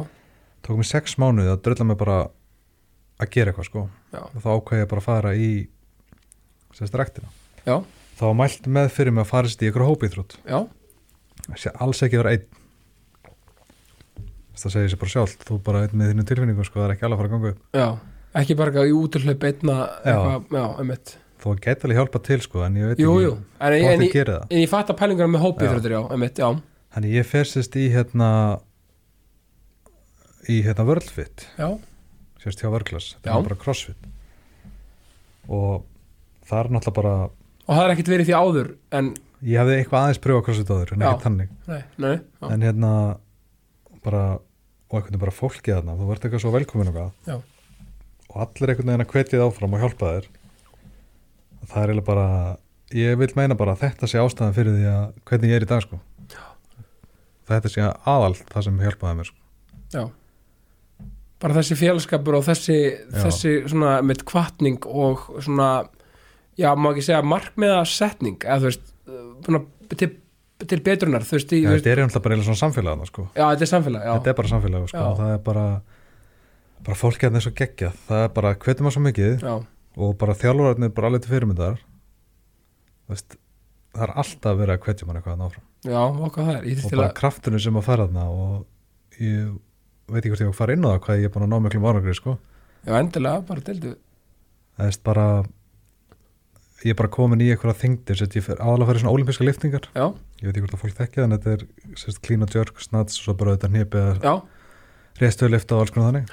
tók 0.65 0.81
mig 0.81 0.89
sex 0.89 1.19
mánuði 1.21 1.53
að 1.53 1.61
drölla 1.67 1.89
mig 1.91 1.99
bara 2.01 2.19
að 3.25 3.33
gera 3.37 3.53
eitthvað 3.53 3.69
sko. 3.69 3.85
Já, 4.13 4.23
þá 4.45 4.49
ákveði 4.53 4.83
ég 4.83 4.91
bara 4.93 5.03
að 5.03 5.09
fara 5.09 5.35
í 5.37 5.51
sérst 6.77 6.97
rektina 6.97 7.31
já, 7.67 7.77
þá 8.19 8.27
mælt 8.37 8.69
með 8.79 8.91
fyrir 8.97 9.15
mig 9.15 9.25
að 9.27 9.33
fara 9.33 9.51
sérst 9.51 9.65
í 9.65 9.71
ykkur 9.71 9.87
já. 10.47 10.59
Sé 11.59 11.73
alls 11.83 12.03
ekki 12.07 12.21
vera 12.21 12.37
einn. 12.37 12.45
Það 14.53 14.75
segir 14.77 14.93
sér 14.93 15.01
bara 15.01 15.11
sjálf 15.11 15.33
þú 15.43 15.59
bara 15.65 15.81
einn 15.87 15.97
með 15.99 16.13
þínu 16.13 16.25
tilfinningu 16.29 16.65
sko 16.69 16.79
það 16.79 16.87
er 16.87 16.95
ekki 16.95 17.07
alveg 17.09 17.17
að 17.17 17.23
fara 17.23 17.31
að 17.31 17.35
ganga 17.35 17.53
upp. 17.53 17.63
Já, 17.75 17.89
ekki 18.43 18.57
bara 18.61 18.85
í 18.87 18.95
úturhlaup 18.95 19.47
einna 19.49 19.79
þó 21.43 21.49
að 21.51 21.63
geta 21.65 21.89
alveg 21.89 21.99
hjálpa 21.99 22.21
til 22.23 22.41
sko 22.45 22.63
en 22.67 22.77
ég 22.79 22.93
veit 22.93 23.01
jú, 23.03 23.15
ekki 23.17 23.25
jú, 23.25 23.33
en, 23.59 23.73
en, 23.75 23.87
en, 23.89 24.05
það. 24.13 24.45
en 24.47 24.61
ég 24.61 24.71
fatt 24.71 24.93
að 24.93 24.99
pælingar 25.01 25.31
með 25.31 25.43
hópið 25.43 25.73
þrjóttur, 25.73 25.95
já, 25.97 26.03
einmitt, 26.15 26.39
já. 26.39 26.51
Þannig 26.93 27.17
ég 27.17 27.27
fer 27.27 27.49
sérst 27.49 27.79
í 27.81 27.87
hérna 27.93 28.29
í 30.53 30.61
hérna 30.67 30.87
Worldfit 30.87 31.47
já, 31.59 31.69
sérst 32.43 32.63
hjá 32.63 32.71
Vörglas, 32.73 33.13
þetta 33.17 33.37
er 33.37 33.47
bara 33.49 33.59
crossfit. 33.63 34.09
Og 35.49 35.83
það 36.47 36.59
er 36.61 36.73
náttúrulega 36.77 36.99
bara 36.99 37.15
og 37.63 37.77
það 37.77 37.85
er 37.85 37.95
ekkert 37.95 38.13
verið 38.13 38.29
því 38.29 38.39
áður 38.39 38.71
en, 38.99 39.11
ég 39.47 39.63
hefði 39.63 39.77
eitthvað 39.79 40.05
aðeins 40.05 40.23
pröfa 40.23 40.45
crossfit 40.47 40.73
áður 40.73 40.95
en 40.97 41.05
Já. 41.05 41.09
ekki 41.13 41.27
tannig 41.27 41.53
nei, 41.71 41.83
nei 42.03 42.15
en 42.51 42.67
hérna 42.67 42.93
bara 44.03 44.23
og 44.37 44.99
einhvern 44.99 45.13
veginn 45.15 45.23
bara 45.23 45.35
fólkið 45.35 45.77
þarna 45.79 45.97
þú 45.99 46.09
vart 46.11 46.27
eitthvað 46.27 46.45
svo 46.45 46.53
velkomin 46.55 46.91
og 46.93 47.43
og 48.33 48.41
allir 48.41 48.73
einhvern 48.73 48.91
veginn 48.91 49.05
að 49.05 49.13
hvetja 49.13 49.39
þið 49.39 49.45
áfram 49.47 49.77
og 49.77 49.83
hjálpa 49.83 50.13
þér. 50.17 50.29
Það 51.63 51.83
er 51.83 51.91
eiginlega 51.93 52.07
bara 52.09 52.27
ég 52.97 53.19
vil 53.21 53.29
meina 53.37 53.57
bara 53.59 53.75
að 53.77 53.85
þetta 53.85 54.09
sé 54.09 54.21
ástæðan 54.23 54.57
fyrir 54.57 54.79
því 54.79 54.89
að 54.89 55.05
hvernig 55.29 55.53
ég 55.53 55.61
er 55.61 55.67
í 55.67 55.69
dag 55.69 55.85
sko. 55.85 56.01
Þetta 57.53 57.73
sé 57.73 57.85
aðal 57.85 58.35
það 58.41 58.67
sem 58.67 58.83
hjálpaði 58.83 59.19
mér 59.21 59.31
sko. 59.31 59.39
já 59.93 60.05
bara 61.43 61.59
þessi 61.59 61.79
félagskapur 61.81 62.39
og 62.39 62.47
þessi, 62.47 62.79
þessi 63.13 63.55
svona 63.71 63.99
með 64.07 64.25
kvartning 64.29 64.87
og 64.87 65.27
svona 65.43 65.71
já, 66.59 66.71
má 66.77 66.93
ekki 66.93 67.07
segja 67.09 67.23
markmiða 67.27 67.83
setning 67.89 68.43
eða 68.47 68.61
þú 68.63 68.71
veist 68.71 68.93
svona, 69.47 69.63
til, 69.97 70.11
til 70.63 70.81
betrunar 70.87 71.27
þú 71.27 71.39
veist, 71.39 71.55
ja, 71.57 71.73
þetta 71.75 71.93
er 71.93 72.03
eiginlega 72.05 72.23
bara 72.23 72.37
eiginlega 72.37 72.49
svona 72.51 72.63
samfélag 72.63 72.95
þarna, 72.95 73.11
sko. 73.11 73.27
já, 73.35 73.45
þetta 73.45 73.67
er 73.67 73.73
samfélag 73.73 74.07
já, 74.07 74.13
þetta 74.13 74.33
er 74.33 74.39
bara 74.41 74.53
samfélag 74.53 74.89
sko. 74.93 75.07
Það 75.19 75.35
er 75.35 75.43
bara 75.49 75.67
bara 76.83 76.99
fólkið 76.99 77.39
er 77.39 77.45
svo 77.45 77.53
geggjað. 77.55 77.99
Það 78.09 78.25
er 78.27 78.31
bara 78.37 78.55
hvetjum 78.59 78.89
að 78.89 78.95
svo 78.97 79.03
mikið 79.05 79.45
já, 79.47 79.55
og 80.03 80.15
bara 80.19 80.39
þjálfurarnir 80.39 80.95
bara 80.97 81.11
alveg 81.11 81.25
til 81.25 81.35
fyrirmyndar 81.35 81.83
Þú 83.03 83.15
veist, 83.15 83.37
það 83.93 84.05
er 84.07 84.13
alltaf 84.23 84.57
verið 84.57 84.75
að 84.75 84.87
hvetja 84.87 85.07
mann 85.09 85.19
eitthvað 85.19 85.35
þarna 85.35 85.49
áfram. 85.51 85.65
Já, 85.83 86.01
okkar 86.27 86.47
það 86.47 86.55
er 86.55 86.67
ég 86.71 86.79
og 86.79 86.93
til 86.93 86.99
bara 87.01 87.09
að, 87.09 87.17
krafturinn 87.19 87.63
sem 87.65 87.79
að 87.79 87.87
fara 87.89 88.07
þarna 88.07 88.27
og 88.31 89.21
ég 89.21 89.49
veit 90.11 90.23
ekki 90.23 90.33
hvort 90.35 90.45
ég 90.45 90.55
fara 90.57 90.77
inn 90.77 90.87
á 90.87 90.91
það 90.95 91.03
hvað 91.07 91.21
ég 91.21 91.29
er 91.29 91.35
búin 91.35 91.47
að 91.47 91.53
ná 91.53 91.65
miklum 91.65 91.89
árangri 91.89 92.15
sko. 92.17 92.39
já, 92.87 92.95
endilega, 92.99 93.43
bara 93.47 93.65
deildu. 93.67 93.97
Það 94.77 94.89
er 94.89 94.97
bara 95.07 95.27
ég 96.83 96.95
er 96.95 96.99
bara 96.99 97.13
komin 97.13 97.43
í 97.43 97.51
eitthvað 97.53 97.79
þingdir 97.83 98.19
sem 98.19 98.33
ég 98.35 98.47
fer 98.47 98.63
aðalega 98.63 98.97
í 98.99 99.03
svona 99.03 99.15
olimpíska 99.15 99.47
liftingar. 99.47 99.87
Já, 99.95 100.07
ég 100.41 100.49
veit 100.49 100.57
ekki 100.57 100.65
hvort 100.65 100.77
að 100.77 100.83
fólk 100.83 100.97
þekkja 100.99 101.27
en 101.27 101.37
þetta 101.37 101.53
er 101.57 101.67
sérst, 102.01 102.23
clean 102.25 102.43
and 102.43 102.57
jerk, 102.57 102.81
snats 102.83 103.21
og 103.21 103.29
svo 103.29 103.37
bara 103.39 103.55
þetta 103.57 103.71
já, 104.23 104.35
reistöðlifta 105.21 105.77
og 105.77 105.85
alls 105.85 105.95
konar 105.95 106.11
þannig. 106.11 106.33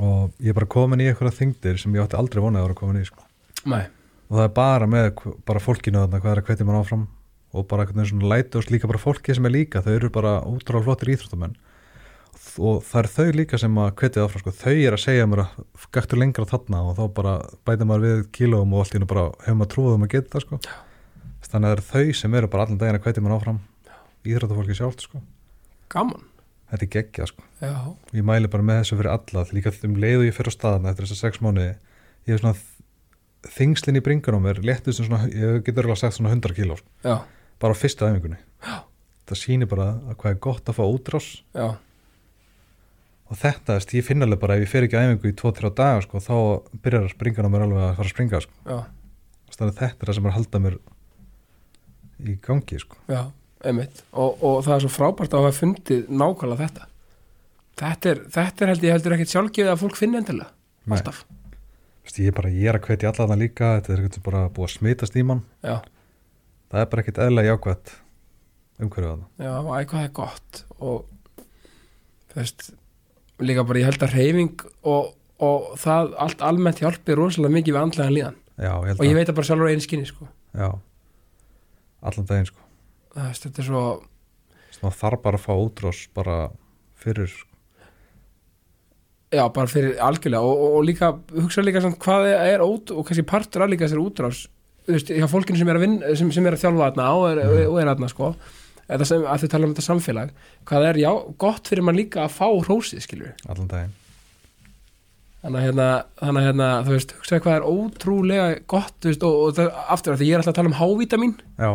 Og 0.00 0.36
ég 0.40 0.52
er 0.52 0.58
bara 0.58 0.68
komin 0.76 1.00
í 1.00 1.08
eitthvað 1.08 1.38
þingdir 1.38 1.80
sem 1.80 1.96
ég 1.96 2.04
átti 2.04 2.18
aldrei 2.20 2.42
vonað 2.44 2.62
að 2.62 2.68
vera 2.68 2.80
komin 2.82 3.00
í 3.00 3.08
sko. 3.08 3.24
og 4.30 4.36
það 4.36 4.44
er 4.44 4.54
bara 4.60 4.86
með 4.86 5.08
bara 5.48 5.60
fólkinu 5.60 6.04
þarna 6.04 6.20
hvað 6.20 6.32
er 6.32 6.42
að 6.42 6.50
hvetja 6.50 6.68
mann 6.68 6.80
áfram. 6.80 7.08
Og 7.50 7.66
bara 7.66 7.82
veginn 7.88 8.06
svona 8.06 8.28
læti 8.30 8.60
og 8.60 8.68
líka 8.70 8.86
bara 8.86 9.00
fólki 9.02 9.34
sem 9.34 9.46
er 9.48 9.50
líka 9.50 9.82
þau 9.82 9.94
eru 9.96 10.10
bara 10.14 10.36
útrá 10.46 10.78
flottir 10.84 11.10
íþróttamenn 11.16 11.56
og 12.58 12.84
það 12.86 13.00
er 13.00 13.08
þau 13.14 13.36
líka 13.36 13.58
sem 13.60 13.78
að 13.80 13.90
hvetja 14.00 14.24
áfram 14.24 14.42
sko. 14.42 14.52
þau 14.56 14.74
er 14.74 14.96
að 14.96 15.02
segja 15.02 15.26
mér 15.28 15.42
að 15.44 15.90
gættu 15.94 16.18
lengra 16.18 16.46
þarna 16.48 16.80
og 16.88 16.96
þá 16.98 17.02
bara 17.16 17.34
bæta 17.68 17.86
maður 17.88 18.06
við 18.06 18.22
kílóum 18.36 18.74
og 18.74 18.82
allt 18.82 18.94
í 18.94 18.98
hennu 18.98 19.08
bara 19.10 19.26
hefur 19.44 19.58
maður 19.60 19.72
trúið 19.74 19.96
um 19.96 20.06
að 20.06 20.12
geta 20.14 20.32
það 20.34 20.44
sko. 20.46 20.58
þannig 21.46 21.54
að 21.54 21.66
það 21.66 21.76
eru 21.76 21.86
þau 21.90 22.18
sem 22.20 22.36
eru 22.40 22.50
bara 22.50 22.66
allan 22.66 22.80
daginn 22.80 22.98
að 22.98 23.06
hvetja 23.06 23.24
mann 23.24 23.36
áfram 23.36 23.60
íþróttafólki 24.24 24.76
sjálft 24.78 25.06
sko. 25.06 25.22
gaman, 25.92 26.24
þetta 26.72 26.86
er 26.86 26.92
geggjað 26.96 27.32
sko. 27.32 27.46
já, 27.60 27.74
ég 28.18 28.26
mæli 28.30 28.52
bara 28.52 28.66
með 28.70 28.82
þessu 28.82 29.00
fyrir 29.00 29.12
alla 29.14 29.46
líka 29.52 29.74
um 29.88 30.00
leið 30.00 30.22
og 30.22 30.26
ég 30.28 30.36
fyrir 30.36 30.54
á 30.54 30.58
staðana 30.58 30.92
eftir 30.92 31.06
þessar 31.08 31.22
sex 31.26 31.44
mánuði 31.44 31.70
ég 31.70 32.34
hef 32.34 32.42
svona 32.42 32.56
þingslinn 33.56 34.00
í 34.00 34.04
bringun 34.04 34.36
á 34.36 34.40
mér 34.42 34.64
léttu 34.64 34.92
sem 34.92 35.06
svona, 35.08 35.28
ég 35.32 35.62
getur 35.64 35.88
alveg 35.88 36.02
sagt 36.02 36.18
svona 36.18 36.34
100 36.34 36.52
kíló 36.58 36.76
sko. 36.76 36.90
Já, 37.00 37.24
bara 37.60 37.72
á 37.72 37.80
fyrsta 37.80 38.10
æfingunni. 38.10 38.36
Það 39.30 39.38
sýnir 39.40 39.70
bara 39.70 39.86
að 40.10 40.18
hvað 40.20 40.34
er 40.34 40.42
gott 40.44 40.68
að 40.68 40.76
fá 40.76 40.82
útrás. 40.84 41.28
Já 41.56 41.78
og 43.30 43.38
þetta, 43.38 43.76
veist, 43.78 43.92
ég 43.94 44.06
finn 44.06 44.26
alveg 44.26 44.40
bara 44.42 44.56
ef 44.58 44.64
ég 44.64 44.70
fer 44.72 44.86
ekki 44.86 44.98
á 44.98 45.06
æfingu 45.06 45.30
í 45.30 45.36
2-3 45.38 45.70
daga 45.78 46.00
sko, 46.04 46.22
þá 46.22 46.36
byrjar 46.82 47.10
springan 47.12 47.46
á 47.46 47.50
mér 47.52 47.66
alveg 47.66 47.84
að 47.84 47.92
fara 48.00 48.08
að 48.08 48.14
springa 48.14 48.40
sko. 48.42 48.78
þannig 49.54 49.74
að 49.74 49.80
þetta 49.80 50.04
er 50.04 50.10
það 50.10 50.16
sem 50.16 50.26
er 50.26 50.32
að 50.32 50.38
halda 50.38 50.62
mér 50.64 50.78
í 52.20 52.36
gangi 52.46 52.80
sko. 52.82 52.98
já, 53.10 53.20
einmitt. 53.64 54.02
Og, 54.12 54.42
og 54.42 54.62
það 54.66 54.74
er 54.76 54.84
svo 54.86 54.92
frábært 54.94 55.36
að 55.36 55.46
hafa 55.46 55.58
fundið 55.60 56.10
nákvæmlega 56.10 56.66
þetta. 56.66 56.88
Þetta 57.80 58.10
er, 58.10 58.22
þetta 58.34 58.64
er 58.64 58.72
held 58.74 58.84
ég 58.84 58.96
heldur 58.96 59.16
ekkert 59.16 59.34
sjálfgefið 59.34 59.70
að 59.72 59.80
fólk 59.84 59.96
finna 60.00 60.20
endilega, 60.20 60.50
alltaf. 60.90 61.22
Veist, 62.04 62.18
ég, 62.18 62.34
bara, 62.34 62.50
ég 62.50 62.68
er 62.72 62.80
að 62.80 62.86
hvetja 62.88 63.12
alla 63.12 63.22
þarna 63.22 63.38
líka 63.40 63.70
þetta 63.78 63.92
er 63.94 64.02
eitthvað 64.02 64.26
bara 64.26 64.42
búið 64.50 64.66
að 64.66 64.74
smitast 64.74 65.16
í 65.16 65.24
mann. 65.28 65.44
Já, 65.62 65.78
það 66.72 66.82
er 66.82 66.90
bara 66.92 67.04
ekkert 67.04 67.22
eðlega 67.24 67.54
jákvætt 67.54 67.94
umhverfið 68.80 69.10
þarna. 69.12 69.30
Já, 69.38 69.54
æ, 69.54 69.80
hvað 69.84 69.96
það 69.96 70.06
er 70.08 70.14
gott. 70.18 70.62
Og 70.80 72.34
veist 72.34 72.70
líka 73.44 73.64
bara 73.66 73.82
ég 73.82 73.88
held 73.88 74.04
að 74.04 74.14
reyfing 74.16 74.64
og, 74.88 75.10
og 75.42 75.72
það 75.80 76.14
allt 76.26 76.44
almennt 76.44 76.80
hjálpi 76.82 77.16
rosalega 77.18 77.56
mikið 77.56 77.76
við 77.76 77.82
andlega 77.82 78.14
líðan. 78.14 78.38
Já, 78.60 78.72
ég 78.86 78.96
og 78.96 79.04
ég 79.06 79.12
að, 79.12 79.18
veit 79.18 79.30
það 79.30 79.36
bara 79.38 79.48
sjálfur 79.48 79.68
á 79.68 79.72
einu 79.72 79.84
skinni 79.84 80.08
sko. 80.08 80.30
já. 80.54 80.70
Allan 82.00 82.28
daginn 82.28 82.48
sko. 82.48 82.66
Það 83.14 83.30
þetta 83.44 83.62
er 83.62 83.68
svo 83.68 83.84
maður 84.80 84.98
þarf 85.02 85.22
bara 85.24 85.40
að 85.40 85.44
fá 85.44 85.52
útrás 85.56 86.02
bara 86.16 86.36
fyrir 87.00 87.28
sko. 87.32 87.48
já, 89.30 89.44
bara 89.48 89.70
fyrir 89.70 89.98
algjörlega. 90.00 90.46
Og, 90.46 90.64
og, 90.64 90.78
og 90.78 90.88
líka, 90.88 91.12
hugsa 91.36 91.64
líka 91.64 91.84
samt 91.84 92.00
hvað 92.02 92.30
er 92.36 92.64
út 92.64 92.94
og 92.94 93.04
kannski 93.08 93.26
partur 93.28 93.66
að 93.66 93.74
líka 93.74 93.86
þessari 93.86 94.06
útrás. 94.06 94.46
Þú 94.86 94.96
veist, 94.96 95.12
hjá 95.12 95.28
fólkinu 95.30 95.60
sem 95.60 95.68
er 95.68 95.78
að, 95.78 95.84
vinna, 95.84 96.16
sem, 96.18 96.30
sem 96.34 96.46
er 96.48 96.56
að 96.56 96.64
þjálfa 96.64 96.88
þarna 96.88 97.08
og 97.14 97.26
er, 97.30 97.42
og 97.68 97.76
er 97.78 97.90
þarna 97.92 98.08
sko 98.10 98.32
eða 98.90 99.06
sem, 99.08 99.24
að 99.24 99.44
þau 99.44 99.52
tala 99.52 99.68
um 99.68 99.72
þetta 99.74 99.86
samfélag 99.86 100.34
hvað 100.68 100.86
er 100.90 101.00
já, 101.00 101.10
gott 101.40 101.70
fyrir 101.70 101.86
mann 101.86 101.98
líka 101.98 102.24
að 102.24 102.36
fá 102.36 102.46
hrósið 102.50 103.04
skilur 103.06 103.34
allan 103.46 103.70
daginn. 103.70 103.96
Þannig 105.40 105.56
að 105.60 105.64
hérna, 105.64 105.86
þannig 106.20 106.40
að 106.40 106.46
hérna 106.50 106.66
þú 106.84 106.96
veist, 106.96 107.14
hugsaði 107.16 107.44
hvað 107.46 107.54
er 107.56 107.68
ótrúlega 107.70 108.48
gott 108.68 108.98
þú 109.00 109.12
veist, 109.12 109.22
og, 109.24 109.38
og 109.40 109.54
það, 109.56 109.70
aftur 109.94 110.14
að 110.14 110.20
því 110.20 110.28
ég 110.28 110.36
er 110.36 110.42
alltaf 110.42 110.52
að 110.52 110.58
tala 110.58 110.72
um 110.72 110.76
hávítamin. 110.80 111.32
Já, 111.56 111.70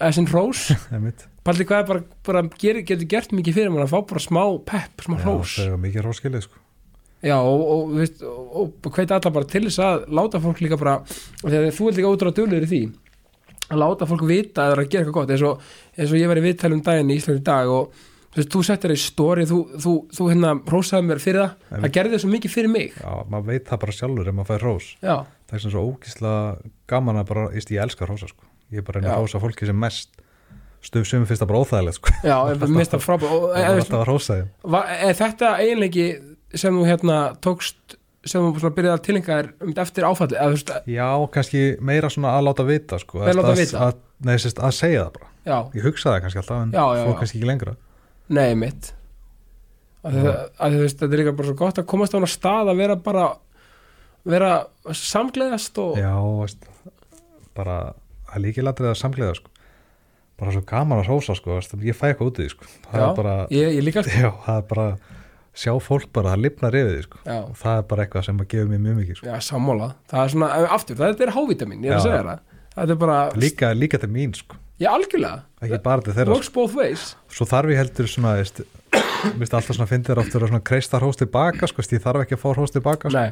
eða 0.00 0.16
sinn 0.16 0.28
hrós. 0.32 0.64
Einmitt. 0.94 1.28
Paldi 1.44 1.68
hvað 1.68 1.82
er 1.82 1.88
bara, 1.92 2.02
bara 2.26 2.42
ger, 2.58 2.80
getur 2.88 3.10
gert 3.12 3.34
mikið 3.36 3.58
fyrir 3.60 3.70
mann 3.70 3.84
að 3.84 3.94
fá 3.94 4.00
bara 4.10 4.24
smá 4.24 4.42
pepp, 4.66 5.06
smá 5.06 5.18
já, 5.20 5.22
hrós? 5.28 5.54
það 5.60 5.76
er 5.76 5.82
mikið 5.84 6.06
hróskilið 6.06 6.46
sko. 6.48 6.60
Já, 7.24 7.38
og, 7.38 7.62
og, 7.62 7.92
þú 7.92 8.00
veist, 8.02 8.24
og, 8.28 8.72
og 8.84 8.90
hveit 8.98 9.12
alla 9.14 9.32
bara 9.32 9.48
til 9.48 9.62
þess 9.68 9.80
að 9.80 10.02
láta 10.18 10.40
fólk 10.44 10.58
líka 10.60 10.76
bara 10.80 10.98
og 11.04 11.46
þegar 11.46 11.70
þú 11.72 11.86
ert 11.88 12.00
líka 12.00 12.10
ótrúlega 12.10 12.36
duglegur 12.40 12.66
í 12.66 12.72
því 12.72 12.80
að 13.70 13.80
láta 13.80 14.08
fólk 14.10 14.24
vita 14.28 14.64
að 14.64 14.66
það 14.68 14.74
er 14.74 14.82
að 14.84 14.90
gera 14.92 15.04
eitthvað 15.04 15.16
gott 15.20 15.30
eins 15.34 15.44
og, 15.48 15.62
eins 15.98 16.10
og 16.12 16.18
ég 16.20 16.28
var 16.30 16.40
í 16.40 16.44
viðtælum 16.44 16.82
daginn 16.84 17.12
í 17.14 17.16
Íslandi 17.20 17.44
dag 17.46 17.70
og 17.72 18.02
þú 18.34 18.40
veist, 18.40 18.50
þú 18.54 18.62
settir 18.66 18.92
í 18.92 18.98
stóri 19.00 19.46
þú, 19.48 19.58
þú, 19.84 19.92
þú 20.16 20.26
hérna 20.32 20.50
rósaði 20.74 21.06
mér 21.08 21.22
fyrir 21.22 21.40
það. 21.44 21.52
Einmitt. 21.70 21.84
það 21.86 21.94
gerði 21.96 22.14
það 22.16 22.22
svo 22.24 22.32
mikið 22.34 22.54
fyrir 22.56 22.72
mig. 22.74 22.96
Já, 22.98 23.12
maður 23.30 23.46
veit 23.52 23.68
það 23.70 23.80
bara 23.84 23.96
sjálfur 24.00 24.28
ef 24.32 24.34
maður 24.40 24.50
fær 24.50 24.64
rós 24.66 24.88
Já, 25.04 25.14
það 25.48 25.56
er 25.58 25.62
svona 25.64 25.74
svo 25.76 25.84
ógísla 25.88 26.32
gaman 26.90 27.20
að 27.22 27.28
bara, 27.30 27.44
ég, 27.54 27.68
ég 27.76 27.82
elska 27.86 28.08
rósa 28.10 28.28
sko. 28.32 28.48
Ég 28.74 28.82
er 28.82 28.86
bara 28.88 29.04
að 29.06 29.20
rósa 29.22 29.40
fólki 29.44 29.68
sem 29.70 29.78
mest. 29.78 30.10
Stöf 30.84 31.06
sem 31.08 31.22
finnst 31.24 31.40
það 31.40 31.48
bara 31.54 31.60
óþægilegt 31.64 31.96
sko. 32.00 32.10
Já, 32.26 32.34
en 32.50 32.58
mér 32.60 32.74
finnst 32.82 32.92
það 32.98 33.04
frábæð 33.06 33.30
og, 33.38 33.44
það 33.54 33.60
en, 33.62 33.68
er 33.70 33.78
veist, 33.78 33.86
alltaf 33.88 34.02
að 34.02 34.08
rósa 34.10 34.34
þeim. 34.40 34.48
Va- 34.74 34.86
er 35.08 35.14
þetta 35.22 35.52
eiginleiki 35.62 36.08
sem 36.60 36.76
þú 36.76 36.82
hérna 36.90 37.20
tókst 37.46 37.96
sem 38.24 38.48
þú 38.56 38.70
byrjaði 38.76 38.94
að 38.94 39.04
tilenga 39.06 39.38
þér 39.38 39.48
um 39.66 39.72
eftir 39.84 40.06
áfalli 40.08 40.40
eða 40.40 40.80
já, 40.88 41.08
kannski 41.34 41.62
meira 41.84 42.10
svona 42.12 42.34
að 42.38 42.46
láta 42.48 42.66
vita 42.68 42.98
sko. 43.02 43.22
Að 43.24 43.38
láta 43.38 43.52
að, 43.52 43.62
vita? 43.62 43.86
að, 43.88 44.02
nei, 44.24 44.34
sérst, 44.40 44.60
að 44.64 44.76
segja 44.78 45.06
það 45.06 45.16
bara. 45.18 45.30
Já, 45.44 45.56
ég 45.76 45.88
hugsa 45.88 46.10
það 46.10 46.20
kannski 46.24 46.42
alltaf 46.42 46.62
en 46.62 46.74
fór 46.74 47.16
kannski 47.20 47.40
ekki 47.40 47.50
lengra. 47.50 47.74
Nei 48.34 48.54
mitt. 48.58 48.92
Að, 50.04 50.20
að, 50.20 50.38
að 50.66 50.78
þetta 50.84 51.08
er 51.08 51.20
líka 51.20 51.34
bara 51.36 51.48
svo 51.48 51.56
gott 51.58 51.80
að 51.80 51.88
komast 51.88 52.12
á 52.12 52.18
hana 52.18 52.28
stað 52.28 52.70
að 52.72 52.80
vera 52.82 52.96
bara 53.00 53.26
vera 54.24 54.52
samgleðast 54.88 55.80
og 55.80 55.98
já, 56.00 56.12
veist, 56.40 56.64
bara 57.56 57.78
er 58.34 58.42
líkilatrið 58.44 58.92
að 58.92 59.00
samglega 59.00 59.36
sko. 59.38 59.52
Bara 60.40 60.54
svo 60.56 60.64
gaman 60.66 61.02
að 61.02 61.10
rósa 61.12 61.36
sko 61.38 61.60
ég 61.84 61.94
fæ 61.96 62.08
eitthvað 62.10 62.30
út 62.30 62.40
í 62.40 62.46
því 62.46 62.52
sko. 62.54 62.70
Það 62.88 63.00
Já, 63.00 63.04
er 63.04 63.18
bara, 63.20 63.34
ég, 63.54 63.68
ég 63.76 63.84
líka 63.86 64.02
sko. 64.02 64.16
já, 64.24 64.30
það 64.46 64.56
er 64.62 64.66
bara 64.72 64.86
sjá 65.54 65.72
fólk 65.82 66.10
bara, 66.14 66.34
það 66.34 66.44
lifnar 66.44 66.76
yfir 66.80 66.94
því 66.96 67.04
sko. 67.06 67.20
Já, 67.24 67.36
og 67.44 67.54
það 67.60 67.78
er 67.78 67.86
bara 67.92 68.04
eitthvað 68.04 68.26
sem 68.26 68.42
að 68.42 68.50
gefa 68.54 68.70
mér 68.72 68.82
mjög 68.84 68.98
mikið 69.00 69.18
sko. 69.20 69.26
já, 69.30 69.36
sammála. 69.48 69.88
Það 70.10 70.24
er 70.24 70.34
svona, 70.34 70.50
eh, 70.58 70.74
aftur, 70.74 70.96
það 71.00 71.24
er 71.26 71.34
hávítamin 71.36 71.84
ég 71.84 71.90
er 71.90 71.96
að 71.96 72.00
Já. 72.00 72.06
segja 72.08 72.22
það. 72.28 72.38
Þetta 72.74 72.90
er 72.90 73.00
bara, 73.04 73.18
líka, 73.38 73.72
líka 73.78 74.00
til 74.02 74.10
mín 74.10 74.34
sko. 74.34 74.56
Ég 74.82 74.90
algjörlega. 74.90 75.42
Ekki 75.62 75.82
bara 75.82 76.02
til 76.02 76.12
þeirra 76.12 76.26
sko. 76.26 76.34
works 76.34 76.50
both 76.50 76.74
ways. 76.74 77.16
Svo 77.30 77.46
þarf 77.46 77.70
ég 77.70 77.78
heldur 77.78 78.10
svona 78.10 78.34
veist, 78.40 78.60
veist 79.38 79.54
alltaf 79.54 79.76
svona 79.76 79.90
fyndir 79.90 80.18
aftur 80.18 80.42
að 80.42 80.50
svona 80.50 80.64
kreista 80.66 80.98
hrós 80.98 81.16
tilbaka 81.20 81.68
sko, 81.70 81.82
ég 81.86 82.02
þarf 82.02 82.24
ekki 82.24 82.36
að 82.38 82.42
fá 82.42 82.48
hrós 82.54 82.74
tilbaka 82.74 83.10
sko. 83.10 83.14
nei, 83.14 83.30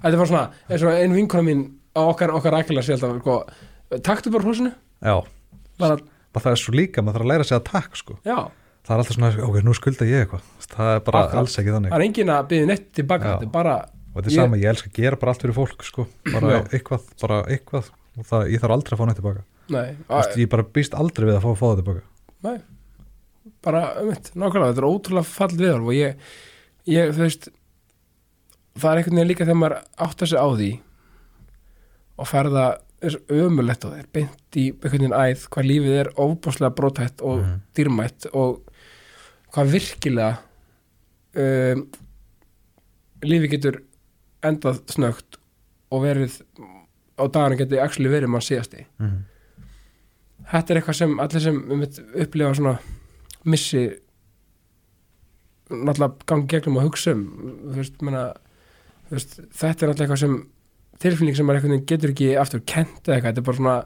þetta 0.00 0.14
er 0.14 0.20
bara 0.22 0.30
svona 0.32 0.88
og 0.88 0.94
einn 0.96 1.16
vinkona 1.16 1.46
mín 1.46 1.66
á 1.96 2.00
okkar, 2.06 2.32
okkar 2.36 2.56
rækilega 2.56 2.86
sé 2.86 2.96
alltaf 2.96 3.20
sko, 3.20 3.36
taktu 4.06 4.32
bara 4.32 4.46
hrósinu 4.46 4.72
já, 5.02 5.16
bara, 5.80 5.98
það 6.38 6.52
er 6.52 6.62
svo 6.62 6.74
líka, 6.76 7.02
maður 7.02 7.20
þarf 7.20 7.26
að 7.26 7.32
læra 7.32 7.48
sig 7.48 7.58
að 7.58 7.64
takk 7.70 7.98
sko. 7.98 8.18
já, 8.26 8.38
það 8.86 8.94
er 8.94 9.02
alltaf 9.02 9.16
svona, 9.16 9.30
ok, 9.48 9.56
nú 9.66 9.74
skulda 9.76 10.06
ég 10.08 10.24
eitthvað 10.26 10.42
það 10.70 10.90
er 10.96 11.00
bara 11.06 11.22
Akkurat. 11.24 11.40
alls 11.42 11.58
ekki 11.60 11.74
þannig 11.74 11.90
það 11.92 11.98
er 12.00 12.06
engin 12.06 12.32
að 12.34 12.48
byggja 12.50 12.66
neitt 12.70 12.86
tilbaka 12.96 13.24
þetta 13.34 13.46
er 13.48 13.52
bara, 13.54 13.74
og 14.10 14.16
þetta 14.16 14.26
er 14.26 14.32
Ég- 14.34 14.40
sama, 14.42 14.56
ég 14.56 14.70
elska 14.72 14.90
að 14.90 14.98
gera 15.00 15.16
bara 15.20 15.32
allt 15.34 15.42
fyrir 15.44 15.54
fólk 15.60 15.84
sko. 15.84 16.06
bara 16.32 16.50
Já. 16.50 16.60
eitthvað, 16.74 17.02
bara 17.20 17.38
eitthvað 17.46 17.90
og 18.18 18.26
það, 18.26 18.50
ég 18.50 18.60
þarf 18.64 18.74
aldrei 18.76 18.94
að 18.96 19.00
fá 19.00 19.06
neitt 19.10 19.20
tilbaka 19.20 19.42
nei, 19.70 19.96
Vist, 20.10 20.36
ég 20.40 20.48
bara 20.50 20.62
býst 20.64 20.94
aldrei 20.98 21.26
við 21.30 21.36
að 21.38 21.44
fá 21.46 21.50
fá 21.54 21.66
það 21.70 21.80
tilbaka 21.82 22.02
Nei, 22.42 22.58
bara, 23.62 23.82
um 24.00 24.08
mitt, 24.08 24.30
nákvæmlega, 24.34 24.72
þetta 24.72 24.82
er 24.84 24.90
ótrúlega 24.90 25.26
fall 25.28 25.54
viðhorf 25.60 25.86
og 25.90 25.94
ég, 25.94 26.14
ég, 26.88 27.10
þú 27.14 27.20
veist, 27.26 27.48
það 28.80 28.90
er 28.92 29.00
einhvern 29.02 29.18
veginn 29.20 29.28
líka 29.30 29.44
þegar 29.44 29.60
maður 29.60 29.76
áttar 30.06 30.30
sig 30.30 30.40
á 30.40 30.48
því 30.56 30.70
og 32.20 32.28
ferða 32.28 32.64
er 33.00 33.16
ömulegt 33.32 33.84
á 33.84 33.88
þér 33.94 34.08
beint 34.12 34.56
í 34.60 34.64
einhvern 34.72 34.92
veginn 34.98 35.16
æð 35.16 35.44
hvað 35.52 35.68
lífið 35.70 35.94
er 36.02 36.10
ofbáslega 36.20 36.74
brótætt 36.76 37.22
og 37.24 37.38
Mhm. 37.40 37.60
dýrmætt 37.76 38.26
og 38.34 38.60
hvað 39.54 39.72
virkilega 39.74 40.36
um, 41.40 41.86
lífið 43.26 43.54
getur 43.56 43.80
endað 44.46 44.82
snögt 44.90 45.40
og 45.90 46.04
verið 46.06 46.38
á 47.20 47.24
dagana 47.28 47.58
getur 47.60 47.82
actually 47.84 48.12
verið 48.12 48.32
mann 48.32 48.44
síðasti. 48.44 48.86
Mhm. 48.98 49.26
þetta 50.50 50.72
er 50.72 50.78
eitthvað 50.80 50.96
sem 50.98 51.20
allir 51.20 51.42
sem 51.44 51.58
einmitt 51.70 51.98
upplifa 52.24 52.54
svona 52.54 52.78
missi 53.44 53.82
náttúrulega 55.70 56.26
gangi 56.26 56.48
gegnum 56.50 56.80
að 56.80 56.88
hugsa 56.88 57.12
um. 57.14 57.20
Veist, 57.76 58.00
menna, 58.02 58.32
veist, 59.10 59.36
þetta 59.54 59.86
er 59.86 59.92
náttúrulega 59.92 60.06
eitthvað 60.06 60.22
sem 60.24 60.38
tilfinning 61.00 61.36
sem 61.36 61.46
maður 61.46 61.84
getur 61.86 62.10
ekki 62.10 62.32
aftur 62.40 62.64
kent 62.66 63.06
eða 63.06 63.16
eitthvað, 63.16 63.28
þetta 63.30 63.40
er 63.40 63.46
bara 63.46 63.60
svona 63.60 63.76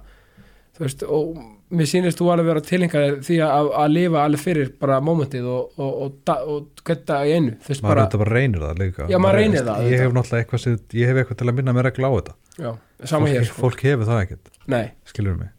þú 0.74 0.84
veist, 0.84 1.04
og 1.06 1.40
mér 1.74 1.88
sýnist 1.90 2.20
þú 2.20 2.30
alveg 2.34 2.48
vera 2.50 2.62
tilhengar 2.64 3.18
því 3.24 3.40
að, 3.46 3.70
að 3.82 3.92
lifa 3.94 4.22
alveg 4.26 4.42
fyrir 4.42 4.70
bara 4.82 5.00
mómentið 5.04 5.48
og, 5.50 5.74
og, 5.78 5.98
og, 6.04 6.38
og, 6.54 6.94
dag 7.06 7.26
í 7.28 7.34
einu, 7.38 7.56
þú 7.62 7.72
veist 7.72 7.84
maður 7.84 8.00
bara 8.02 8.22
bara 8.24 8.36
reynir 8.38 8.64
það 8.64 8.80
líka. 8.82 9.08
Já, 9.10 9.18
maður 9.22 9.40
reynir 9.40 9.68
það, 9.68 9.90
ég 9.90 10.04
hef 10.04 10.16
náttúrulega 10.16 10.44
eitthvað, 10.44 10.64
sem, 10.64 10.78
ég 11.00 11.10
hef 11.10 11.20
eitthvað 11.22 11.40
til 11.40 11.50
að 11.50 11.58
minna 11.60 11.76
mér 11.76 11.88
regla 11.90 12.10
á 12.10 12.12
þetta. 12.18 12.36
Já, 12.54 12.70
sama 13.04 13.28
fólk, 13.28 13.34
hér, 13.34 13.48
sko. 13.50 13.60
fólk 13.64 13.84
hefur 13.88 14.10
það 14.10 14.22
ekkert, 14.24 14.54
nei, 14.74 14.84
skilur 15.10 15.38
mig. 15.38 15.52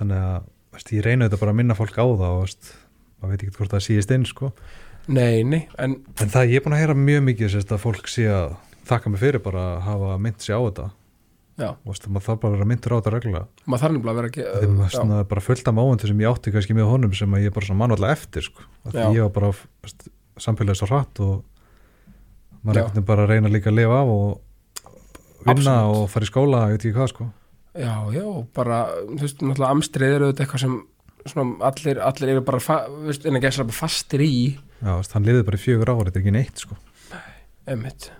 Þannig 0.00 0.26
að 0.30 0.48
veist, 0.74 0.92
ég 0.94 1.04
reyna 1.04 1.28
þetta 1.28 1.40
bara 1.40 1.54
að 1.54 1.60
minna 1.60 1.76
fólk 1.78 1.98
á 1.98 2.04
það 2.06 2.30
og 2.30 2.40
veist, 2.44 2.72
maður 3.20 3.34
veit 3.34 3.44
ekki 3.44 3.56
hvort 3.58 3.74
það 3.74 3.84
síðist 3.86 4.14
inn 4.16 4.26
sko. 4.28 4.52
nei, 5.10 5.42
nei 5.44 5.62
en 5.78 5.98
en 6.20 6.32
það 6.32 6.52
ég 6.54 6.60
er 6.60 6.64
búin 6.64 6.76
að 6.76 6.82
heyra 6.84 6.96
mjög 6.96 7.22
mikið 7.26 7.52
sérst, 7.54 7.72
að 7.74 7.82
fólk 7.84 8.10
sé 8.10 8.26
að 8.30 8.56
þakka 8.88 9.12
mig 9.12 9.22
fyrir 9.22 9.42
bara 9.42 9.66
að 9.74 9.80
hafa 9.88 10.18
mynd 10.22 10.44
sér 10.44 10.60
á 10.60 10.62
þetta 10.68 10.86
veist, 11.86 12.08
maður 12.08 12.26
þarf 12.26 12.40
bara 12.42 12.50
að 12.50 12.56
vera 12.56 12.68
myndur 12.70 12.94
á 12.94 12.96
þetta 12.98 13.12
reglulega 13.14 13.46
maður 13.66 13.82
þarf 13.84 13.94
nefnilega 13.96 14.12
að 14.12 14.20
vera 14.20 14.30
ekki, 14.30 14.44
já, 14.46 14.90
svona 14.96 15.20
bara 15.30 15.44
fullt 15.44 15.70
af 15.70 15.76
mómentu 15.76 16.10
sem 16.10 16.22
ég 16.24 16.30
átti 16.32 16.54
kannski 16.54 16.76
með 16.76 16.90
honum 16.90 17.16
sem 17.16 17.36
að 17.36 17.46
ég 17.46 17.54
bara 17.56 17.68
svona 17.68 17.80
mann 17.82 18.08
eftir 18.10 18.46
sko. 18.46 18.66
Ég 18.94 19.20
var 19.26 19.32
bara 19.34 19.52
samfélagið 20.40 20.80
svo 20.80 20.88
hratt 20.90 21.20
og 21.24 21.34
maður 22.64 22.88
veginn 22.90 23.08
bara 23.08 23.26
að 23.26 23.34
reyna 23.34 23.52
líka 23.52 23.70
að 23.72 23.78
lifa 23.80 23.98
af 24.00 24.14
og 24.14 24.40
vinna 25.44 25.52
Absolutt. 25.52 25.96
og 26.00 26.08
fara 26.12 26.26
í 26.26 26.30
skóla, 26.30 26.62
ég 26.68 26.76
veit 26.76 26.84
ekki 26.86 26.96
hvað 26.96 27.12
sko. 27.14 27.28
Já, 27.80 27.94
já, 28.12 28.24
bara, 28.56 28.80
þú 29.08 29.20
veist, 29.22 29.44
náttúrulega 29.44 29.74
amstrið 29.76 30.14
eru 30.16 30.30
þetta 30.30 30.44
eitthvað 30.44 30.64
sem 30.64 30.78
svona 31.30 31.68
allir, 31.70 32.00
allir 32.02 32.32
eru 32.34 32.44
bara, 32.44 32.60
þú 32.60 33.04
veist, 33.06 33.26
en 33.28 33.38
ekki 33.38 33.52
bara 33.62 33.76
fastir 33.76 34.24
í, 34.24 34.32
Já, 34.80 34.94
veist, 34.96 35.12
hann 35.12 35.28
liði 35.28 35.44
bara 35.46 35.60
í 35.60 35.62
fjögur 35.62 35.92
ár, 35.92 36.02
þetta 36.08 36.18
er 36.18 36.24
ekki 36.24 36.34
neitt 36.34 36.64
sko. 36.64 36.78
emmitt, 37.70 38.08
Veist, 38.08 38.10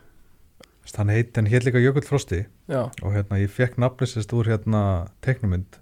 hann 0.98 1.12
heit, 1.12 1.36
hann 1.36 1.48
heit 1.50 1.66
líka 1.66 1.80
Jökull 1.82 2.06
Frosti. 2.06 2.44
Já, 2.70 2.88
og 3.02 3.14
hérna 3.14 3.38
ég 3.40 3.52
fekk 3.52 3.78
nafnisist 3.80 4.32
úr 4.34 4.48
hérna 4.50 4.82
teiknumynd, 5.24 5.78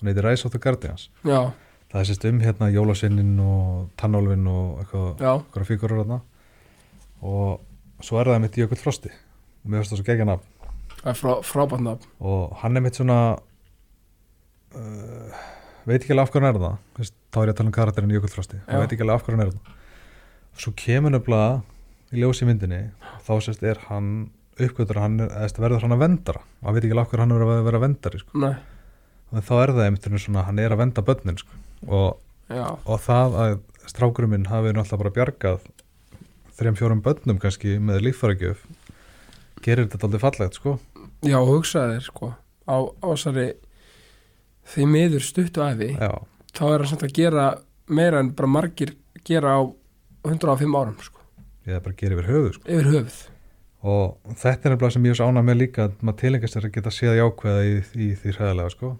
hann 0.00 0.10
heitir 0.10 0.26
Rise 0.26 0.46
of 0.46 0.54
the 0.54 0.60
Guardians. 0.62 1.08
Já, 1.26 1.52
það 1.92 2.00
er 2.00 2.08
sérst 2.10 2.28
um 2.28 2.40
hérna 2.42 2.70
jólasinnin 2.72 3.34
og 3.42 3.90
tannálfin 4.00 4.46
og 4.50 4.82
eitthvað, 4.84 5.66
fígurur 5.68 6.02
hérna 6.02 6.20
og 7.22 7.60
svo 8.02 8.18
er 8.18 8.32
það 8.32 8.42
mitt 8.46 8.58
Jökull 8.58 8.82
Frosti. 8.82 9.12
Og 9.62 9.70
mér 9.70 9.82
finnst 9.82 9.94
það 9.94 10.02
svo 10.02 10.08
gegja 10.10 10.26
nafn. 10.26 10.48
Frá, 11.02 11.32
frábært 11.46 11.82
nafn, 11.82 12.06
og 12.22 12.56
hann 12.62 12.78
er 12.78 12.84
mitt 12.84 12.98
svona 12.98 13.18
uh, 14.78 15.44
veit 15.86 16.02
ekki 16.02 16.14
alveg 16.14 16.28
af 16.28 16.34
hann 16.38 16.48
er 16.50 16.58
það 16.62 17.10
þá 17.32 17.38
er 17.40 17.48
ég 17.48 17.54
að 17.54 17.58
tala 17.58 17.70
um 17.70 17.76
karakterin 17.76 18.14
Jökull 18.14 18.34
Frosti. 18.34 18.60
Hann 18.68 18.84
veit 18.84 18.94
ekki 18.94 19.06
alveg 19.06 19.18
af 19.18 19.30
hann 19.30 19.44
er 19.46 19.54
það 19.54 19.78
svo 20.62 20.74
kemur 20.76 21.14
nefnilega 21.14 21.62
í 22.12 22.20
ljósi 22.20 22.46
myndinni 22.48 22.82
þá 23.24 23.32
sérst 23.40 23.62
er 23.64 23.80
hann 23.88 24.30
uppgötur 24.60 24.98
að 25.00 25.06
hann 25.06 25.20
er, 25.24 25.32
eða 25.32 25.64
verður 25.64 25.86
hann 25.86 25.96
að 25.96 26.04
vendara 26.04 26.42
hann? 26.42 26.74
Veit 26.74 26.84
ekki 26.84 26.98
af 26.98 27.10
hverju 27.10 27.24
hann 27.24 27.34
er 27.36 27.44
að 27.46 27.64
vera 27.68 27.82
vendari 27.82 28.20
sko. 28.20 28.52
og 29.32 29.46
þá 29.48 29.54
er 29.62 29.72
það 29.72 29.84
einmitt 29.86 30.08
svona 30.20 30.46
hann 30.48 30.58
er 30.60 30.74
að 30.74 30.82
venda 30.82 31.04
börnin 31.06 31.40
sko. 31.40 31.60
og, 31.88 32.18
og 32.84 33.00
það 33.00 33.38
að 33.44 33.56
strákurum 33.88 34.34
minn 34.34 34.50
hafi 34.50 34.74
náttúrulega 34.74 35.02
bara 35.02 35.16
bjargað 35.16 35.66
þrejum 36.58 36.78
fjórum 36.78 37.02
börnum 37.02 37.40
kannski 37.42 37.78
með 37.82 38.04
líffæragjöf 38.06 38.62
gerir 39.62 39.88
þetta 39.88 40.08
aldrei 40.08 40.22
fallegt 40.22 40.58
sko. 40.58 40.76
Já, 41.22 41.38
hugsaði 41.46 41.96
þér, 41.96 42.06
sko, 42.08 42.32
á 42.66 42.76
ásari 43.06 43.48
því 44.72 44.86
miður 44.90 45.26
stuttu 45.26 45.62
æfi, 45.62 45.92
já, 45.94 46.12
þá 46.54 46.64
er 46.68 46.82
hann 46.82 46.90
samt 46.90 47.04
að 47.06 47.14
gera 47.18 47.46
meira 47.90 48.22
en 48.22 48.32
bara 48.34 48.50
margir 48.50 48.94
gera 49.26 49.54
á 49.58 49.60
105 50.26 50.76
árum, 50.78 50.96
sko, 51.02 51.22
ég 51.66 51.78
er 51.78 51.84
bara 51.84 51.94
að 51.94 52.02
gera 52.02 52.18
yfir 52.18 52.30
höfuð 52.30 52.56
sko. 52.56 52.66
yfir 52.66 52.90
höfuð, 52.90 53.20
og 53.82 54.34
þetta 54.38 54.68
er 54.68 54.74
nefnilega 54.74 54.94
sem 54.94 55.06
ég 55.08 55.16
er 55.16 55.26
ánað 55.26 55.46
með 55.48 55.58
líka 55.58 55.86
að 55.88 56.02
maður 56.06 56.18
tilengast 56.20 56.56
þess 56.56 56.68
að 56.68 56.74
geta 56.76 56.92
séð 56.94 57.16
jákvæða 57.18 57.62
í, 57.66 57.72
í 57.98 58.08
því 58.20 58.34
hræðilega 58.36 58.74
sko. 58.74 58.90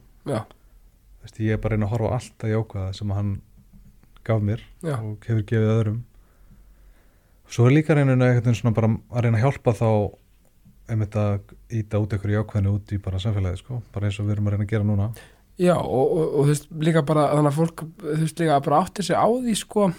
Þess, 1.22 1.36
ég 1.38 1.54
er 1.54 1.60
bara 1.62 1.76
reyna 1.76 1.86
að 1.86 1.94
horfa 1.94 2.10
á 2.10 2.14
allt 2.18 2.46
að 2.46 2.54
jákvæða 2.56 2.96
sem 2.98 3.14
hann 3.14 3.30
gaf 4.26 4.42
mér 4.42 4.64
já, 4.82 4.96
og 4.96 5.28
hefur 5.28 5.46
gefið 5.52 5.74
öðrum. 5.76 6.00
Svo 7.52 7.68
er 7.68 7.76
líka 7.76 7.94
reyninu 7.94 8.26
að 8.26 8.40
reyna 9.22 9.38
að 9.38 9.44
hjálpa 9.44 9.76
þá 9.78 9.88
einmitt 10.90 11.14
að 11.16 11.52
íta 11.78 12.00
út 12.02 12.16
einhverju 12.16 12.40
jákvæðinu 12.40 12.72
út 12.74 12.90
í 12.92 12.98
bara 13.02 13.20
samfélagi 13.22 13.62
sko, 13.62 13.82
bara 13.94 14.08
eins 14.08 14.18
og 14.18 14.26
við 14.26 14.36
erum 14.36 14.48
að 14.50 14.56
reyna 14.56 14.66
að 14.66 14.72
gera 14.74 14.88
núna. 14.88 15.12
Já, 15.60 15.76
og, 15.76 16.06
og, 16.16 16.22
og 16.26 16.48
þú 16.48 16.48
veist, 16.48 16.72
líka 16.82 17.04
bara 17.06 17.28
þannig 17.36 17.52
að 17.52 17.58
fólk, 17.60 17.84
þú 18.02 18.16
veist, 18.24 18.40
líka 18.42 18.58
bara 18.66 18.80
átti 18.82 19.04
sig 19.06 19.14
á 19.14 19.26
því, 19.30 19.54
sko 19.60 19.92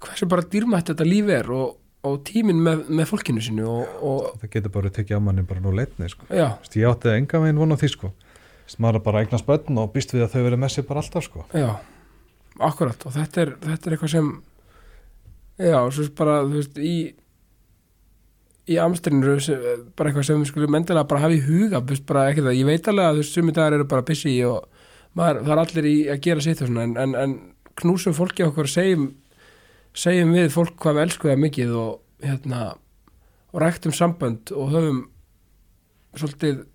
hversu 0.00 0.28
bara 0.30 0.46
dýrmætt 0.48 0.92
þetta 0.92 1.06
líf 1.06 1.30
er 1.32 1.50
og, 1.54 1.76
og 2.06 2.18
tíminn 2.24 2.60
með, 2.64 2.86
með 2.88 3.08
fólkinu 3.10 3.42
sínu 3.44 3.66
og, 3.68 3.94
og 4.06 4.26
það 4.40 4.52
getur 4.54 4.74
bara 4.76 4.92
tekið 4.96 5.20
á 5.20 5.26
manni 5.26 5.44
bara 5.46 5.62
nú 5.64 5.72
leitni 5.76 6.08
sko. 6.08 6.28
ég 6.32 6.88
átti 6.88 7.12
enga 7.12 7.40
veginn 7.42 7.60
von 7.60 7.76
á 7.76 7.80
því 7.80 7.92
sko. 7.94 8.12
Maður 8.80 9.02
bara 9.04 9.20
að 9.20 9.26
eignast 9.26 9.48
börn 9.48 9.80
og 9.82 9.90
býst 9.94 10.14
við 10.14 10.24
að 10.24 10.36
þau 10.36 10.44
verið 10.46 10.60
með 10.62 10.72
sér 10.76 10.86
bara 10.86 11.02
alltaf 11.02 11.26
sko. 11.26 11.44
Já, 11.58 11.70
akkurat. 12.62 13.06
Og 13.08 13.16
þetta 13.16 13.42
er, 13.42 13.56
þetta 13.64 13.88
er 13.88 13.96
eitthvað 13.96 14.12
sem 14.14 14.28
já, 15.58 15.78
svo 15.90 16.06
bara, 16.16 16.36
þú 16.46 16.60
veist, 16.60 16.78
í 16.78 16.94
í 18.70 18.76
amstrinu 18.78 19.36
bara 19.98 20.10
eitthvað 20.10 20.26
sem 20.28 20.42
við 20.42 20.50
skulum 20.52 20.76
endilega 20.78 21.08
bara 21.10 21.24
hafa 21.24 21.36
í 21.36 21.42
huga, 21.42 21.80
þú 21.80 21.94
veist, 21.94 22.06
bara 22.08 22.28
ekki 22.30 22.44
það, 22.46 22.58
ég 22.60 22.68
veit 22.68 22.90
alveg 22.90 23.08
að 23.08 23.16
þú 23.16 23.24
veist, 23.24 23.34
sumi 23.34 23.54
dagar 23.56 23.76
eru 23.76 23.86
bara 23.90 24.06
busy 24.06 24.34
og 24.46 24.86
maður, 25.18 25.40
það 25.46 25.54
er 25.54 25.62
allir 25.64 25.88
í 25.90 25.96
að 26.12 26.20
gera 26.26 26.44
sitt 26.44 26.62
en, 26.66 26.78
en, 26.86 27.16
en 27.18 27.34
knúsum 27.80 28.14
fólki 28.14 28.46
okkur 28.46 28.70
segjum 28.70 29.08
segjum 29.96 30.34
við 30.36 30.50
fólk 30.54 30.76
hvað 30.80 30.96
við 30.96 31.06
elskum 31.06 31.30
það 31.30 31.42
mikið 31.44 31.76
og 31.80 32.26
hérna 32.26 32.60
og 33.50 33.62
ræktum 33.62 33.94
sambönd 33.96 34.52
og 34.54 34.74
höfum 34.74 35.00
svolítið 36.18 36.66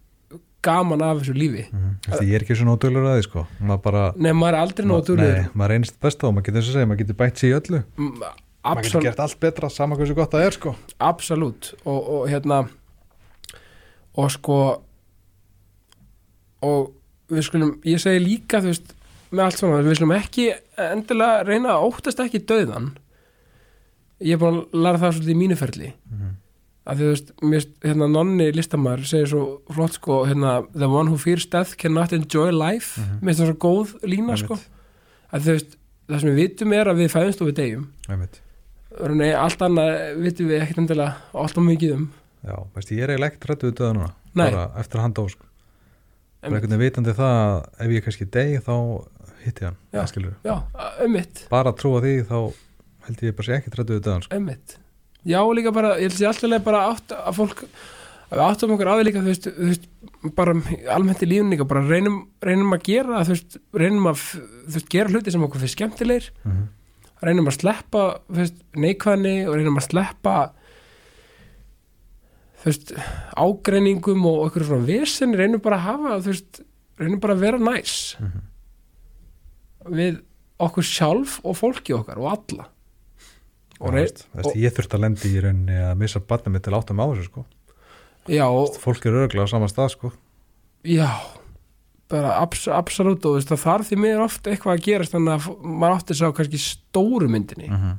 gaman 0.66 1.04
af 1.06 1.20
þessu 1.20 1.34
lífi. 1.34 1.66
Mm 1.72 1.80
-hmm. 1.80 2.24
ég 2.24 2.36
er 2.36 2.42
ekki 2.42 2.56
svona 2.56 2.76
ódölur 2.76 3.06
að 3.06 3.18
því 3.18 3.24
sko. 3.24 3.46
Maður 3.60 3.82
bara 3.82 4.14
Nei, 4.16 4.32
maður 4.32 4.54
er 4.54 4.60
aldrei 4.60 4.86
nóg 4.88 5.10
Nei, 5.10 5.46
maður 5.54 5.70
reynist 5.70 6.00
besta 6.02 6.28
og 6.28 6.34
maður 6.34 6.46
getur 6.46 6.64
segja, 6.64 6.86
maður 6.86 6.98
getur 6.98 7.16
bætt 7.16 7.38
sér 7.38 7.50
í 7.50 7.58
öllu. 7.60 7.84
Maður 8.64 8.84
getur 8.84 9.02
gert 9.02 9.20
allt 9.20 9.40
betra 9.40 9.70
saman 9.70 9.98
hversu 9.98 10.16
gott 10.16 10.32
það 10.32 10.46
er 10.46 10.52
sko. 10.52 10.76
Absolutt. 11.00 11.74
Og, 11.86 12.10
og 12.10 12.30
hérna 12.30 12.68
og 14.16 14.32
sko 14.32 14.82
og 16.62 16.92
við 17.30 17.42
skulum, 17.42 17.80
ég 17.86 18.00
segi 18.02 18.20
líka 18.20 18.62
þú 18.62 18.72
veist, 18.74 18.94
með 19.32 19.44
allt 19.46 19.58
svona, 19.58 19.82
við 19.86 19.96
skulum 19.96 20.16
ekki 20.18 20.54
endilega 20.78 21.44
reyna 21.44 21.76
að 21.76 21.88
óttast 21.90 22.20
ekki 22.20 22.46
döðan 22.46 22.94
ég 24.22 24.34
er 24.34 24.38
búin 24.42 24.62
að 24.62 24.80
læra 24.86 24.98
það 25.02 25.14
svolítið 25.18 25.36
í 25.36 25.40
mínu 25.44 25.58
ferli 25.60 25.94
Mhm. 26.12 26.30
að 26.88 26.98
þú 27.00 27.08
veist, 27.12 27.32
finnst, 27.42 27.70
hérna 27.84 28.08
nonni 28.12 28.52
listamæður 28.54 29.06
segir 29.10 29.28
svo 29.28 29.62
flott 29.74 29.94
sko 29.98 30.26
hérna, 30.26 30.66
the 30.74 30.88
one 30.88 31.08
who 31.10 31.18
fears 31.18 31.46
death 31.46 31.76
cannot 31.78 32.14
enjoy 32.14 32.52
life 32.52 33.00
Mhm. 33.02 33.20
mér 33.22 33.34
finnst 33.34 33.42
það 33.42 33.52
svo 33.54 33.58
góð 33.58 33.96
lína 34.04 34.34
Einmitt. 34.36 34.46
sko 34.46 34.60
að 35.34 35.42
þú 35.42 35.52
veist, 35.56 35.78
það 36.10 36.20
sem 36.22 36.30
við 36.30 36.36
vitum 36.44 36.74
er 36.74 36.86
að 36.86 36.96
við 37.02 37.10
fæðumst 37.12 37.42
og 37.42 37.48
við 37.48 37.56
deyjum. 37.56 37.88
Nei, 39.16 39.32
allt 39.34 39.60
annað 39.60 40.16
vitum 40.24 40.48
við 40.48 40.62
ekkert 40.62 40.78
endilega 40.78 41.16
allt 41.34 41.58
og 41.58 41.64
mikið 41.66 41.94
um 41.96 42.12
já, 42.46 42.56
veist, 42.76 42.92
ég 42.92 43.02
er 43.04 43.10
eiginlega 43.10 43.32
ekkert 43.34 43.50
rættu 43.50 43.72
við 43.72 43.76
döða 43.80 43.94
núna 43.98 44.12
bara 44.36 44.72
eftir 44.80 45.00
að 45.00 45.02
hann 45.02 45.14
dó 45.14 45.26
sko 45.30 45.44
bara 46.42 46.54
Einmitt. 46.54 46.64
einhvern 46.64 46.78
veginn 46.80 46.86
vitandi 46.86 47.14
það 47.18 47.34
að 47.42 47.66
ef 47.80 47.92
ég 47.92 48.04
kannski 48.06 48.26
degi 48.32 48.60
þá 48.62 48.76
hitti 49.44 49.66
hann 49.66 49.76
það 49.92 50.08
skilur 50.08 51.50
bara 51.50 51.72
trúa 51.74 52.02
því 52.06 52.14
þá 52.30 52.54
held 53.08 53.22
ég 53.26 53.36
bara 53.36 53.48
sé 53.48 53.62
rættu 53.66 53.94
við 53.94 54.02
döðan 54.08 54.26
sko. 54.26 54.40
ummitt 54.40 54.78
Já, 55.26 55.42
líka 55.58 55.72
bara, 55.74 55.96
ég 55.98 56.12
held 56.12 56.18
sér 56.20 56.28
alltaf 56.30 56.66
bara 56.66 56.82
átt 56.92 57.14
að 57.18 57.38
fólk 57.40 57.64
að 58.26 58.40
við 58.40 58.44
áttum 58.46 58.74
okkur 58.76 58.90
því 58.92 59.06
líka 59.06 59.22
þú 59.22 59.32
veist, 59.32 59.48
þú 59.56 59.70
veist 59.70 59.88
bara 60.38 60.54
almennt 60.96 61.24
í 61.26 61.30
lífun 61.30 61.52
líka 61.54 61.68
bara 61.70 61.84
reynum, 61.86 62.20
reynum 62.46 62.74
að 62.76 62.86
gera 62.90 63.22
þú 63.26 63.36
veist, 63.36 63.58
reynum 63.74 64.10
að 64.10 64.22
þú 64.26 64.76
veist, 64.76 64.90
gera 64.94 65.14
hluti 65.14 65.34
sem 65.34 65.46
okkur 65.46 65.64
finnst 65.64 65.78
skemmtilegir 65.78 66.30
mm 66.44 66.52
-hmm. 66.52 66.68
reynum 67.22 67.48
að 67.50 67.58
sleppa 67.60 68.04
þú 68.30 68.40
veist, 68.42 68.62
neikvæðni 68.76 69.36
og 69.48 69.56
reynum 69.56 69.78
að 69.78 69.88
sleppa 69.90 70.36
þú 72.62 72.66
veist 72.66 72.94
ágreiningum 73.38 74.26
og 74.26 74.46
okkur 74.48 74.64
svona 74.66 74.86
vesen 74.86 75.34
reynum 75.38 75.62
bara 75.62 75.78
að 75.78 75.88
hafa 75.90 76.22
þú 76.22 76.32
veist, 76.34 76.62
reynum 77.00 77.20
bara 77.20 77.34
að 77.34 77.40
vera 77.40 77.58
næs 77.58 78.16
Mhm. 78.20 78.42
við 79.86 80.22
okkur 80.60 80.84
sjálf 80.84 81.40
og 81.44 81.58
fólki 81.58 81.94
okkar 81.94 82.18
og 82.18 82.32
alla 82.32 82.70
veist, 83.80 84.26
veist, 84.34 84.56
ég 84.60 84.76
þurfti 84.76 84.98
að 84.98 85.04
lendi 85.06 85.32
í 85.32 85.42
rauninni 85.44 85.80
að 85.84 85.96
missa 86.00 86.22
barnið 86.24 86.56
mitt 86.56 86.66
til 86.68 86.76
áttum 86.78 87.02
á 87.02 87.06
þessu 87.12 87.26
sko. 87.30 87.46
Já, 88.32 88.46
og, 88.48 88.78
fólk 88.82 89.06
er 89.06 89.18
örglega 89.26 89.46
á 89.46 89.54
sama 89.54 89.70
stað 89.70 89.92
sko. 89.96 90.12
Já 90.86 91.10
bara 92.12 92.36
abs, 92.38 92.68
absolutt 92.70 93.24
og 93.26 93.34
þú 93.34 93.38
veist, 93.40 93.50
það 93.50 93.64
þarf 93.64 93.90
því 93.90 93.98
mér 94.04 94.24
oft 94.26 94.48
eitthvað 94.50 94.76
að 94.76 94.84
gerast 94.86 95.16
þannig 95.16 95.34
að 95.34 95.48
maður 95.66 95.96
átti 95.96 96.18
sá 96.20 96.26
kannski 96.38 96.62
stóru 96.62 97.30
myndinni. 97.32 97.70
Mm 97.72 97.80
-hmm. 97.82 97.96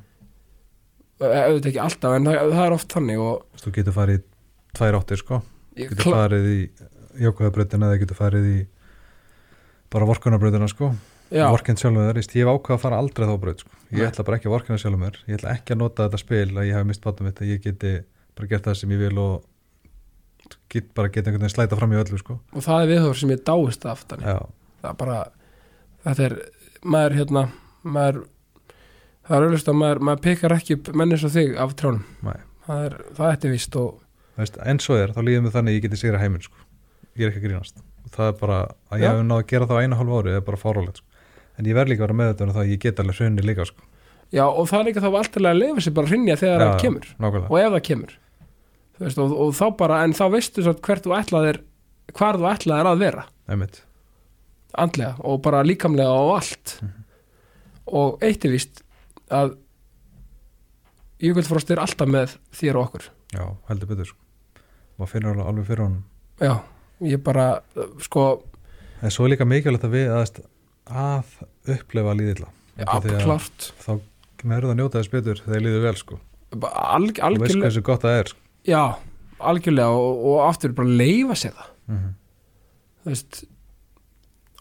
auðvitað 1.27 1.71
ekki 1.73 1.83
alltaf 1.83 2.15
en 2.15 2.29
það, 2.29 2.53
það 2.53 2.65
er 2.67 2.77
oft 2.77 2.93
þannig 2.93 3.25
og 3.25 3.63
þú 3.63 3.73
getur 3.79 3.97
farið 3.97 4.21
í 4.21 4.25
tvær 4.79 4.99
áttir 5.01 5.23
sko. 5.23 5.43
Ég, 5.77 5.91
getur 5.91 6.13
farið 6.13 6.47
í 6.53 6.61
jákvæðabrautina 7.25 7.91
eða 7.91 8.01
getur 8.05 8.21
farið 8.21 8.47
í 8.53 8.59
bara 9.91 10.07
vorkunarbrautina 10.07 10.69
sko 10.69 10.93
já, 11.31 11.47
vorkinn 11.51 11.81
sjálfum 11.81 12.07
þér, 12.07 12.21
ég 12.23 12.47
hef 12.47 12.53
ákvað 12.53 12.77
að 12.77 12.83
fara 12.85 13.01
aldrei 13.03 13.27
þá 13.27 13.35
braut 13.43 13.65
sko. 13.65 13.71
ég 13.91 13.99
Nei. 14.03 14.07
ætla 14.11 14.25
bara 14.27 14.39
ekki 14.39 14.49
að 14.51 14.55
vorkina 14.57 14.79
sjálfum 14.83 15.03
mér 15.07 15.19
ég 15.27 15.39
ætla 15.39 15.55
ekki 15.57 15.75
að 15.75 15.81
nota 15.83 16.07
þetta 16.07 16.23
spil 16.23 16.47
að 16.55 16.69
ég 16.69 16.79
hef 16.79 16.87
mist 16.87 17.05
bátum 17.05 17.27
mitt 17.29 17.43
að 17.43 17.53
ég 17.53 17.63
geti 17.65 17.93
bara 18.37 18.51
gert 18.53 18.69
það 18.69 18.79
sem 18.81 18.95
ég 18.95 19.03
vil 19.07 19.19
og 19.23 19.45
get, 20.71 20.89
bara 20.95 21.11
geta 21.11 21.31
einhvern 21.31 21.47
veginn 21.47 21.55
slæta 21.55 21.79
fram 21.79 21.95
í 21.95 22.01
öllu 22.01 22.21
sko. 22.21 22.39
og 22.53 22.65
það 22.67 22.83
er 22.85 22.93
viðhór 22.93 23.21
sem 23.21 23.35
ég 23.35 23.45
dáist 23.47 23.87
af 23.89 24.05
þannig 24.11 24.31
já, 24.31 24.39
það 24.83 24.91
er 24.91 24.99
bara 25.03 25.19
þetta 26.07 26.27
er, 26.29 26.37
maður 26.87 27.19
hérna 27.21 27.45
maður, 27.87 28.21
það 29.27 29.37
er 29.39 29.47
auðvitað 29.49 29.73
að 29.75 29.81
maður, 29.83 30.03
maður 30.09 30.23
pekar 30.27 30.57
ekki 30.57 30.79
upp 30.79 30.93
menni 31.03 31.19
svo 31.21 31.33
þig 31.33 31.57
af 31.63 31.75
trjánum 31.79 32.05
Nei. 32.27 32.39
það 32.67 32.87
er, 32.89 32.97
það 33.19 33.35
er 33.37 33.55
víst 33.57 33.81
og 33.81 33.91
veist, 34.37 34.61
en 34.63 34.83
svo 34.83 34.99
er, 35.01 35.15
þá 35.17 35.21
líður 35.25 35.47
mér 35.47 35.57
þannig 35.57 35.75
að 35.75 35.79
ég 35.79 35.87
geti 35.87 36.01
sigra 36.03 36.23
heiminn 36.23 36.45
sko. 36.45 36.65
ég 37.17 37.27
er 37.27 37.33
ekki 37.33 37.43
að 37.43 37.49
grínast 37.49 37.83
og 38.07 38.15
það 38.15 38.31
er 38.31 38.39
bara, 38.41 38.59
að 38.91 39.03
ég 39.03 39.09
Já. 39.09 39.13
hef 39.17 39.27
náð 39.27 39.43
að 39.43 39.49
gera 39.53 39.69
það 39.71 39.79
á 39.79 39.83
einu 39.83 40.01
hálfu 40.01 40.19
ári 40.21 40.35
er 40.37 40.45
bara 40.47 40.61
fárálegt 40.61 41.01
sko. 41.01 41.06
En 41.59 41.65
ég 41.71 41.75
verð 41.79 41.93
líka 41.93 42.03
að 42.03 42.07
vera 42.09 42.19
með 42.21 42.31
þetta 42.33 42.45
um 42.47 42.53
það 42.57 42.63
að 42.65 42.71
ég 42.73 42.81
get 42.85 43.01
alveg 43.03 43.19
hrunni 43.21 43.43
líka 43.47 43.67
sko. 43.69 43.83
já, 44.33 44.45
og 44.47 44.69
það 44.69 44.79
er 44.81 44.87
líka 44.91 45.01
þá 45.05 45.09
alltaf 45.11 45.43
að 45.51 45.59
lifa 45.61 45.81
sér 45.87 45.95
bara 45.97 46.11
hrinja 46.13 46.37
þegar 46.37 46.61
Já, 46.61 46.67
það 46.71 46.81
kemur. 46.85 47.07
nákvæmlega, 47.19 47.51
og 47.51 47.59
ef 47.61 47.73
það 47.77 47.83
kemur. 47.91 48.15
Veist, 48.99 49.19
og, 49.19 49.33
og 49.45 49.51
þá 49.55 49.67
bara, 49.77 50.03
en 50.05 50.13
þá 50.17 50.25
veistu 50.33 50.63
svo 50.65 50.73
hvert 50.81 51.05
þú 51.05 51.13
ætlaðir 51.19 51.59
hvar 52.17 52.39
þú 52.41 52.47
ætlaðir 52.49 52.89
að 52.91 53.03
vera. 53.05 53.25
Einmitt. 53.49 53.83
Andlega 54.77 55.17
og 55.25 55.43
bara 55.45 55.61
líkamlega 55.65 56.11
og 56.13 56.35
allt. 56.41 56.79
Mhm. 56.83 57.03
og 57.87 58.19
eitt 58.27 58.45
er 58.45 58.51
víst 58.51 58.81
að 59.31 59.57
Jökulfrost 61.23 61.71
er 61.73 61.81
alltaf 61.81 62.09
með 62.11 62.35
þér 62.53 62.77
og 62.77 62.89
okkur. 62.91 63.05
Já, 63.33 63.45
heldur 63.71 63.89
betur 63.89 64.09
sko. 64.11 64.19
maður 64.99 65.11
finnur 65.13 65.39
alveg, 65.45 65.65
fyrir 65.69 65.83
honum. 65.85 66.03
Já, 66.41 66.53
ég 67.05 67.23
bara 67.25 67.47
sko, 68.05 68.43
en 69.03 69.11
svo 69.13 69.25
er 69.27 69.33
líka 69.35 69.47
mikilvægt 69.49 69.85
að 69.85 69.95
við 69.97 70.13
að, 70.13 70.41
að 70.87 71.33
upplefa 71.77 72.15
líðilla 72.17 72.53
að 72.87 73.09
þá 73.09 73.93
verður 74.47 74.69
það 74.69 74.71
að 74.71 74.81
njóta 74.81 75.01
þess 75.01 75.13
betur 75.13 75.43
þegar 75.43 75.63
líður 75.65 75.85
vel 75.87 75.97
sko. 75.99 76.19
Alg, 76.57 76.61
þú 76.61 76.63
veist 76.63 77.23
algjörlega, 77.27 77.63
hversu 77.65 77.83
gott 77.87 78.05
það 78.05 78.19
er 78.21 78.31
sko. 78.31 78.41
já, 78.69 78.83
algjörlega 79.51 80.01
og, 80.01 80.25
og 80.31 80.43
aftur 80.47 80.75
bara 80.77 80.99
leifa 81.01 81.37
sér 81.37 81.55
það 81.57 81.71
mm 81.87 81.97
-hmm. 81.97 82.13
þú 83.03 83.15
veist 83.15 83.45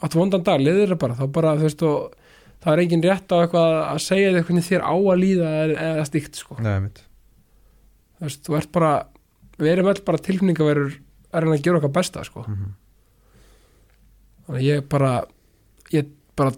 áttu 0.01 0.19
vondan 0.19 0.43
dag, 0.43 0.61
leiðir 0.61 0.93
það 0.93 1.01
bara 1.03 1.17
þá 1.19 1.25
bara, 1.31 1.55
þú 1.55 1.67
veist, 1.67 1.83
og 1.83 2.15
það 2.63 2.73
er 2.73 2.83
engin 2.83 3.03
rétt 3.03 3.31
á 3.31 3.37
eitthvað 3.37 3.75
að 3.83 3.99
segja 4.05 4.31
þér 4.33 4.47
hvernig 4.47 4.65
þér 4.65 4.81
á 4.81 4.95
að 4.95 5.21
líða 5.21 5.49
eða, 5.65 6.05
stíkt, 6.05 6.35
sko 6.35 6.57
Nei, 6.59 6.89
þú 8.17 8.25
veist, 8.25 8.41
þú 8.47 8.57
ert 8.57 8.71
bara 8.71 8.93
við 9.57 9.71
erum 9.71 9.91
öll 9.91 10.01
bara 10.05 10.17
tilfinningaverur 10.17 10.97
að 11.31 11.41
reyna 11.43 11.55
að 11.55 11.63
gera 11.63 11.77
okkar 11.77 11.95
besta, 11.95 12.23
sko 12.23 12.43
mm 12.47 12.55
-hmm. 12.55 12.71
þannig 14.45 14.61
að 14.61 14.67
ég 14.67 14.89
bara 14.89 15.25
ég 15.93 16.09
bara 16.35 16.51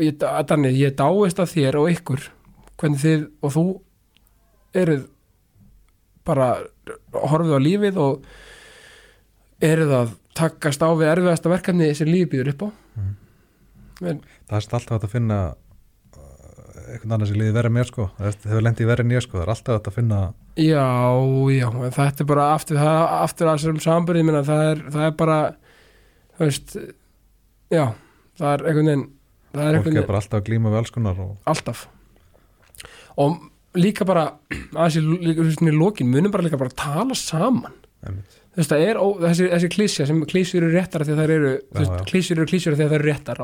ég, 0.00 0.16
þannig, 0.20 0.76
ég 0.78 0.94
dáist 0.98 1.40
að 1.42 1.54
þér 1.54 1.78
og 1.80 1.90
ykkur 1.94 2.26
hvernig 2.80 3.00
þið 3.02 3.24
og 3.44 3.54
þú 3.56 3.64
eruð 4.80 5.06
bara 6.26 6.50
horfið 7.14 7.56
á 7.56 7.60
lífið 7.64 7.98
og 8.00 8.28
eruð 9.64 9.94
að 9.96 10.12
takast 10.38 10.82
á 10.84 10.88
við 10.94 11.10
erfiðasta 11.14 11.50
verkefni 11.52 11.90
sem 11.96 12.08
lífið 12.10 12.30
býður 12.34 12.52
upp 12.54 12.62
á 12.62 12.68
Mhm. 13.00 13.16
en, 14.08 14.20
það 14.48 14.56
er 14.56 14.74
alltaf 14.78 15.04
að 15.04 15.10
finna 15.12 15.38
uh, 16.16 16.92
einhvern 16.92 17.12
annar 17.12 17.26
sem 17.28 17.36
líður 17.36 17.56
verið 17.58 17.72
mér 17.76 17.88
sko. 17.90 18.06
það 18.18 18.46
hefur 18.48 18.62
lendið 18.64 18.86
verið 18.88 19.06
mér 19.10 19.20
sko. 19.26 19.36
það 19.38 19.42
er 19.42 19.52
alltaf 19.54 19.88
að 19.90 19.94
finna 19.98 20.20
já, 20.56 20.86
já 21.52 21.66
en 21.68 21.92
þetta 21.98 22.20
er 22.24 22.28
bara 22.30 22.46
aftur, 22.54 22.76
það, 22.80 23.00
aftur 23.26 23.46
að 23.50 23.58
þessum 23.58 23.80
sambyrði 23.84 24.24
minna, 24.24 24.42
það 24.42 24.82
það 24.94 25.04
er 25.06 25.10
bara 25.20 25.38
þú 26.38 26.46
veist 26.46 26.76
já, 27.70 27.84
það 28.40 28.52
er 28.52 28.66
einhvern 28.66 28.90
veginn 28.90 29.06
það 29.52 29.62
er 29.62 29.78
einhvern 29.78 29.90
er 29.90 29.96
veginn 29.96 30.10
bara 30.10 30.22
alltaf 30.22 30.44
glíma 30.46 30.72
við 30.72 30.80
alls 30.80 30.94
konar 30.94 31.22
og 31.22 31.50
alltaf. 31.50 31.86
Og 33.20 33.38
líka 33.78 34.06
bara 34.08 34.26
aðeins 34.80 35.60
í 35.60 35.76
lokin 35.76 36.10
munum 36.10 36.34
bara 36.34 36.46
líka 36.46 36.60
bara 36.60 36.74
tala 36.74 37.16
saman. 37.18 37.76
Er 38.00 38.98
ó, 38.98 39.06
þessi, 39.20 39.46
þessi 39.52 39.70
klísja 39.70 40.08
sem 40.08 40.20
klísjur 40.26 40.64
eru 40.64 40.74
réttar 40.74 41.04
þegar 41.06 41.30
þær 41.30 41.32
eru 41.36 42.04
klísjur 42.08 42.40
eru 42.40 42.50
klísjur 42.50 42.76
þegar 42.76 42.90
þær 42.90 42.98
eru 42.98 43.10
réttar 43.10 43.40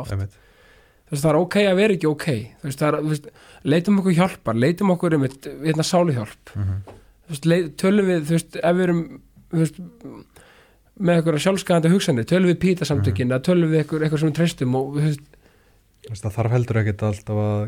þú 1.06 1.14
veist, 1.14 1.22
það 1.22 1.30
er 1.30 1.38
ok 1.38 1.56
að 1.62 1.76
vera 1.78 1.94
ekki 1.94 2.08
ok 2.10 2.24
það 2.64 2.86
er, 2.88 2.96
veist, 3.06 3.28
leitum 3.62 4.00
okkur 4.00 4.16
hjálpar 4.16 4.58
leitum 4.58 4.90
okkur 4.96 5.14
um 5.18 5.26
hérna 5.28 5.86
sáluhjálp. 5.86 6.54
Mm 6.56 6.64
-hmm. 6.64 7.44
leit, 7.44 7.76
tölum 7.78 8.10
við, 8.10 8.32
ef 8.34 8.74
við 8.76 8.82
erum 8.88 9.02
með 10.96 11.18
eitthvað 11.18 11.42
sjálfskæðandi 11.44 11.92
hugsanir, 11.92 12.28
tölum 12.28 12.50
við 12.52 12.60
pítasamtökin 12.62 13.32
eða 13.32 13.44
tölum 13.44 13.72
við 13.72 13.82
eitthvað, 13.82 14.06
eitthvað 14.06 14.22
sem 14.22 14.30
við 14.30 14.38
treystum 14.38 14.78
og 14.78 14.96
það 16.06 16.36
þarf 16.38 16.54
heldur 16.54 16.80
ekkit 16.82 17.04
alltaf 17.06 17.42
að 17.42 17.66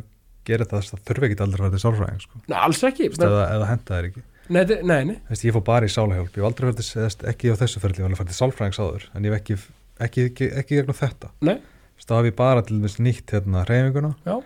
gera 0.48 0.64
þetta 0.64 0.80
það 0.88 1.04
þurfi 1.08 1.28
ekkit 1.28 1.44
aldrei 1.44 1.64
að 1.66 1.74
til 1.74 1.82
sálfræðing 1.82 2.22
sko. 2.24 2.42
na, 2.48 2.60
alls 2.64 2.82
ekki 2.88 3.08
Þú 3.08 3.14
veist, 3.14 3.24
eða, 3.26 3.42
eða 3.56 3.70
henda 3.72 3.96
þær 3.96 4.08
ekki 4.08 4.22
nei, 4.48 4.62
nei, 4.62 5.00
nei, 5.10 5.16
Þú 5.26 5.34
veist, 5.34 5.46
ég 5.48 5.56
fór 5.56 5.64
bara 5.66 5.88
í 5.88 5.92
sálahjálp, 5.92 6.30
ég 6.30 6.40
hef 6.40 6.48
aldrei 6.48 6.68
eða 6.70 7.32
ekki 7.32 7.52
á 7.52 7.60
þessu 7.62 7.82
ferli, 7.82 7.98
ég 7.98 8.06
var 8.06 8.12
alveg 8.12 8.22
farið 8.22 8.32
til 8.32 8.38
sálfræðings 8.38 8.80
áður 8.80 9.08
en 9.12 9.28
ég 9.28 9.34
hef 9.34 9.42
ekki, 9.42 9.58
ekki, 10.06 10.26
ekki, 10.30 10.50
ekki 10.62 10.78
gegnum 10.78 10.98
þetta 10.98 11.32
Nei. 11.44 11.58
Þá 11.98 12.14
hef 12.14 12.28
ég 12.30 12.36
bara 12.38 12.62
til 12.64 12.78
þess 12.84 13.00
nýtt 13.02 13.34
hérna 13.34 13.64
hreyfinguna 13.66 14.12
Já. 14.24 14.36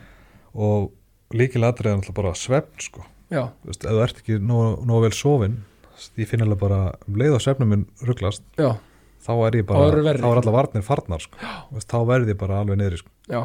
og 0.56 0.88
líkilega 1.36 1.74
atrið 1.74 1.92
er 1.92 1.98
náttúrulega 2.00 2.18
bara 2.18 2.32
svefn 2.40 2.82
sko, 2.82 3.04
þú 3.30 3.98
ert 4.02 4.22
ekki 4.22 4.38
nógu, 4.42 4.70
nógu 4.88 5.04
vel 5.04 5.12
sofin, 5.14 5.58
veist, 6.02 6.18
ég 6.18 6.28
finn 6.30 6.42
alveg 6.44 6.58
bara 6.62 6.80
um 7.08 7.16
leið 7.22 7.36
og 7.38 7.42
svefnum 7.44 7.68
minn 7.72 7.86
rugglast 8.06 8.42
já, 8.58 8.74
þá 9.22 9.32
er 9.46 9.58
ég 9.62 9.66
bara, 9.66 9.90
þá 9.94 10.28
er 10.32 10.40
allar 10.42 10.56
varnir 10.58 10.82
farnar 10.86 11.22
sko, 11.22 11.38
þá 11.86 11.98
verð 12.10 12.32
ég 12.34 12.38
bara 12.42 12.60
alveg 12.62 12.80
niðri 12.82 12.98
sko. 13.02 13.10
já, 13.30 13.42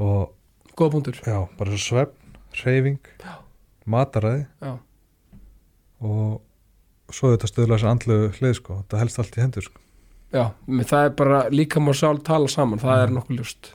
og 0.00 0.32
góða 0.78 0.92
punktur. 0.94 1.18
Já, 1.26 1.38
bara 1.58 1.76
svefn, 1.76 2.36
hreyfing 2.62 2.98
Já. 3.20 3.34
mataræði 3.86 4.46
já, 4.62 4.78
og 6.00 6.40
svo 7.12 7.32
þetta 7.34 7.48
stöðla 7.50 7.76
þessi 7.76 7.88
andlu 7.90 8.18
hlið 8.38 8.54
sko, 8.60 8.78
það 8.88 9.02
helst 9.04 9.18
allt 9.20 9.36
í 9.36 9.42
hendur 9.42 9.66
sko. 9.66 9.80
já, 10.32 10.44
það 10.86 11.04
er 11.08 11.14
bara 11.18 11.40
líka 11.50 11.80
má 11.82 11.90
sál 11.96 12.20
tala 12.24 12.48
saman, 12.48 12.78
það 12.78 13.02
er 13.02 13.08
Mhm. 13.10 13.16
nokkuð 13.18 13.36
ljúst 13.40 13.72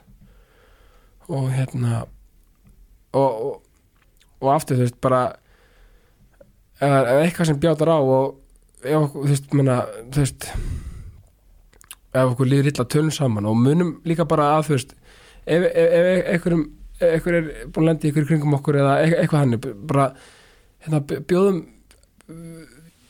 og 1.28 1.50
hérna 1.52 2.06
og, 3.12 3.30
og, 3.46 3.62
og 4.40 4.48
aftur 4.54 4.76
þú 4.78 4.86
veist 4.86 5.00
bara 5.00 5.20
ef 6.80 7.22
eitthvað 7.22 7.46
sem 7.50 7.60
bjátar 7.62 7.88
á 7.88 7.98
og 7.98 8.34
ef 8.84 9.12
þú 9.12 9.26
veist, 9.28 9.52
menna 9.56 9.76
þú 10.12 10.18
veist 10.24 10.48
ef 12.16 12.30
okkur 12.32 12.48
líður 12.48 12.70
illa 12.72 12.84
tölum 12.92 13.12
saman 13.12 13.46
og 13.48 13.56
munum 13.60 13.94
líka 14.08 14.24
bara 14.28 14.50
að 14.58 14.68
þú 14.68 14.76
veist 14.76 14.92
ef, 15.46 15.62
ef, 15.62 15.94
ef 16.00 16.28
einhverjum 16.34 16.66
einhver 17.06 17.34
er 17.38 17.48
búin 17.68 17.82
að 17.84 17.88
lenda 17.90 18.06
í 18.06 18.10
ykkur 18.12 18.26
kringum 18.30 18.54
okkur 18.56 18.78
eða 18.80 18.94
eit- 19.04 19.16
eitthvað 19.20 19.42
hann 19.42 19.58
bara 19.90 20.06
hérna, 20.86 21.00
bjóðum 21.28 21.58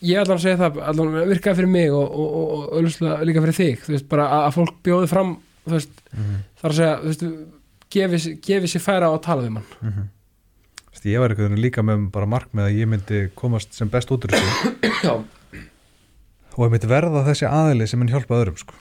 ég 0.06 0.18
ætla 0.20 0.34
að 0.36 0.42
segja 0.42 0.58
það 0.60 0.80
allan 0.90 1.14
virkaði 1.30 1.56
fyrir 1.60 1.70
mig 1.72 1.92
og, 1.94 2.06
og, 2.10 2.34
og, 2.40 2.64
og 2.76 3.26
líka 3.28 3.42
fyrir 3.44 3.56
þig 3.60 3.84
þú 3.86 3.94
veist, 3.94 4.08
bara 4.10 4.26
að, 4.28 4.42
að 4.48 4.56
fólk 4.58 4.74
bjóði 4.86 5.10
fram 5.12 5.36
þú 5.66 5.76
veist, 5.76 6.02
mm 6.16 6.42
þar 6.56 6.72
að 6.72 6.76
segja 6.80 6.96
þú 6.98 7.06
veist, 7.12 7.24
gefi, 7.96 8.68
sér- 8.72 8.82
færa 8.84 9.08
á 9.08 9.14
að 9.14 9.22
tala 9.26 9.42
við 9.46 9.50
mann 9.54 9.66
-hmm. 9.80 10.06
Vist, 11.06 11.14
ég 11.14 11.22
var 11.22 11.30
eitthvað 11.30 11.60
líka 11.62 11.84
með 11.86 12.08
bara 12.10 12.26
markmið 12.26 12.64
að 12.66 12.76
ég 12.80 12.88
myndi 12.90 13.18
komast 13.38 13.74
sem 13.76 13.88
best 13.88 14.10
út 14.10 14.24
úr 14.26 14.32
þessu 14.34 15.12
og 16.56 16.64
ég 16.64 16.72
myndi 16.72 16.88
verða 16.90 17.22
þessi 17.28 17.46
aðili 17.46 17.86
sem 17.86 18.00
mun 18.00 18.10
hjálpa 18.10 18.40
öðrum 18.40 18.56
sko. 18.58 18.74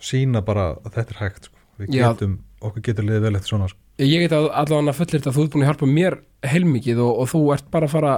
sína 0.00 0.40
bara 0.40 0.78
að 0.78 0.94
þetta 0.94 1.12
er 1.12 1.20
hægt 1.20 1.50
sko. 1.50 1.58
við 1.76 1.98
Já. 1.98 2.06
getum, 2.06 2.38
okkur 2.64 2.84
getur 2.86 3.04
liðið 3.04 3.26
vel 3.26 3.34
eftir 3.36 3.52
svona 3.52 3.68
sko. 3.68 3.78
ég 4.00 4.24
get 4.24 4.32
allavega 4.32 4.96
fullirt 4.96 5.28
að 5.28 5.36
þú 5.36 5.44
ert 5.44 5.52
búin 5.52 5.66
að 5.66 5.68
hjálpa 5.68 5.90
mér 5.90 6.16
heilmikið 6.48 7.02
og, 7.04 7.12
og 7.20 7.32
þú 7.34 7.42
ert 7.58 7.68
bara 7.74 7.90
að 7.90 7.96
fara 7.98 8.14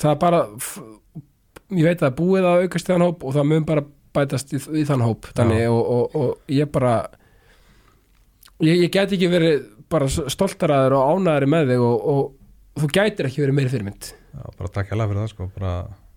það 0.00 0.14
er 0.14 0.20
bara 0.22 0.42
ég 1.76 1.90
veit 1.90 2.06
að 2.06 2.16
búið 2.22 2.48
að 2.48 2.64
aukast 2.64 2.88
þann 2.88 3.04
hóp 3.04 3.26
og 3.28 3.36
það 3.36 3.50
mun 3.52 3.68
bara 3.68 3.84
bætast 4.16 4.56
í, 4.56 4.62
í 4.80 4.88
þann 4.88 5.04
hóp 5.04 5.28
og, 5.36 5.76
og, 5.76 6.16
og 6.16 6.56
ég 6.56 6.72
bara 6.72 6.96
ég, 8.64 8.86
ég 8.86 8.88
get 8.88 9.12
ekki 9.12 9.28
verið 9.28 9.68
bara 9.92 10.08
stoltaraður 10.10 10.96
og 10.98 11.10
ánæðari 11.16 11.48
með 11.52 11.72
þig 11.72 11.84
og, 11.86 12.06
og 12.12 12.82
þú 12.82 12.90
gætir 12.96 13.28
ekki 13.28 13.42
verið 13.44 13.56
meiri 13.58 13.72
fyrirmynd. 13.72 14.10
Já, 14.32 14.44
bara 14.58 14.72
takk 14.72 14.92
hérlega 14.92 15.10
fyrir 15.12 15.22
það 15.22 15.32
sko. 15.34 15.48
bara 15.58 15.72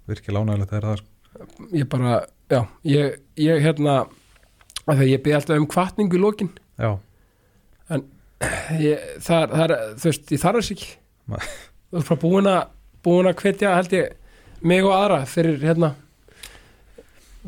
virkilega 0.10 0.46
ánægilegt 0.46 0.72
að 0.74 0.78
er 0.80 0.88
það 0.90 1.02
sko. 1.02 1.68
ég 1.76 1.90
bara, 1.92 2.14
já, 2.54 2.62
ég, 2.88 3.18
ég 3.44 3.64
hérna 3.66 3.96
að 4.86 5.02
að 5.02 5.10
ég 5.10 5.24
byrði 5.26 5.38
alltaf 5.40 5.60
um 5.60 5.68
kvartningu 5.76 6.16
í 6.20 6.22
lokin. 6.22 6.52
Já, 6.80 6.92
ég, 8.80 9.04
það, 9.24 9.42
er- 9.42 9.54
það 9.56 9.74
þú 10.02 10.10
veist, 10.10 10.32
ég 10.36 10.42
þarf 10.44 10.60
þess 10.62 10.74
ekki. 10.76 10.90
Þú 11.92 12.00
ert 12.02 12.10
bara 12.12 12.22
búin 12.22 12.50
að 12.52 12.62
búin 13.06 13.30
að 13.30 13.40
hvetja, 13.42 13.76
held 13.78 13.94
ég 13.96 14.64
mig 14.66 14.86
og 14.86 14.94
aðra 14.96 15.20
fyrir 15.30 15.60
hérna 15.62 15.92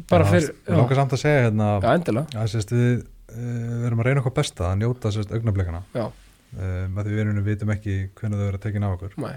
bara 0.09 0.25
Já, 0.27 0.29
fyrir, 0.35 0.51
langar 0.69 0.99
samt 0.99 1.15
að 1.15 1.21
segja 1.23 1.45
hérna 1.47 1.69
já, 1.81 1.87
endilega. 1.97 2.41
að 2.41 2.51
sérst, 2.53 2.73
við 2.75 2.91
uh, 3.33 3.75
verum 3.83 4.01
að 4.03 4.09
reyna 4.09 4.23
okkur 4.23 4.35
besta 4.39 4.71
að 4.71 4.81
njóta 4.83 5.11
sérst 5.13 5.33
augnablikana. 5.35 5.83
Já. 5.95 6.07
uh, 6.07 6.83
með 6.93 7.07
því 7.09 7.13
við 7.13 7.23
erum 7.25 7.43
vitum 7.45 7.73
ekki 7.75 7.99
hvernig 8.17 8.41
þau 8.41 8.47
verða 8.47 8.63
tekin 8.65 8.87
á 8.87 8.89
okkur. 8.93 9.15
Nei. 9.23 9.35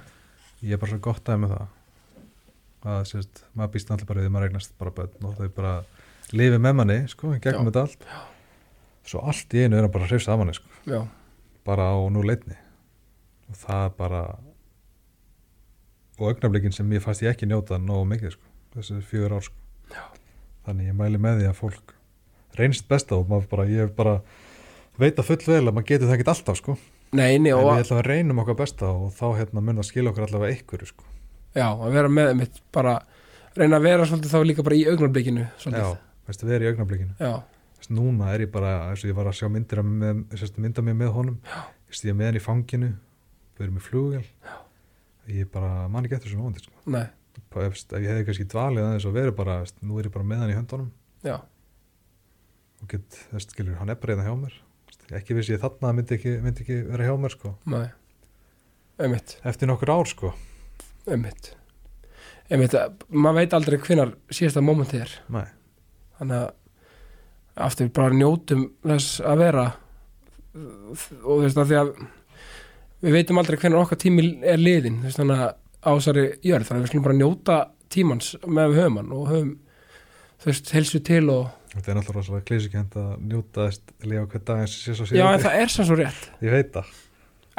ég 0.61 0.77
er 0.77 0.83
bara 0.83 0.93
svo 0.95 1.03
gott 1.05 1.29
aðeins 1.29 1.45
með 1.45 1.55
það. 1.57 1.77
Að 2.91 3.01
sérst, 3.11 3.45
maður 3.53 3.73
býst 3.75 3.91
náttúrulega 3.91 4.13
bara 4.13 4.25
við 4.25 4.35
maður 4.35 4.51
eignast 4.51 4.77
bara 4.81 4.95
börn 4.97 5.29
og 5.29 5.37
þau 5.37 5.49
bara 5.57 5.73
lifi 6.33 6.61
með 6.61 6.77
manni 6.79 6.99
sko, 7.13 7.35
gegnum 7.37 7.67
Já. 7.67 7.71
þetta 7.71 7.83
allt. 7.87 8.07
Svo 9.11 9.25
allt 9.27 9.57
í 9.57 9.65
einu 9.65 9.77
er 9.77 9.85
hann 9.85 9.93
bara 9.93 10.09
hrifst 10.09 10.31
af 10.31 10.39
manni 10.41 10.55
sko, 10.57 10.69
Já, 10.89 11.01
bara 11.67 11.91
á 11.93 11.99
nú 12.13 12.23
leitni 12.25 12.57
og 13.51 13.59
það 13.59 13.87
bara 13.99 14.23
og 16.21 16.29
augnablikin 16.29 16.75
sem 16.75 16.91
ég 16.93 17.03
fannst 17.05 17.25
ég 17.25 17.33
ekki 17.33 17.49
njóta 17.49 17.79
nógu 17.81 18.07
mikið 18.13 18.35
sko, 18.37 18.51
þessi 18.77 19.01
fjögur 19.09 19.39
ár 19.39 19.47
sko. 19.47 19.57
þannig 20.67 20.91
ég 20.91 20.97
mæli 20.99 21.21
með 21.21 21.41
því 21.41 21.49
að 21.51 21.59
fólk 21.59 21.95
reynst 22.59 22.89
besta 22.91 23.19
og 23.19 23.29
maður 23.31 23.51
bara, 23.51 23.67
ég 23.71 23.93
bara 23.97 24.17
veit 25.01 25.19
að 25.19 25.31
full 25.31 25.41
vel 25.47 25.63
að 25.63 25.75
maður 25.75 25.89
getur 25.93 26.11
það 26.11 26.17
ekkert 26.17 26.33
alltaf 26.35 26.61
sko. 26.61 26.77
Nei, 27.11 27.39
nei 27.43 27.51
en 27.51 27.59
og 27.59 27.71
við 27.73 27.85
ætlum 27.85 28.01
að 28.01 28.09
reynum 28.11 28.43
okkar 28.43 28.59
besta 28.61 28.91
og 28.91 29.15
þá 29.17 29.27
hérna 29.41 29.63
mun 29.67 29.81
það 29.81 29.89
skilja 29.89 30.13
okkur 30.13 30.27
allavega 30.27 30.59
ykkur 30.59 30.85
sko. 30.87 31.07
já, 31.57 31.67
að 31.67 31.97
vera 31.97 32.13
með 32.13 32.35
mitt 32.39 32.61
bara 32.73 33.01
reyna 33.57 33.81
að 33.81 33.89
vera 33.89 34.07
svolítið 34.07 34.35
þá 34.35 34.45
líka 34.47 34.67
bara 34.67 34.79
í 34.79 34.85
augnarblikinu 34.87 35.43
já, 35.43 35.51
svolítið, 35.59 35.97
veistu, 36.29 36.47
við 36.47 36.57
erum 36.57 36.67
í 36.67 36.71
augnablikinu. 36.75 37.17
Já, 37.19 37.33
Veistu, 37.81 37.95
núna 37.97 38.35
er 38.35 38.45
ég 38.45 38.51
bara, 38.53 38.75
og 38.93 39.05
ég 39.09 39.17
var 39.17 39.31
að 39.31 39.39
sjá 39.41 39.49
myndir 39.49 39.81
með, 39.83 40.27
sérst, 40.37 40.59
mynda 40.61 40.85
mér 40.85 40.99
með 41.01 41.15
honum. 41.17 41.39
Veistu, 41.89 42.11
ég 42.11 42.13
er 42.13 42.19
með 42.19 42.29
hann 42.29 42.39
í 42.39 42.43
fanginu 42.45 42.91
við 43.61 43.67
erum 43.67 43.79
í 43.81 43.85
flugvél. 43.85 44.27
Ég 45.31 45.49
bara, 45.53 45.89
man 45.93 46.07
ekki 46.07 46.17
eftir 46.17 46.31
þessu 46.31 46.41
móndi 46.41 46.63
sko. 46.65 46.73
ef, 46.91 47.57
ef 47.61 47.97
ég 48.01 48.09
hefði 48.11 48.27
kannski 48.29 48.47
dvalið 48.51 48.87
aðeins 48.87 49.07
og 49.09 49.17
verið 49.17 49.35
bara, 49.39 49.57
nú 49.85 49.99
er 50.01 50.09
ég 50.09 50.15
bara 50.15 50.29
með 50.29 50.43
hann 50.43 50.53
í 50.53 50.57
höndunum. 50.59 50.91
Já, 51.25 51.37
og 52.81 52.91
get, 52.93 53.07
þess, 53.31 53.49
skilur, 53.55 53.79
hann 53.81 53.93
er 53.93 53.99
bara 54.01 54.17
eða 54.17 54.29
hjá 54.29 54.37
mér. 54.41 54.59
Ekki 55.21 55.35
vissi 55.35 55.57
ég 55.57 55.63
þarna 55.63 55.95
myndi 55.97 56.17
ekki, 56.17 56.37
myndi 56.45 56.65
ekki 56.65 56.79
vera 56.87 57.09
hjá 57.09 57.17
mér 57.21 57.35
sko. 57.35 57.55
nei. 57.71 57.89
Einmitt, 59.01 59.39
eftir 59.49 59.71
nokkur 59.71 59.95
ár 59.95 60.09
sko. 60.09 60.35
einmitt. 61.09 61.55
Einmitt, 62.51 62.75
maður 63.09 63.39
veit 63.41 63.55
aldrei 63.57 63.79
hvenar 63.81 64.15
síðasta 64.31 64.63
mómentið 64.65 65.05
er. 65.07 65.13
Nei, 65.33 65.47
þannig 66.19 66.43
að 66.45 67.67
aftur 67.67 67.93
bara 67.97 68.15
njótum 68.15 68.67
þess 68.85 69.21
að 69.25 69.45
vera. 69.45 69.67
Og 70.55 70.97
þú 71.25 71.43
veist 71.45 71.61
að 71.61 71.71
því 71.71 71.79
að 71.81 71.93
við 73.01 73.17
veitum 73.17 73.41
aldrei 73.41 73.59
hvernig 73.61 73.81
okkar 73.81 74.01
tími 74.01 74.25
er 74.45 74.61
liðin 74.61 75.01
þú 75.01 75.09
veist 75.09 75.21
þannig 75.21 75.43
að 75.45 75.53
ásari 75.91 76.25
jörð 76.45 76.69
þannig 76.69 76.81
að 76.81 76.83
við 76.83 76.91
skulum 76.91 77.07
bara 77.07 77.19
njóta 77.19 77.59
tímans 77.91 78.33
með 78.45 78.73
við 78.73 78.81
höfum 78.83 78.99
hann 79.01 79.15
og 79.17 79.31
höfum 79.31 79.53
þú 80.41 80.51
veist 80.51 80.73
helsu 80.77 81.01
til 81.05 81.25
og 81.33 81.49
þetta 81.75 81.93
er 81.93 81.99
náttúrulega 82.01 82.19
rosalega 82.19 82.47
klísikent 82.49 82.97
að 82.99 83.11
njóta 83.31 83.69
þess 83.69 83.95
lifa 84.11 84.27
hver 84.33 84.45
dag 84.49 84.65
eins 84.65 84.75
og 84.75 84.83
sé 84.83 84.97
svo 84.99 85.07
já 85.11 85.23
en 85.23 85.39
síðan 85.39 85.45
það 85.45 85.61
er 85.61 85.73
sann 85.75 85.89
svo 85.89 85.99
rétt. 86.01 86.25
Ég 86.43 86.55
veit 86.57 86.73
það. 86.75 86.97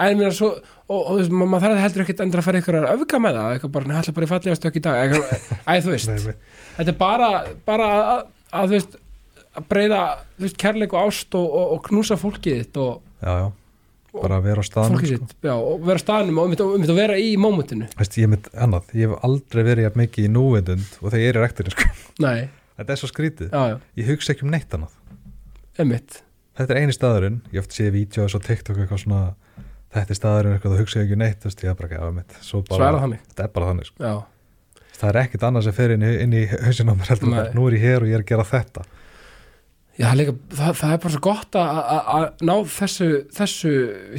En 0.01 0.17
mér 0.17 0.33
svo 0.35 0.49
og, 0.51 0.99
þú 1.07 1.15
veist 1.19 1.35
ma- 1.35 1.47
maður 1.51 1.75
þarf 1.75 1.83
heldur 1.85 2.03
ekkert 2.05 2.23
endur 2.25 2.41
að 2.41 2.47
fara 2.47 2.61
ykkur 2.61 2.79
að 2.81 2.89
öfga 2.95 3.21
með 3.21 3.39
það 3.39 3.53
eitthvað 3.55 3.73
bara 3.77 3.97
hætla 3.99 4.15
bara 4.17 4.27
í 4.27 4.31
fallega 4.31 4.59
stökk 4.59 4.79
í 4.79 4.83
dag 4.87 5.15
æ 5.67 5.73
þú 5.85 5.93
veist. 5.93 6.11
Þetta 6.77 6.91
er 6.91 6.99
bara, 6.99 7.31
bara 7.67 7.89
að, 8.01 8.21
að 8.51 8.67
þú 8.67 8.75
veist 8.77 8.99
að 9.51 9.65
breyða 9.71 10.03
þú 10.35 10.45
veist 10.47 10.61
kærleik 10.63 10.93
og 10.95 11.07
ást 11.07 11.35
og, 11.39 11.47
og, 11.47 11.73
og 11.75 11.83
knúsa 11.89 12.17
fólkið 12.19 12.61
þitt 12.61 12.79
og 12.81 12.93
já, 13.21 13.33
já, 13.43 13.47
bara 14.15 14.39
að 14.39 14.47
vera 14.47 14.63
á 14.63 14.65
staðnum 14.67 15.03
sko. 15.03 15.27
já, 15.43 15.53
og 15.55 15.83
vera 15.87 15.99
á 15.99 16.03
staðnum 16.05 16.39
og 16.41 16.47
um 16.49 16.55
þetta 16.55 16.95
að 16.95 17.01
vera 17.03 17.19
í 17.19 17.35
mómentinu. 17.39 17.89
Veist, 17.99 18.17
ég, 18.19 18.49
hef 18.95 19.15
aldrei 19.27 19.63
verið 19.67 19.99
mikið 20.01 20.27
í 20.27 20.31
núvindund 20.31 20.97
og 21.01 21.11
þegar 21.11 21.23
ég 21.23 21.31
er 21.33 21.39
í 21.39 21.45
rekturinn 21.45 21.75
sko. 21.75 21.91
nei, 22.23 22.49
þetta 22.77 22.93
er 22.95 22.99
svo 23.01 23.09
skrítið, 23.11 23.49
já, 23.51 23.61
já, 23.73 23.77
ég 24.01 24.09
hugsa 24.11 24.33
ekki 24.33 24.45
um 24.47 24.51
neitt 24.53 24.73
annað. 24.77 24.93
Emitt 25.79 26.21
þetta 26.57 26.73
er 26.75 26.81
eini 26.83 26.93
staðurinn, 26.95 27.41
ég 27.55 27.61
oft 27.63 27.71
séð 27.73 27.91
vídeos 27.95 28.35
og 28.37 28.43
TikTok 28.45 28.77
eitthvað 28.83 28.99
svona, 29.05 29.21
þetta 29.95 30.11
er 30.13 30.19
staðurinn 30.19 30.55
eitthvað, 30.57 30.75
þú 30.75 30.83
hugsa 30.85 31.01
ekki 31.03 31.15
um 31.17 31.23
neitt, 31.23 31.45
veist, 31.47 31.63
ég 31.63 31.71
er 31.71 31.77
bara 31.79 31.89
ekki 31.89 32.01
af 32.03 32.13
mitt 32.13 32.35
svo 32.41 32.61
svo 32.61 32.75
er 32.75 32.81
það 32.81 32.85
bara, 32.91 33.01
þannig. 33.05 33.21
Þetta 33.31 33.43
er 33.47 33.53
bara 33.55 33.69
þannig 33.71 33.87
sko. 33.91 34.03
já, 34.03 34.15
það 35.01 35.09
er 35.13 35.19
ekkit 35.23 35.45
annað 35.47 35.63
sem 35.67 35.73
fer 35.79 35.93
inn 35.95 36.03
í, 36.05 36.11
inn 36.25 36.33
í 36.37 36.41
hausin 36.51 36.91
á 36.91 36.93
mér 36.93 37.09
heldur 37.13 37.27
en 37.29 37.31
Nei. 37.33 37.39
bara, 37.41 37.53
nú 37.57 37.67
er 37.69 37.77
ég 37.77 37.85
hér 37.87 38.03
og 38.05 38.11
ég 38.11 38.17
er 38.19 38.25
að 38.25 38.29
gera 38.33 38.47
þetta. 38.51 38.83
Já 40.01 40.07
líka, 40.17 40.33
það, 40.55 40.75
það 40.81 40.91
er 40.95 40.99
bara 41.03 41.13
svo 41.15 41.21
gott 41.25 41.57
að- 41.59 41.79
að 41.95 42.11
að 42.17 42.43
ná 42.47 42.53
þessu 42.75 43.07
þessu 43.35 43.71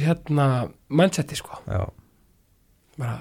hérna 0.03 0.47
mindseti 0.89 1.35
sko. 1.39 1.57
Já, 1.67 1.85
bara 2.97 3.15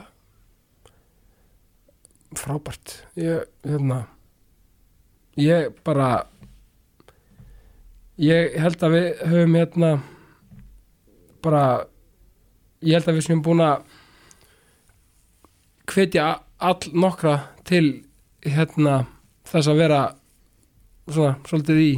frábært. 2.37 2.97
Ég, 3.19 3.45
hérna 3.67 4.03
ég 5.41 5.73
bara 5.85 6.27
ég 8.21 8.57
held 8.61 8.85
að 8.85 8.97
við 8.97 9.09
höfum 9.31 9.57
hérna 9.57 9.93
bara 11.43 11.65
ég 12.83 12.99
held 12.99 13.09
að 13.09 13.19
við 13.19 13.27
séum 13.27 13.43
búin 13.45 13.65
að 13.65 13.85
hvetja 15.93 16.27
all 16.63 16.93
nokkra 16.93 17.39
til 17.69 18.05
hérna 18.45 19.03
þess 19.49 19.71
að 19.71 19.81
vera 19.83 20.03
svona 21.09 21.35
svolítið 21.49 21.83
í 21.83 21.93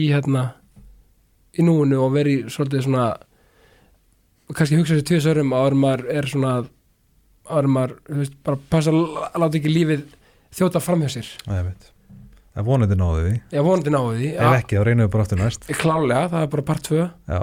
í 0.00 0.10
hérna 0.12 0.46
í 1.58 1.64
núinu 1.66 2.00
og 2.04 2.14
veri 2.14 2.36
svolítið 2.50 2.86
svona 2.86 3.06
kannski 4.54 4.78
hugsa 4.78 4.98
sér 4.98 5.06
tvisörum 5.06 5.54
áður 5.54 5.76
en 5.76 5.82
maður 5.84 6.10
er 6.16 6.28
svona 6.30 6.54
maður, 7.50 7.96
þú 8.06 8.18
veist, 8.20 8.36
bara 8.46 8.58
passa 8.70 8.92
að 8.94 9.40
láta 9.42 9.58
ekki 9.58 9.72
lífið 9.72 10.04
þjóta 10.54 10.82
fram 10.82 11.02
hjá 11.02 11.16
sér. 11.16 11.30
Það 11.46 11.58
er 11.58 11.64
mitt 11.70 11.88
en 12.56 12.66
vonandi 12.66 12.98
náðu 12.98 13.24
því, 13.24 13.32
ég 13.54 13.66
vonandi 13.66 13.94
náðu 13.94 14.12
því 14.18 14.30
ef 14.34 14.58
ekki 14.58 14.78
þá 14.78 14.84
reynum 14.88 15.06
við 15.06 15.12
bara 15.14 15.26
aftur 15.26 15.40
næst. 15.40 15.66
Klálega, 15.80 16.28
það 16.32 16.46
er 16.46 16.52
bara 16.54 16.66
part 16.70 16.90
2 16.90 17.00
já, 17.00 17.40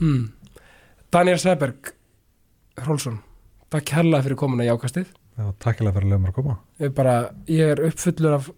hmm. 0.00 0.22
Daniel 1.14 1.40
Sæberg 1.42 1.92
Hrólfsson 2.78 3.18
takk 3.72 3.94
hérlega 3.96 4.24
fyrir 4.24 4.40
komuna 4.40 4.64
í 4.64 4.72
ákastið. 4.72 5.10
Já 5.38 5.50
takkilega 5.62 5.94
fyrir 5.98 6.08
að 6.08 6.12
leiða 6.14 6.22
mér 6.24 6.32
að 6.32 6.38
koma. 6.38 6.56
Ég, 6.82 6.94
bara, 6.96 7.16
ég 7.50 7.74
er 7.74 7.82
uppfullur 7.90 8.38
af 8.38 8.48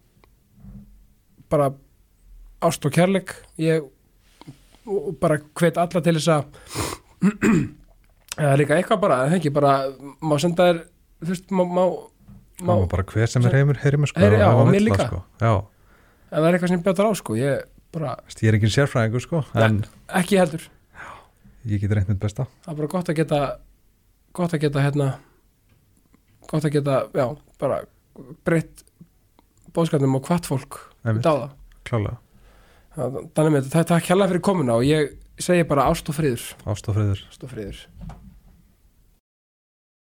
bara 1.50 1.72
ást 2.62 2.86
og 2.86 2.94
kærleik. 2.94 3.34
Ég 3.60 3.88
bara 5.20 5.40
hvet 5.58 5.80
alla 5.80 6.02
til 6.04 6.16
þess 6.16 6.30
að 6.36 6.46
eða 8.40 8.54
líka 8.60 8.78
eitthvað 8.78 9.02
bara, 9.02 9.18
það 9.26 9.36
ekki 9.40 9.52
bara 9.54 9.74
má 10.24 10.36
senda 10.40 10.70
þér 10.70 10.80
þú 11.20 11.34
veist, 11.34 11.52
má, 11.52 11.62
má, 11.68 11.82
má 12.64 12.72
bara 12.90 13.04
hver 13.10 13.30
sem 13.30 13.44
er 13.48 13.58
heimur, 13.58 13.80
heyri 13.82 14.00
mér 14.00 14.12
sko 14.12 14.30
já, 14.30 14.46
og 14.48 14.70
mér 14.70 14.78
það, 14.78 14.86
líka. 14.86 15.08
sko. 15.08 15.22
já, 15.40 15.52
ef 16.30 16.36
það 16.38 16.48
er 16.48 16.56
eitthvað 16.56 16.72
sem 16.74 16.82
bjátar 16.86 17.08
á 17.10 17.12
sko 17.18 17.36
ég 17.38 17.64
bara, 17.94 18.12
Veist, 18.26 18.42
ég 18.44 18.52
er 18.52 18.58
ekki 18.58 18.70
sérfræðingur 18.70 19.24
sko 19.24 19.42
en 19.58 19.80
ekki 20.20 20.38
heldur. 20.40 20.68
Ég 21.68 21.82
get 21.82 21.92
reynt 21.92 22.08
mitt 22.08 22.20
besta. 22.22 22.46
Það 22.64 22.72
er 22.72 22.78
bara 22.80 22.92
gott 22.94 23.10
að 23.12 23.18
geta 23.20 23.40
gott 24.38 24.54
að 24.54 24.62
geta 24.64 24.84
hérna 24.84 25.08
gott 26.50 26.64
að 26.66 26.74
geta, 26.78 27.00
já, 27.14 27.26
bara 27.60 27.80
breytt 28.46 28.84
bóðskapnum 29.74 30.16
og 30.18 30.26
hvart 30.26 30.48
fólk 30.50 30.78
Einmitt. 31.04 31.22
dáða 31.26 31.50
klálega, 31.86 32.16
þannig 32.96 33.52
með 33.54 33.60
þetta, 33.66 33.74
það 33.74 33.82
er 33.84 33.90
takk 33.92 34.08
hérlega 34.10 34.32
fyrir 34.32 34.44
komuna 34.50 34.78
og 34.78 34.86
ég 34.86 35.12
segi 35.40 35.66
bara 35.68 35.86
ást 35.90 36.08
og 36.10 36.16
friður. 36.18 36.42
Ást 36.68 36.88
og 36.90 36.96
friður. 36.98 37.22
Ást 37.30 37.46
og 37.46 37.52
friður 37.54 37.84